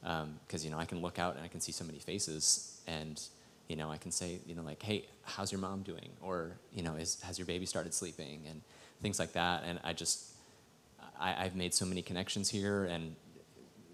Because 0.00 0.62
um, 0.62 0.64
you 0.64 0.70
know 0.70 0.78
I 0.78 0.84
can 0.84 1.02
look 1.02 1.18
out 1.18 1.36
and 1.36 1.44
I 1.44 1.48
can 1.48 1.60
see 1.60 1.72
so 1.72 1.84
many 1.84 1.98
faces, 1.98 2.80
and 2.86 3.20
you 3.68 3.76
know 3.76 3.90
I 3.90 3.96
can 3.96 4.12
say 4.12 4.38
you 4.46 4.54
know 4.54 4.62
like, 4.62 4.82
hey, 4.82 5.06
how's 5.24 5.50
your 5.52 5.60
mom 5.60 5.82
doing, 5.82 6.10
or 6.22 6.52
you 6.72 6.82
know, 6.82 6.94
is, 6.94 7.20
has 7.22 7.38
your 7.38 7.46
baby 7.46 7.66
started 7.66 7.92
sleeping, 7.92 8.42
and 8.48 8.60
things 9.02 9.18
like 9.18 9.32
that, 9.32 9.64
and 9.66 9.78
I 9.84 9.92
just 9.92 10.34
I, 11.18 11.44
I've 11.44 11.56
made 11.56 11.74
so 11.74 11.84
many 11.84 12.02
connections 12.02 12.48
here, 12.48 12.84
and 12.84 13.14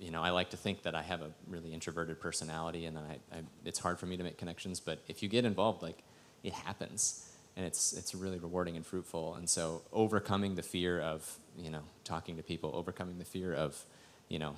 you 0.04 0.10
know, 0.10 0.20
I 0.20 0.30
like 0.30 0.50
to 0.50 0.58
think 0.58 0.82
that 0.82 0.94
I 0.94 1.00
have 1.00 1.22
a 1.22 1.30
really 1.48 1.72
introverted 1.72 2.20
personality, 2.20 2.84
and 2.84 2.98
I, 2.98 3.16
I, 3.32 3.40
it's 3.64 3.78
hard 3.78 3.98
for 3.98 4.04
me 4.04 4.18
to 4.18 4.22
make 4.22 4.36
connections. 4.36 4.78
But 4.78 5.02
if 5.08 5.22
you 5.22 5.30
get 5.30 5.46
involved, 5.46 5.82
like 5.82 6.02
it 6.42 6.52
happens, 6.52 7.30
and 7.56 7.64
it's 7.64 7.94
it's 7.94 8.14
really 8.14 8.38
rewarding 8.38 8.76
and 8.76 8.84
fruitful. 8.84 9.36
And 9.36 9.48
so, 9.48 9.80
overcoming 9.94 10.56
the 10.56 10.62
fear 10.62 11.00
of 11.00 11.38
you 11.56 11.70
know 11.70 11.80
talking 12.04 12.36
to 12.36 12.42
people, 12.42 12.70
overcoming 12.74 13.18
the 13.18 13.24
fear 13.24 13.54
of 13.54 13.82
you 14.28 14.38
know 14.38 14.56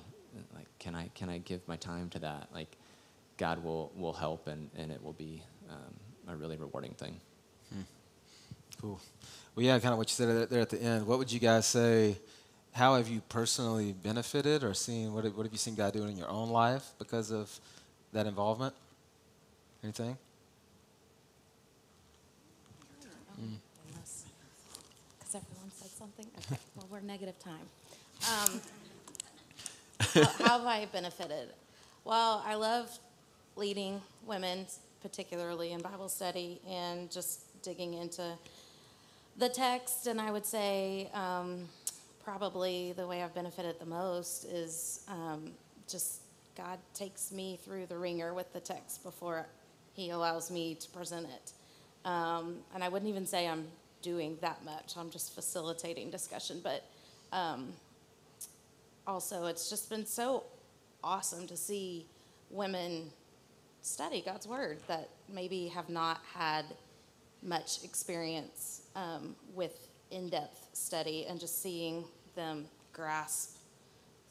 like 0.53 0.67
can 0.79 0.95
I 0.95 1.07
can 1.15 1.29
I 1.29 1.37
give 1.37 1.65
my 1.65 1.77
time 1.77 2.09
to 2.09 2.19
that? 2.19 2.49
Like 2.53 2.75
God 3.37 3.63
will 3.63 3.93
will 3.95 4.13
help, 4.13 4.47
and 4.47 4.69
and 4.77 4.91
it 4.91 5.01
will 5.01 5.13
be 5.13 5.43
um, 5.69 5.93
a 6.27 6.35
really 6.35 6.57
rewarding 6.57 6.91
thing. 6.91 7.21
Cool. 8.81 8.99
Well, 9.55 9.65
yeah, 9.65 9.79
kind 9.79 9.93
of 9.93 9.97
what 9.97 10.09
you 10.09 10.13
said 10.13 10.49
there 10.49 10.61
at 10.61 10.69
the 10.69 10.81
end. 10.81 11.07
What 11.07 11.19
would 11.19 11.31
you 11.31 11.39
guys 11.39 11.65
say? 11.65 12.17
How 12.77 12.95
have 12.97 13.07
you 13.07 13.21
personally 13.27 13.91
benefited 13.91 14.63
or 14.63 14.75
seen? 14.75 15.11
What 15.11 15.23
have, 15.23 15.35
what 15.35 15.47
have 15.47 15.51
you 15.51 15.57
seen 15.57 15.73
God 15.73 15.93
doing 15.93 16.09
in 16.09 16.17
your 16.17 16.29
own 16.29 16.51
life 16.51 16.91
because 16.99 17.31
of 17.31 17.59
that 18.13 18.27
involvement? 18.27 18.75
Anything? 19.83 20.15
Because 25.17 25.33
everyone 25.33 25.71
said 25.75 25.89
something? 25.89 26.27
Okay, 26.37 26.61
well, 26.75 26.87
we're 26.91 26.99
negative 26.99 27.39
time. 27.39 27.55
Um, 28.29 28.61
how, 29.99 30.23
how 30.45 30.57
have 30.59 30.67
I 30.67 30.85
benefited? 30.85 31.49
Well, 32.05 32.43
I 32.45 32.53
love 32.53 32.95
leading 33.55 33.99
women, 34.23 34.67
particularly 35.01 35.71
in 35.71 35.81
Bible 35.81 36.09
study, 36.09 36.61
and 36.69 37.09
just 37.09 37.41
digging 37.63 37.95
into 37.95 38.33
the 39.35 39.49
text. 39.49 40.05
And 40.05 40.21
I 40.21 40.29
would 40.29 40.45
say 40.45 41.09
um, 41.15 41.67
probably 42.27 42.91
the 42.91 43.07
way 43.07 43.23
I've 43.23 43.33
benefited 43.33 43.79
the 43.79 43.85
most 43.85 44.43
is 44.43 45.05
um, 45.07 45.51
just 45.87 46.23
God 46.57 46.77
takes 46.93 47.31
me 47.31 47.57
through 47.63 47.85
the 47.85 47.97
wringer 47.97 48.33
with 48.33 48.51
the 48.51 48.59
text 48.59 49.01
before 49.01 49.47
He 49.93 50.09
allows 50.09 50.51
me 50.51 50.75
to 50.75 50.89
present 50.89 51.25
it. 51.25 51.53
Um, 52.03 52.57
and 52.75 52.83
I 52.83 52.89
wouldn't 52.89 53.07
even 53.07 53.25
say 53.25 53.47
I'm 53.47 53.65
doing 54.01 54.37
that 54.41 54.65
much. 54.65 54.95
I'm 54.97 55.09
just 55.09 55.35
facilitating 55.35 56.09
discussion. 56.11 56.59
But 56.61 56.83
um, 57.31 57.71
also, 59.07 59.45
it's 59.45 59.69
just 59.69 59.89
been 59.89 60.05
so 60.05 60.43
awesome 61.05 61.47
to 61.47 61.55
see 61.55 62.07
women 62.49 63.09
study 63.83 64.21
God's 64.25 64.49
Word 64.49 64.79
that 64.89 65.07
maybe 65.33 65.69
have 65.69 65.87
not 65.87 66.19
had 66.33 66.65
much 67.41 67.85
experience 67.85 68.81
um, 68.97 69.33
with 69.55 69.87
in 70.11 70.27
depth 70.29 70.67
study 70.73 71.25
and 71.29 71.39
just 71.39 71.61
seeing 71.61 72.03
them 72.37 72.65
grasp 72.93 73.57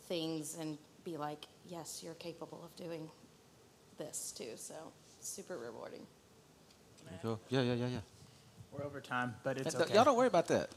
things 0.09 0.57
and 0.59 0.79
be 1.05 1.19
like, 1.19 1.45
yes, 1.69 2.01
you're 2.03 2.15
capable 2.15 2.63
of 2.65 2.75
doing 2.77 3.11
this 3.99 4.33
too. 4.35 4.53
So, 4.57 4.75
super 5.21 5.59
rewarding. 5.59 6.07
Cool. 7.21 7.39
Yeah, 7.51 7.61
yeah, 7.61 7.75
yeah, 7.75 7.87
yeah. 7.87 7.99
We're 8.73 8.85
over 8.85 9.01
time, 9.01 9.35
but 9.45 9.59
it's 9.59 9.75
okay. 9.75 9.95
Y'all 9.95 10.05
don't 10.05 10.17
worry 10.17 10.27
about 10.27 10.49
that. 10.49 10.71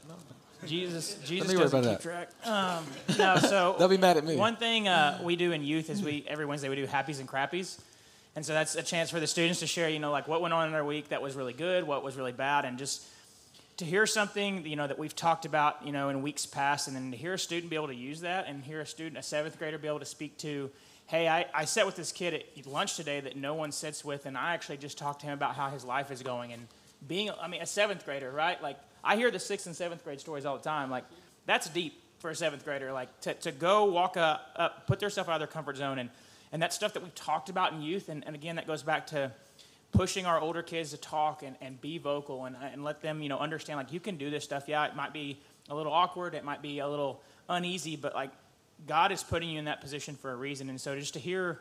Jesus, 0.66 1.16
Jesus 1.24 1.48
me 1.48 1.54
worry 1.56 1.64
doesn't 1.64 1.80
about 1.80 2.02
that. 2.02 2.02
track. 2.02 2.28
Um, 2.44 2.84
no, 3.18 3.36
so 3.36 3.76
They'll 3.78 3.88
be 3.88 3.96
mad 3.96 4.18
at 4.18 4.24
me. 4.24 4.36
One 4.36 4.56
thing 4.56 4.88
uh, 4.88 5.18
we 5.22 5.36
do 5.36 5.52
in 5.52 5.64
youth 5.64 5.88
is 5.88 6.02
we 6.02 6.24
every 6.28 6.44
Wednesday 6.44 6.68
we 6.68 6.76
do 6.76 6.86
happies 6.86 7.18
and 7.18 7.28
crappies, 7.28 7.80
and 8.36 8.44
so 8.44 8.52
that's 8.52 8.74
a 8.74 8.82
chance 8.82 9.10
for 9.10 9.20
the 9.20 9.26
students 9.26 9.60
to 9.60 9.66
share, 9.66 9.88
you 9.88 9.98
know, 9.98 10.10
like 10.10 10.28
what 10.28 10.42
went 10.42 10.52
on 10.52 10.66
in 10.66 10.72
their 10.72 10.84
week 10.84 11.08
that 11.08 11.22
was 11.22 11.34
really 11.34 11.54
good, 11.54 11.84
what 11.84 12.02
was 12.04 12.16
really 12.16 12.32
bad, 12.32 12.64
and 12.64 12.78
just 12.78 13.04
to 13.80 13.86
hear 13.86 14.06
something, 14.06 14.66
you 14.66 14.76
know, 14.76 14.86
that 14.86 14.98
we've 14.98 15.16
talked 15.16 15.46
about, 15.46 15.86
you 15.86 15.90
know, 15.90 16.10
in 16.10 16.20
weeks 16.20 16.44
past, 16.44 16.86
and 16.86 16.94
then 16.94 17.10
to 17.12 17.16
hear 17.16 17.32
a 17.32 17.38
student 17.38 17.70
be 17.70 17.76
able 17.76 17.86
to 17.86 17.94
use 17.94 18.20
that, 18.20 18.46
and 18.46 18.62
hear 18.62 18.82
a 18.82 18.86
student, 18.86 19.16
a 19.16 19.22
seventh 19.22 19.58
grader, 19.58 19.78
be 19.78 19.88
able 19.88 20.00
to 20.00 20.04
speak 20.04 20.36
to, 20.36 20.70
hey, 21.06 21.26
I, 21.26 21.46
I 21.54 21.64
sat 21.64 21.86
with 21.86 21.96
this 21.96 22.12
kid 22.12 22.34
at 22.34 22.66
lunch 22.66 22.96
today 22.96 23.20
that 23.20 23.36
no 23.36 23.54
one 23.54 23.72
sits 23.72 24.04
with, 24.04 24.26
and 24.26 24.36
I 24.36 24.52
actually 24.52 24.76
just 24.76 24.98
talked 24.98 25.22
to 25.22 25.26
him 25.26 25.32
about 25.32 25.54
how 25.54 25.70
his 25.70 25.82
life 25.82 26.10
is 26.10 26.22
going, 26.22 26.52
and 26.52 26.66
being, 27.08 27.30
I 27.40 27.48
mean, 27.48 27.62
a 27.62 27.66
seventh 27.66 28.04
grader, 28.04 28.30
right? 28.30 28.62
Like 28.62 28.76
I 29.02 29.16
hear 29.16 29.30
the 29.30 29.38
sixth 29.38 29.66
and 29.66 29.74
seventh 29.74 30.04
grade 30.04 30.20
stories 30.20 30.44
all 30.44 30.58
the 30.58 30.62
time, 30.62 30.90
like 30.90 31.04
that's 31.46 31.70
deep 31.70 32.02
for 32.18 32.28
a 32.28 32.34
seventh 32.34 32.66
grader, 32.66 32.92
like 32.92 33.18
to, 33.22 33.32
to 33.32 33.50
go 33.50 33.86
walk 33.86 34.18
up, 34.18 34.46
up, 34.56 34.86
put 34.86 35.00
themselves 35.00 35.26
out 35.30 35.36
of 35.36 35.40
their 35.40 35.46
comfort 35.46 35.78
zone, 35.78 35.98
and 35.98 36.10
and 36.52 36.60
that 36.60 36.74
stuff 36.74 36.92
that 36.92 37.02
we've 37.02 37.14
talked 37.14 37.48
about 37.48 37.72
in 37.72 37.80
youth, 37.80 38.10
and, 38.10 38.26
and 38.26 38.34
again, 38.34 38.56
that 38.56 38.66
goes 38.66 38.82
back 38.82 39.06
to 39.06 39.32
pushing 39.92 40.26
our 40.26 40.40
older 40.40 40.62
kids 40.62 40.90
to 40.90 40.96
talk 40.96 41.42
and, 41.42 41.56
and 41.60 41.80
be 41.80 41.98
vocal 41.98 42.44
and, 42.44 42.56
and 42.60 42.84
let 42.84 43.02
them, 43.02 43.22
you 43.22 43.28
know, 43.28 43.38
understand 43.38 43.78
like 43.78 43.92
you 43.92 44.00
can 44.00 44.16
do 44.16 44.30
this 44.30 44.44
stuff. 44.44 44.64
Yeah, 44.68 44.86
it 44.86 44.96
might 44.96 45.12
be 45.12 45.38
a 45.68 45.74
little 45.74 45.92
awkward, 45.92 46.34
it 46.34 46.44
might 46.44 46.62
be 46.62 46.78
a 46.78 46.88
little 46.88 47.22
uneasy, 47.48 47.96
but 47.96 48.14
like 48.14 48.30
God 48.86 49.12
is 49.12 49.22
putting 49.22 49.50
you 49.50 49.58
in 49.58 49.64
that 49.66 49.80
position 49.80 50.14
for 50.14 50.32
a 50.32 50.36
reason. 50.36 50.68
And 50.68 50.80
so 50.80 50.96
just 50.96 51.14
to 51.14 51.20
hear 51.20 51.60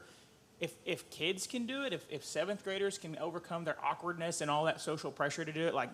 if, 0.59 0.73
if 0.85 1.09
kids 1.09 1.47
can 1.47 1.65
do 1.65 1.83
it, 1.83 1.93
if, 1.93 2.05
if 2.09 2.23
seventh 2.23 2.63
graders 2.63 2.97
can 2.97 3.17
overcome 3.17 3.63
their 3.63 3.77
awkwardness 3.83 4.41
and 4.41 4.51
all 4.51 4.65
that 4.65 4.81
social 4.81 5.11
pressure 5.11 5.45
to 5.45 5.51
do 5.51 5.67
it, 5.67 5.73
like 5.73 5.89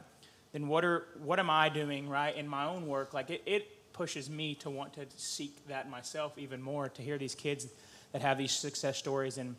then 0.53 0.67
what 0.67 0.83
are 0.83 1.05
what 1.23 1.39
am 1.39 1.49
I 1.49 1.69
doing 1.69 2.09
right 2.09 2.35
in 2.35 2.47
my 2.47 2.65
own 2.65 2.87
work? 2.87 3.13
Like 3.13 3.29
it, 3.29 3.43
it 3.45 3.93
pushes 3.93 4.29
me 4.29 4.55
to 4.55 4.69
want 4.69 4.93
to 4.93 5.05
seek 5.15 5.67
that 5.67 5.89
myself 5.89 6.37
even 6.37 6.61
more 6.61 6.89
to 6.89 7.01
hear 7.01 7.17
these 7.17 7.35
kids 7.35 7.67
that 8.11 8.21
have 8.21 8.37
these 8.37 8.51
success 8.51 8.97
stories 8.97 9.37
and 9.37 9.55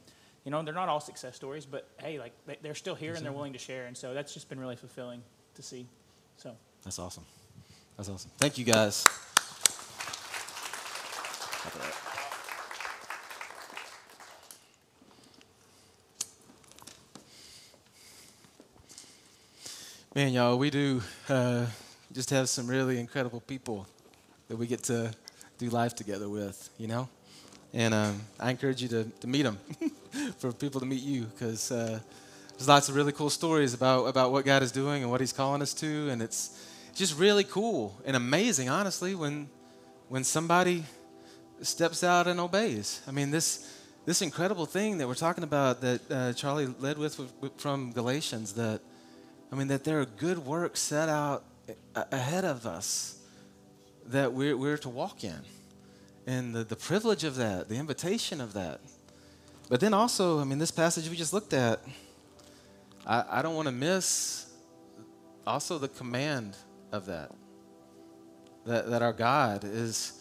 you 0.46 0.50
know 0.52 0.62
they're 0.62 0.72
not 0.72 0.88
all 0.88 1.00
success 1.00 1.36
stories 1.36 1.66
but 1.66 1.86
hey 1.98 2.18
like 2.18 2.32
they- 2.46 2.56
they're 2.62 2.74
still 2.74 2.94
here 2.94 3.12
and 3.14 3.22
they're 3.24 3.32
willing 3.32 3.52
to 3.52 3.58
share 3.58 3.84
and 3.86 3.96
so 3.96 4.14
that's 4.14 4.32
just 4.32 4.48
been 4.48 4.58
really 4.60 4.76
fulfilling 4.76 5.20
to 5.56 5.62
see 5.62 5.86
so 6.38 6.56
That's 6.84 6.98
awesome. 6.98 7.24
That's 7.96 8.08
awesome. 8.08 8.30
Thank 8.38 8.56
you 8.58 8.64
guys. 8.64 9.04
Man, 20.14 20.32
y'all, 20.32 20.56
we 20.56 20.70
do 20.70 21.02
uh, 21.28 21.66
just 22.12 22.30
have 22.30 22.48
some 22.48 22.66
really 22.66 22.98
incredible 22.98 23.40
people 23.40 23.86
that 24.48 24.56
we 24.56 24.66
get 24.66 24.82
to 24.84 25.12
do 25.58 25.68
life 25.68 25.94
together 25.94 26.28
with, 26.28 26.70
you 26.78 26.86
know? 26.86 27.08
And 27.74 27.92
um, 27.92 28.22
I 28.40 28.50
encourage 28.50 28.80
you 28.80 28.88
to, 28.88 29.04
to 29.04 29.26
meet 29.26 29.42
them, 29.42 29.58
for 30.38 30.52
people 30.52 30.80
to 30.80 30.86
meet 30.86 31.02
you, 31.02 31.24
because 31.24 31.70
uh, 31.70 31.98
there's 32.50 32.68
lots 32.68 32.88
of 32.88 32.94
really 32.94 33.12
cool 33.12 33.30
stories 33.30 33.74
about, 33.74 34.04
about 34.04 34.32
what 34.32 34.44
God 34.44 34.62
is 34.62 34.72
doing 34.72 35.02
and 35.02 35.10
what 35.10 35.20
He's 35.20 35.32
calling 35.32 35.62
us 35.62 35.74
to. 35.74 36.08
And 36.10 36.22
it's 36.22 36.66
just 36.94 37.18
really 37.18 37.44
cool 37.44 38.00
and 38.04 38.16
amazing, 38.16 38.68
honestly, 38.68 39.14
when, 39.14 39.48
when 40.08 40.24
somebody 40.24 40.84
steps 41.62 42.02
out 42.02 42.26
and 42.26 42.40
obeys. 42.40 43.02
I 43.06 43.10
mean, 43.10 43.30
this, 43.30 43.72
this 44.04 44.22
incredible 44.22 44.66
thing 44.66 44.98
that 44.98 45.08
we're 45.08 45.14
talking 45.14 45.44
about 45.44 45.80
that 45.80 46.10
uh, 46.10 46.32
Charlie 46.32 46.66
led 46.66 46.98
with, 46.98 47.18
with 47.18 47.58
from 47.58 47.92
Galatians, 47.92 48.54
that, 48.54 48.80
I 49.52 49.56
mean, 49.56 49.68
that 49.68 49.84
there 49.84 50.00
are 50.00 50.06
good 50.06 50.38
works 50.38 50.80
set 50.80 51.08
out 51.08 51.44
a- 51.94 52.06
ahead 52.12 52.44
of 52.44 52.66
us 52.66 53.18
that 54.06 54.32
we're, 54.32 54.56
we're 54.56 54.78
to 54.78 54.88
walk 54.88 55.24
in. 55.24 55.40
And 56.26 56.54
the, 56.54 56.64
the 56.64 56.76
privilege 56.76 57.24
of 57.24 57.36
that, 57.36 57.68
the 57.68 57.76
invitation 57.76 58.40
of 58.40 58.52
that. 58.54 58.80
But 59.68 59.80
then 59.80 59.94
also, 59.94 60.40
I 60.40 60.44
mean, 60.44 60.58
this 60.58 60.70
passage 60.70 61.08
we 61.10 61.16
just 61.16 61.32
looked 61.32 61.52
at, 61.52 61.80
I, 63.06 63.24
I 63.30 63.42
don't 63.42 63.54
want 63.56 63.66
to 63.66 63.72
miss 63.72 64.46
also 65.46 65.78
the 65.78 65.88
command 65.88 66.56
of 66.92 67.06
that. 67.06 67.32
That, 68.64 68.90
that 68.90 69.02
our 69.02 69.12
God 69.12 69.64
is, 69.64 70.20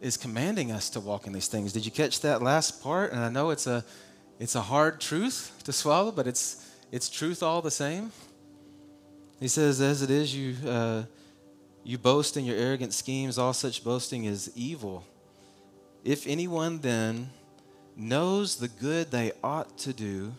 is 0.00 0.16
commanding 0.16 0.70
us 0.70 0.90
to 0.90 1.00
walk 1.00 1.26
in 1.26 1.32
these 1.32 1.48
things. 1.48 1.72
Did 1.72 1.84
you 1.84 1.92
catch 1.92 2.20
that 2.20 2.42
last 2.42 2.82
part? 2.82 3.12
And 3.12 3.20
I 3.20 3.28
know 3.28 3.50
it's 3.50 3.66
a, 3.66 3.84
it's 4.38 4.54
a 4.54 4.60
hard 4.60 5.00
truth 5.00 5.52
to 5.64 5.72
swallow, 5.72 6.12
but 6.12 6.26
it's, 6.26 6.68
it's 6.92 7.08
truth 7.08 7.42
all 7.42 7.62
the 7.62 7.70
same. 7.70 8.12
He 9.40 9.48
says, 9.48 9.80
As 9.80 10.02
it 10.02 10.10
is, 10.10 10.34
you, 10.34 10.54
uh, 10.68 11.02
you 11.84 11.98
boast 11.98 12.36
in 12.36 12.44
your 12.44 12.56
arrogant 12.56 12.92
schemes, 12.92 13.38
all 13.38 13.52
such 13.52 13.82
boasting 13.82 14.24
is 14.24 14.52
evil. 14.54 15.04
If 16.04 16.26
anyone 16.26 16.78
then 16.78 17.30
knows 17.96 18.56
the 18.56 18.68
good 18.68 19.10
they 19.10 19.32
ought 19.42 19.78
to 19.78 19.92
do, 19.92 20.32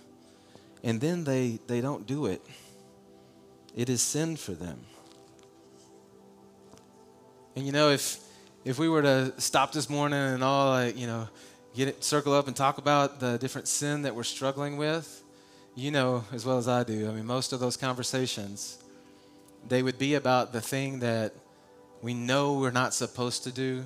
and 0.83 0.99
then 0.99 1.23
they, 1.23 1.59
they 1.67 1.81
don't 1.81 2.07
do 2.07 2.25
it, 2.25 2.41
it 3.75 3.89
is 3.89 4.01
sin 4.01 4.35
for 4.35 4.51
them. 4.51 4.79
And 7.55 7.65
you 7.65 7.71
know, 7.71 7.89
if 7.89 8.19
if 8.63 8.77
we 8.77 8.87
were 8.87 9.01
to 9.01 9.33
stop 9.39 9.71
this 9.71 9.89
morning 9.89 10.19
and 10.19 10.43
all 10.43 10.87
you 10.87 11.07
know, 11.07 11.27
get 11.75 11.87
it 11.87 12.03
circle 12.03 12.33
up 12.33 12.47
and 12.47 12.55
talk 12.55 12.77
about 12.77 13.19
the 13.19 13.37
different 13.37 13.67
sin 13.67 14.03
that 14.03 14.15
we're 14.15 14.23
struggling 14.23 14.77
with, 14.77 15.23
you 15.75 15.91
know 15.91 16.23
as 16.31 16.45
well 16.45 16.57
as 16.57 16.67
I 16.67 16.83
do. 16.83 17.09
I 17.09 17.13
mean, 17.13 17.25
most 17.25 17.53
of 17.53 17.59
those 17.59 17.77
conversations, 17.77 18.81
they 19.67 19.83
would 19.83 19.97
be 19.97 20.15
about 20.15 20.53
the 20.53 20.61
thing 20.61 20.99
that 20.99 21.33
we 22.01 22.13
know 22.13 22.53
we're 22.53 22.71
not 22.71 22.93
supposed 22.93 23.43
to 23.43 23.51
do, 23.51 23.85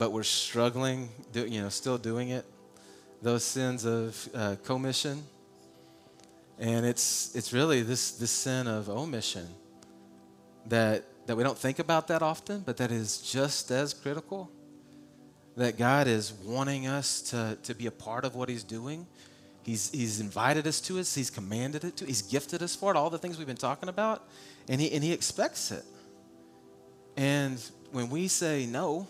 but 0.00 0.12
we're 0.12 0.22
struggling, 0.24 1.10
do, 1.30 1.46
you 1.46 1.60
know, 1.60 1.68
still 1.68 1.98
doing 1.98 2.30
it. 2.30 2.46
Those 3.20 3.44
sins 3.44 3.84
of 3.84 4.28
uh, 4.34 4.56
commission, 4.64 5.22
and 6.58 6.86
it's 6.86 7.36
it's 7.36 7.52
really 7.52 7.82
this 7.82 8.12
this 8.12 8.30
sin 8.30 8.66
of 8.66 8.88
omission 8.88 9.46
that 10.68 11.04
that 11.26 11.36
we 11.36 11.44
don't 11.44 11.58
think 11.58 11.78
about 11.78 12.08
that 12.08 12.22
often, 12.22 12.62
but 12.64 12.78
that 12.78 12.90
is 12.90 13.18
just 13.18 13.70
as 13.70 13.92
critical. 13.92 14.50
that 15.56 15.76
God 15.76 16.06
is 16.06 16.32
wanting 16.44 16.86
us 16.86 17.20
to, 17.22 17.58
to 17.64 17.74
be 17.74 17.86
a 17.86 17.90
part 17.90 18.24
of 18.24 18.34
what 18.34 18.48
He's 18.48 18.64
doing. 18.64 19.06
He's, 19.62 19.90
he's 19.90 20.20
invited 20.20 20.66
us 20.66 20.80
to 20.82 20.98
us, 20.98 21.14
He's 21.14 21.30
commanded 21.30 21.84
it 21.84 21.96
to, 21.98 22.06
He's 22.06 22.22
gifted 22.22 22.62
us 22.62 22.74
for 22.74 22.92
it, 22.92 22.96
all 22.96 23.10
the 23.10 23.18
things 23.18 23.36
we've 23.38 23.46
been 23.46 23.56
talking 23.56 23.88
about, 23.88 24.26
and 24.68 24.80
He, 24.80 24.90
and 24.92 25.04
he 25.04 25.12
expects 25.12 25.70
it. 25.70 25.84
And 27.16 27.62
when 27.92 28.08
we 28.08 28.28
say 28.28 28.66
no, 28.66 29.06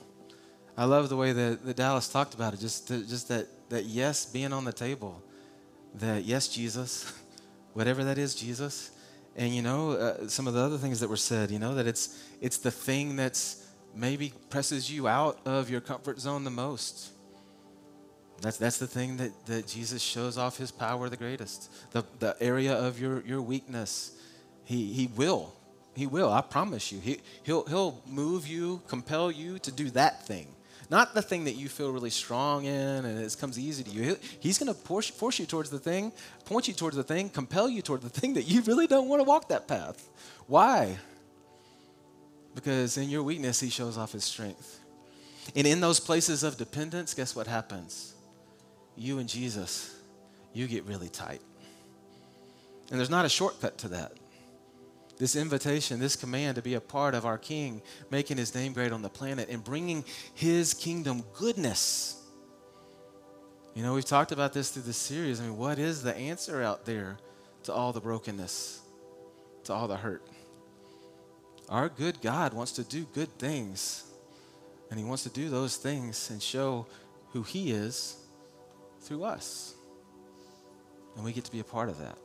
I 0.80 0.84
love 0.84 1.10
the 1.10 1.16
way 1.16 1.32
that, 1.32 1.66
that 1.66 1.76
Dallas 1.76 2.08
talked 2.08 2.32
about 2.32 2.54
it, 2.54 2.60
just, 2.60 2.88
just 2.88 3.28
that, 3.28 3.46
that 3.68 3.84
yes 3.84 4.24
being 4.24 4.50
on 4.50 4.64
the 4.64 4.72
table, 4.72 5.22
that 5.96 6.24
yes, 6.24 6.48
Jesus, 6.48 7.12
whatever 7.74 8.02
that 8.04 8.16
is, 8.16 8.34
Jesus. 8.34 8.90
And 9.36 9.54
you 9.54 9.60
know, 9.60 9.90
uh, 9.90 10.26
some 10.28 10.46
of 10.46 10.54
the 10.54 10.60
other 10.60 10.78
things 10.78 10.98
that 11.00 11.10
were 11.10 11.18
said, 11.18 11.50
you 11.50 11.58
know, 11.58 11.74
that 11.74 11.86
it's, 11.86 12.24
it's 12.40 12.56
the 12.56 12.70
thing 12.70 13.14
that's 13.14 13.68
maybe 13.94 14.32
presses 14.48 14.90
you 14.90 15.06
out 15.06 15.38
of 15.44 15.68
your 15.68 15.82
comfort 15.82 16.18
zone 16.18 16.44
the 16.44 16.50
most. 16.50 17.10
That's, 18.40 18.56
that's 18.56 18.78
the 18.78 18.86
thing 18.86 19.18
that, 19.18 19.32
that 19.48 19.66
Jesus 19.66 20.00
shows 20.00 20.38
off 20.38 20.56
his 20.56 20.70
power 20.70 21.10
the 21.10 21.18
greatest. 21.18 21.70
The, 21.90 22.06
the 22.20 22.34
area 22.40 22.72
of 22.72 22.98
your, 22.98 23.20
your 23.26 23.42
weakness, 23.42 24.12
he, 24.64 24.94
he 24.94 25.08
will. 25.08 25.52
He 25.94 26.06
will, 26.06 26.32
I 26.32 26.40
promise 26.40 26.90
you. 26.90 27.00
He, 27.00 27.18
he'll, 27.42 27.66
he'll 27.66 28.02
move 28.06 28.48
you, 28.48 28.80
compel 28.88 29.30
you 29.30 29.58
to 29.58 29.70
do 29.70 29.90
that 29.90 30.26
thing. 30.26 30.46
Not 30.90 31.14
the 31.14 31.22
thing 31.22 31.44
that 31.44 31.54
you 31.54 31.68
feel 31.68 31.92
really 31.92 32.10
strong 32.10 32.64
in 32.64 33.04
and 33.04 33.20
it 33.20 33.36
comes 33.38 33.58
easy 33.58 33.84
to 33.84 33.90
you. 33.90 34.16
He's 34.40 34.58
going 34.58 34.66
to 34.66 34.74
force, 34.74 35.38
you 35.38 35.46
towards 35.46 35.70
the 35.70 35.78
thing, 35.78 36.12
point 36.44 36.66
you 36.66 36.74
towards 36.74 36.96
the 36.96 37.04
thing, 37.04 37.30
compel 37.30 37.68
you 37.68 37.80
toward 37.80 38.02
the 38.02 38.08
thing 38.08 38.34
that 38.34 38.42
you 38.42 38.60
really 38.62 38.88
don't 38.88 39.08
want 39.08 39.20
to 39.20 39.24
walk 39.24 39.48
that 39.50 39.68
path. 39.68 40.08
Why? 40.48 40.98
Because 42.56 42.96
in 42.96 43.08
your 43.08 43.22
weakness, 43.22 43.60
he 43.60 43.70
shows 43.70 43.96
off 43.96 44.10
his 44.10 44.24
strength. 44.24 44.80
And 45.54 45.64
in 45.64 45.80
those 45.80 46.00
places 46.00 46.42
of 46.42 46.56
dependence, 46.56 47.14
guess 47.14 47.36
what 47.36 47.46
happens? 47.46 48.14
You 48.96 49.20
and 49.20 49.28
Jesus, 49.28 49.94
you 50.52 50.66
get 50.66 50.84
really 50.84 51.08
tight. 51.08 51.40
And 52.90 52.98
there's 52.98 53.10
not 53.10 53.24
a 53.24 53.28
shortcut 53.28 53.78
to 53.78 53.88
that. 53.88 54.12
This 55.20 55.36
invitation, 55.36 56.00
this 56.00 56.16
command 56.16 56.56
to 56.56 56.62
be 56.62 56.72
a 56.72 56.80
part 56.80 57.14
of 57.14 57.26
our 57.26 57.36
King, 57.36 57.82
making 58.10 58.38
his 58.38 58.54
name 58.54 58.72
great 58.72 58.90
on 58.90 59.02
the 59.02 59.10
planet 59.10 59.50
and 59.50 59.62
bringing 59.62 60.02
his 60.32 60.72
kingdom 60.72 61.24
goodness. 61.34 62.16
You 63.74 63.82
know, 63.82 63.92
we've 63.92 64.02
talked 64.06 64.32
about 64.32 64.54
this 64.54 64.70
through 64.70 64.84
the 64.84 64.94
series. 64.94 65.38
I 65.38 65.44
mean, 65.44 65.58
what 65.58 65.78
is 65.78 66.02
the 66.02 66.16
answer 66.16 66.62
out 66.62 66.86
there 66.86 67.18
to 67.64 67.72
all 67.74 67.92
the 67.92 68.00
brokenness, 68.00 68.80
to 69.64 69.74
all 69.74 69.86
the 69.88 69.98
hurt? 69.98 70.26
Our 71.68 71.90
good 71.90 72.22
God 72.22 72.54
wants 72.54 72.72
to 72.72 72.82
do 72.82 73.04
good 73.12 73.38
things, 73.38 74.04
and 74.88 74.98
He 74.98 75.04
wants 75.04 75.24
to 75.24 75.28
do 75.28 75.50
those 75.50 75.76
things 75.76 76.30
and 76.30 76.42
show 76.42 76.86
who 77.34 77.42
He 77.42 77.72
is 77.72 78.16
through 79.02 79.24
us. 79.24 79.74
And 81.14 81.26
we 81.26 81.34
get 81.34 81.44
to 81.44 81.52
be 81.52 81.60
a 81.60 81.64
part 81.64 81.90
of 81.90 81.98
that. 81.98 82.16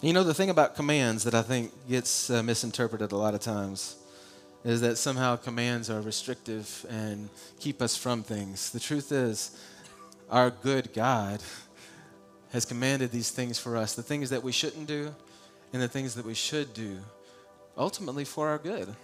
You 0.00 0.12
know, 0.12 0.22
the 0.22 0.32
thing 0.32 0.48
about 0.48 0.76
commands 0.76 1.24
that 1.24 1.34
I 1.34 1.42
think 1.42 1.72
gets 1.88 2.30
uh, 2.30 2.40
misinterpreted 2.40 3.10
a 3.10 3.16
lot 3.16 3.34
of 3.34 3.40
times 3.40 3.96
is 4.64 4.80
that 4.80 4.96
somehow 4.96 5.34
commands 5.34 5.90
are 5.90 6.00
restrictive 6.00 6.86
and 6.88 7.28
keep 7.58 7.82
us 7.82 7.96
from 7.96 8.22
things. 8.22 8.70
The 8.70 8.78
truth 8.78 9.10
is, 9.10 9.58
our 10.30 10.50
good 10.50 10.92
God 10.92 11.42
has 12.52 12.64
commanded 12.64 13.10
these 13.10 13.32
things 13.32 13.58
for 13.58 13.76
us 13.76 13.94
the 13.94 14.02
things 14.04 14.30
that 14.30 14.44
we 14.44 14.52
shouldn't 14.52 14.86
do 14.86 15.12
and 15.72 15.82
the 15.82 15.88
things 15.88 16.14
that 16.14 16.24
we 16.24 16.34
should 16.34 16.72
do 16.74 16.98
ultimately 17.76 18.24
for 18.24 18.48
our 18.48 18.58
good. 18.58 18.94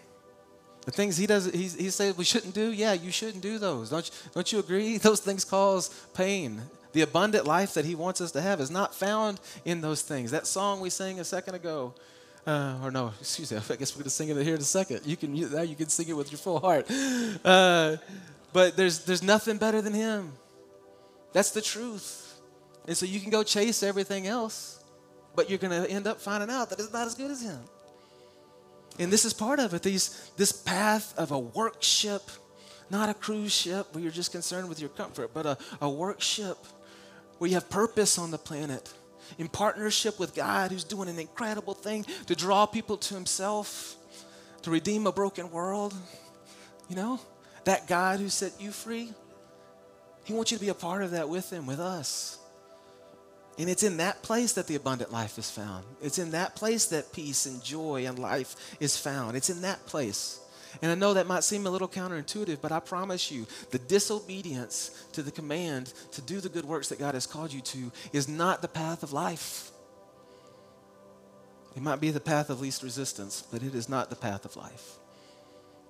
The 0.83 0.93
things 0.93 1.17
he 1.17 1.27
does, 1.27 1.47
he, 1.47 1.67
he 1.67 1.91
says 1.91 2.17
we 2.17 2.25
shouldn't 2.25 2.55
do, 2.55 2.73
yeah, 2.73 2.93
you 2.93 3.11
shouldn't 3.11 3.43
do 3.43 3.59
those. 3.59 3.91
Don't 3.91 4.07
you, 4.07 4.15
don't 4.33 4.53
you 4.53 4.59
agree? 4.61 4.99
Those 4.99 5.19
things 5.19 5.45
cause 5.45 5.89
pain. 6.15 6.63
The 6.95 7.01
abundant 7.01 7.45
life 7.45 7.75
that 7.75 7.85
he 7.85 7.97
wants 7.97 8.21
us 8.21 8.31
to 8.33 8.41
have 8.41 8.61
is 8.61 8.71
not 8.71 8.95
found 8.95 9.41
in 9.65 9.81
those 9.81 10.01
things. 10.01 10.31
That 10.31 10.47
song 10.47 10.81
we 10.81 10.91
sang 10.91 11.19
a 11.19 11.25
second 11.25 11.57
ago, 11.57 11.93
uh, 12.47 12.79
or 12.85 12.93
no, 12.93 13.13
excuse 13.21 13.51
me, 13.51 13.59
I 13.59 13.77
guess 13.77 13.95
we're 13.95 13.99
going 13.99 14.05
to 14.05 14.11
sing 14.11 14.29
it 14.29 14.37
here 14.45 14.55
in 14.55 14.61
a 14.61 14.65
second. 14.65 15.01
You 15.05 15.17
can, 15.17 15.35
you, 15.35 15.49
now 15.49 15.63
you 15.63 15.75
can 15.75 15.89
sing 15.89 16.09
it 16.09 16.17
with 16.17 16.31
your 16.31 16.39
full 16.39 16.61
heart. 16.61 16.87
Uh, 17.45 17.97
but 18.53 18.77
there's, 18.77 19.05
there's 19.05 19.25
nothing 19.25 19.59
better 19.59 19.83
than 19.83 19.93
him. 19.93 20.33
That's 21.33 21.51
the 21.51 21.61
truth. 21.61 22.41
And 22.87 22.97
so 22.97 23.07
you 23.07 23.19
can 23.19 23.31
go 23.31 23.43
chase 23.43 23.83
everything 23.83 24.29
else, 24.29 24.83
but 25.35 25.51
you're 25.51 25.59
going 25.59 25.83
to 25.83 25.91
end 25.91 26.07
up 26.07 26.21
finding 26.21 26.49
out 26.49 26.71
that 26.71 26.79
it's 26.79 26.93
not 26.93 27.09
as 27.09 27.17
good 27.17 27.33
as 27.33 27.43
him. 27.43 27.59
And 29.01 29.13
this 29.13 29.25
is 29.25 29.33
part 29.33 29.59
of 29.59 29.75
it. 29.75 29.83
These, 29.83 30.31
this 30.37 30.53
path 30.53 31.13
of 31.19 31.33
a 31.33 31.39
work 31.41 31.83
ship, 31.83 32.23
not 32.89 33.09
a 33.09 33.15
cruise 33.15 33.53
ship 33.53 33.93
where 33.93 34.01
you're 34.05 34.13
just 34.13 34.31
concerned 34.31 34.69
with 34.69 34.79
your 34.79 34.91
comfort, 34.91 35.33
but 35.35 35.45
a, 35.45 35.59
a 35.81 35.91
work 35.91 36.21
ship 36.21 36.59
where 37.39 37.49
you 37.49 37.55
have 37.55 37.69
purpose 37.71 38.19
on 38.19 38.31
the 38.31 38.39
planet 38.39 38.93
in 39.39 39.49
partnership 39.49 40.19
with 40.19 40.35
God 40.35 40.71
who's 40.71 40.85
doing 40.85 41.09
an 41.09 41.19
incredible 41.19 41.75
thing 41.75 42.05
to 42.27 42.35
draw 42.35 42.67
people 42.67 42.97
to 42.97 43.15
Himself, 43.15 43.97
to 44.63 44.71
redeem 44.71 45.07
a 45.07 45.13
broken 45.13 45.51
world. 45.51 45.95
You 46.89 46.97
know, 46.97 47.21
that 47.65 47.89
God 47.89 48.21
who 48.21 48.29
set 48.29 48.61
you 48.61 48.71
free, 48.71 49.13
He 50.25 50.33
wants 50.33 50.53
you 50.53 50.59
to 50.59 50.65
be 50.65 50.71
a 50.71 50.75
part 50.75 51.03
of 51.03 51.13
that 51.13 51.29
with 51.29 51.51
Him, 51.51 51.67
with 51.67 51.81
us. 51.81 52.39
And 53.59 53.71
it's 53.71 53.85
in 53.85 53.99
that 53.99 54.23
place 54.23 54.55
that 54.55 54.67
the 54.67 54.75
abundant 54.75 55.13
life 55.13 55.39
is 55.39 55.51
found. 55.51 55.85
It's 56.03 56.19
in 56.19 56.33
that 56.33 56.57
place 56.57 56.87
that 56.87 57.13
peace 57.13 57.47
and 57.47 57.63
joy 57.63 58.05
and 58.07 58.19
life 58.19 58.57
is 58.81 58.97
found. 58.97 59.37
It's 59.37 59.49
in 59.49 59.63
that 59.63 59.87
place. 59.87 60.41
And 60.83 60.91
I 60.91 60.95
know 60.95 61.15
that 61.15 61.27
might 61.27 61.45
seem 61.45 61.67
a 61.67 61.71
little 61.71 61.89
counterintuitive, 61.89 62.61
but 62.61 62.73
I 62.73 62.81
promise 62.81 63.31
you, 63.31 63.47
the 63.71 63.79
disobedience 63.79 65.07
to 65.13 65.23
the 65.23 65.31
command 65.31 65.93
to 66.13 66.23
do 66.23 66.41
the 66.41 66.49
good 66.49 66.65
works 66.65 66.89
that 66.89 66.99
God 66.99 67.15
has 67.15 67.27
called 67.27 67.53
you 67.53 67.61
to 67.61 67.93
is 68.13 68.29
not 68.29 68.63
the 68.63 68.69
path 68.69 69.03
of 69.03 69.13
life. 69.13 69.71
It 71.77 71.83
might 71.83 72.01
be 72.01 72.11
the 72.11 72.21
path 72.21 72.51
of 72.51 72.61
least 72.61 72.83
resistance, 72.83 73.43
but 73.51 73.63
it 73.63 73.75
is 73.75 73.89
not 73.89 74.11
the 74.11 74.17
path 74.17 74.45
of 74.45 74.57
life. 74.57 74.95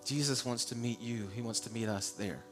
Jesus 0.05 0.45
wants 0.45 0.66
to 0.66 0.76
meet 0.76 1.01
you, 1.01 1.28
He 1.35 1.43
wants 1.43 1.61
to 1.61 1.72
meet 1.72 1.89
us 1.89 2.11
there. 2.11 2.43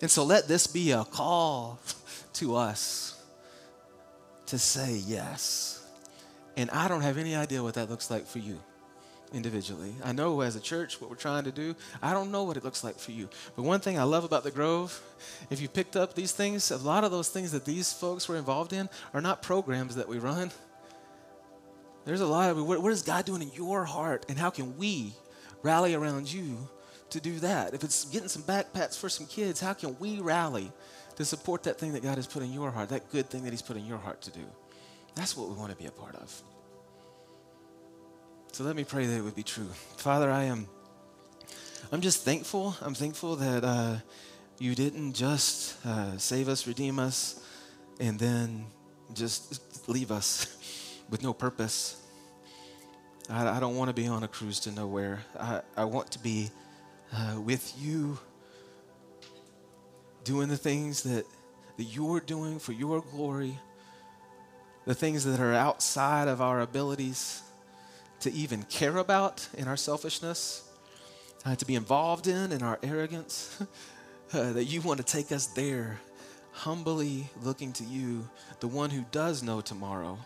And 0.00 0.10
so 0.10 0.24
let 0.24 0.48
this 0.48 0.66
be 0.66 0.92
a 0.92 1.04
call 1.04 1.78
to 2.34 2.56
us 2.56 3.22
to 4.46 4.58
say 4.58 4.96
yes. 5.06 5.86
And 6.56 6.70
I 6.70 6.88
don't 6.88 7.02
have 7.02 7.16
any 7.16 7.34
idea 7.34 7.62
what 7.62 7.74
that 7.74 7.88
looks 7.88 8.10
like 8.10 8.26
for 8.26 8.38
you 8.38 8.58
individually. 9.32 9.94
I 10.04 10.12
know 10.12 10.40
as 10.40 10.56
a 10.56 10.60
church 10.60 11.00
what 11.00 11.10
we're 11.10 11.16
trying 11.16 11.44
to 11.44 11.52
do. 11.52 11.74
I 12.02 12.12
don't 12.12 12.30
know 12.30 12.44
what 12.44 12.56
it 12.56 12.64
looks 12.64 12.84
like 12.84 12.98
for 12.98 13.12
you. 13.12 13.28
But 13.56 13.62
one 13.62 13.80
thing 13.80 13.98
I 13.98 14.04
love 14.04 14.24
about 14.24 14.44
the 14.44 14.50
Grove, 14.50 15.00
if 15.50 15.60
you 15.60 15.68
picked 15.68 15.96
up 15.96 16.14
these 16.14 16.32
things, 16.32 16.70
a 16.70 16.76
lot 16.76 17.04
of 17.04 17.10
those 17.10 17.28
things 17.28 17.52
that 17.52 17.64
these 17.64 17.92
folks 17.92 18.28
were 18.28 18.36
involved 18.36 18.72
in 18.72 18.88
are 19.14 19.20
not 19.20 19.42
programs 19.42 19.96
that 19.96 20.08
we 20.08 20.18
run. 20.18 20.50
There's 22.04 22.20
a 22.20 22.26
lot 22.26 22.50
of 22.50 22.66
what, 22.66 22.82
what 22.82 22.92
is 22.92 23.02
God 23.02 23.24
doing 23.24 23.42
in 23.42 23.52
your 23.54 23.84
heart, 23.84 24.26
and 24.28 24.38
how 24.38 24.50
can 24.50 24.76
we 24.76 25.12
rally 25.62 25.94
around 25.94 26.32
you 26.32 26.68
to 27.10 27.20
do 27.20 27.38
that? 27.40 27.74
If 27.74 27.84
it's 27.84 28.04
getting 28.06 28.28
some 28.28 28.42
backpacks 28.42 28.98
for 28.98 29.08
some 29.08 29.26
kids, 29.26 29.60
how 29.60 29.72
can 29.72 29.96
we 30.00 30.20
rally 30.20 30.72
to 31.16 31.24
support 31.24 31.62
that 31.64 31.78
thing 31.78 31.92
that 31.92 32.02
God 32.02 32.16
has 32.16 32.26
put 32.26 32.42
in 32.42 32.52
your 32.52 32.70
heart, 32.70 32.88
that 32.88 33.10
good 33.10 33.28
thing 33.28 33.44
that 33.44 33.50
He's 33.50 33.62
put 33.62 33.76
in 33.76 33.86
your 33.86 33.98
heart 33.98 34.20
to 34.22 34.30
do. 34.30 34.44
That's 35.14 35.36
what 35.36 35.48
we 35.48 35.54
want 35.54 35.70
to 35.70 35.76
be 35.76 35.86
a 35.86 35.90
part 35.90 36.16
of. 36.16 36.42
So 38.52 38.64
let 38.64 38.76
me 38.76 38.84
pray 38.84 39.06
that 39.06 39.16
it 39.16 39.22
would 39.22 39.34
be 39.34 39.42
true. 39.42 39.68
Father, 39.96 40.30
I 40.30 40.44
am 40.44 40.68
I'm 41.90 42.02
just 42.02 42.22
thankful. 42.22 42.76
I'm 42.82 42.92
thankful 42.92 43.36
that 43.36 43.64
uh, 43.64 43.96
you 44.58 44.74
didn't 44.74 45.14
just 45.14 45.74
uh, 45.86 46.18
save 46.18 46.50
us, 46.50 46.66
redeem 46.66 46.98
us, 46.98 47.42
and 47.98 48.18
then 48.18 48.66
just 49.14 49.88
leave 49.88 50.10
us 50.10 51.00
with 51.10 51.22
no 51.22 51.32
purpose. 51.32 51.96
I, 53.30 53.56
I 53.56 53.58
don't 53.58 53.74
want 53.76 53.88
to 53.88 53.94
be 53.94 54.06
on 54.06 54.22
a 54.22 54.28
cruise 54.28 54.60
to 54.60 54.70
nowhere. 54.70 55.20
I, 55.40 55.62
I 55.74 55.84
want 55.84 56.10
to 56.10 56.18
be 56.18 56.50
uh, 57.10 57.40
with 57.40 57.72
you 57.78 58.18
doing 60.24 60.48
the 60.48 60.58
things 60.58 61.04
that, 61.04 61.24
that 61.78 61.84
you're 61.84 62.20
doing 62.20 62.58
for 62.58 62.72
your 62.72 63.00
glory, 63.00 63.58
the 64.84 64.94
things 64.94 65.24
that 65.24 65.40
are 65.40 65.54
outside 65.54 66.28
of 66.28 66.42
our 66.42 66.60
abilities 66.60 67.42
to 68.22 68.32
even 68.32 68.62
care 68.64 68.96
about 68.98 69.48
in 69.54 69.68
our 69.68 69.76
selfishness, 69.76 70.68
uh, 71.44 71.54
to 71.56 71.66
be 71.66 71.74
involved 71.74 72.26
in 72.26 72.52
in 72.52 72.62
our 72.62 72.78
arrogance, 72.82 73.60
uh, 74.32 74.52
that 74.52 74.64
you 74.64 74.80
want 74.80 74.98
to 74.98 75.04
take 75.04 75.32
us 75.32 75.46
there, 75.48 76.00
humbly 76.52 77.28
looking 77.42 77.72
to 77.72 77.84
you, 77.84 78.28
the 78.60 78.68
one 78.68 78.90
who 78.90 79.04
does 79.10 79.42
know 79.42 79.60
tomorrow, 79.60 80.18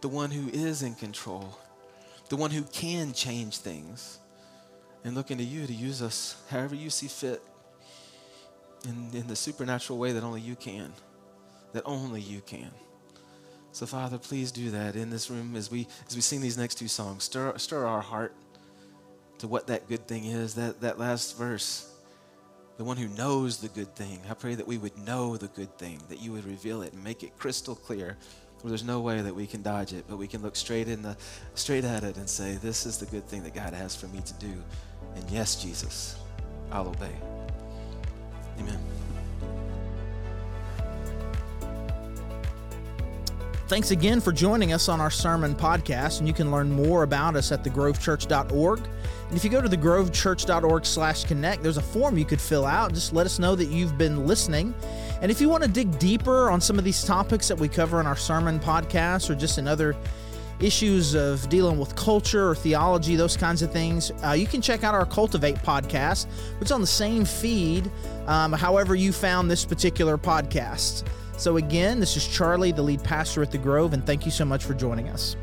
the 0.00 0.08
one 0.08 0.30
who 0.30 0.48
is 0.50 0.82
in 0.82 0.94
control, 0.94 1.58
the 2.28 2.36
one 2.36 2.50
who 2.50 2.62
can 2.62 3.12
change 3.12 3.58
things, 3.58 4.18
and 5.04 5.14
looking 5.14 5.38
to 5.38 5.44
you 5.44 5.66
to 5.66 5.72
use 5.72 6.00
us 6.02 6.36
however 6.50 6.74
you 6.74 6.88
see 6.88 7.08
fit 7.08 7.42
in, 8.84 9.10
in 9.12 9.26
the 9.26 9.36
supernatural 9.36 9.98
way 9.98 10.12
that 10.12 10.22
only 10.22 10.40
you 10.40 10.56
can. 10.56 10.92
That 11.72 11.82
only 11.84 12.20
you 12.20 12.40
can. 12.40 12.70
So, 13.74 13.86
Father, 13.86 14.18
please 14.18 14.52
do 14.52 14.70
that 14.70 14.94
in 14.94 15.10
this 15.10 15.28
room 15.28 15.56
as 15.56 15.68
we 15.68 15.88
as 16.06 16.14
we 16.14 16.20
sing 16.20 16.40
these 16.40 16.56
next 16.56 16.76
two 16.76 16.86
songs. 16.86 17.24
Stir, 17.24 17.58
stir 17.58 17.84
our 17.84 18.00
heart 18.00 18.32
to 19.38 19.48
what 19.48 19.66
that 19.66 19.88
good 19.88 20.06
thing 20.06 20.26
is. 20.26 20.54
That, 20.54 20.80
that 20.80 20.96
last 20.96 21.36
verse 21.36 21.90
the 22.76 22.84
one 22.84 22.96
who 22.96 23.08
knows 23.08 23.58
the 23.58 23.68
good 23.68 23.92
thing. 23.96 24.20
I 24.30 24.34
pray 24.34 24.54
that 24.54 24.66
we 24.66 24.78
would 24.78 24.96
know 24.98 25.36
the 25.36 25.48
good 25.48 25.76
thing, 25.76 26.00
that 26.08 26.20
you 26.20 26.30
would 26.30 26.44
reveal 26.44 26.82
it 26.82 26.92
and 26.92 27.02
make 27.02 27.24
it 27.24 27.36
crystal 27.36 27.74
clear. 27.74 28.16
Where 28.60 28.68
there's 28.68 28.84
no 28.84 29.00
way 29.00 29.20
that 29.20 29.34
we 29.34 29.46
can 29.46 29.60
dodge 29.60 29.92
it, 29.92 30.04
but 30.08 30.18
we 30.18 30.28
can 30.28 30.40
look 30.40 30.54
straight 30.54 30.86
in 30.86 31.02
the 31.02 31.16
straight 31.56 31.84
at 31.84 32.04
it 32.04 32.16
and 32.16 32.28
say, 32.28 32.54
This 32.54 32.86
is 32.86 32.98
the 32.98 33.06
good 33.06 33.26
thing 33.26 33.42
that 33.42 33.54
God 33.54 33.74
has 33.74 33.96
for 33.96 34.06
me 34.06 34.20
to 34.20 34.34
do. 34.34 34.52
And 35.16 35.28
yes, 35.30 35.60
Jesus, 35.60 36.16
I'll 36.70 36.86
obey. 36.86 37.16
Amen. 38.60 38.78
Thanks 43.66 43.92
again 43.92 44.20
for 44.20 44.30
joining 44.30 44.74
us 44.74 44.90
on 44.90 45.00
our 45.00 45.10
sermon 45.10 45.54
podcast, 45.54 46.18
and 46.18 46.28
you 46.28 46.34
can 46.34 46.50
learn 46.50 46.70
more 46.70 47.02
about 47.02 47.34
us 47.34 47.50
at 47.50 47.64
thegrovechurch.org. 47.64 48.78
And 48.80 49.36
if 49.36 49.42
you 49.42 49.48
go 49.48 49.62
to 49.62 49.68
thegrovechurch.org 49.68 50.84
slash 50.84 51.24
connect, 51.24 51.62
there's 51.62 51.78
a 51.78 51.82
form 51.82 52.18
you 52.18 52.26
could 52.26 52.42
fill 52.42 52.66
out. 52.66 52.92
Just 52.92 53.14
let 53.14 53.24
us 53.24 53.38
know 53.38 53.54
that 53.54 53.70
you've 53.70 53.96
been 53.96 54.26
listening. 54.26 54.74
And 55.22 55.30
if 55.30 55.40
you 55.40 55.48
want 55.48 55.62
to 55.64 55.70
dig 55.70 55.98
deeper 55.98 56.50
on 56.50 56.60
some 56.60 56.78
of 56.78 56.84
these 56.84 57.02
topics 57.04 57.48
that 57.48 57.58
we 57.58 57.68
cover 57.68 58.00
in 58.00 58.06
our 58.06 58.16
sermon 58.16 58.60
podcast 58.60 59.30
or 59.30 59.34
just 59.34 59.56
in 59.56 59.66
other 59.66 59.96
issues 60.60 61.14
of 61.14 61.48
dealing 61.48 61.78
with 61.78 61.96
culture 61.96 62.50
or 62.50 62.54
theology, 62.54 63.16
those 63.16 63.34
kinds 63.34 63.62
of 63.62 63.72
things, 63.72 64.12
uh, 64.26 64.32
you 64.32 64.46
can 64.46 64.60
check 64.60 64.84
out 64.84 64.94
our 64.94 65.06
Cultivate 65.06 65.56
podcast, 65.56 66.26
which 66.58 66.66
is 66.66 66.72
on 66.72 66.82
the 66.82 66.86
same 66.86 67.24
feed, 67.24 67.90
um, 68.26 68.52
however 68.52 68.94
you 68.94 69.10
found 69.10 69.50
this 69.50 69.64
particular 69.64 70.18
podcast. 70.18 71.04
So, 71.36 71.56
again, 71.56 72.00
this 72.00 72.16
is 72.16 72.26
Charlie, 72.26 72.72
the 72.72 72.82
lead 72.82 73.02
pastor 73.02 73.42
at 73.42 73.50
the 73.50 73.58
Grove, 73.58 73.92
and 73.92 74.06
thank 74.06 74.24
you 74.24 74.30
so 74.30 74.44
much 74.44 74.64
for 74.64 74.74
joining 74.74 75.08
us. 75.08 75.36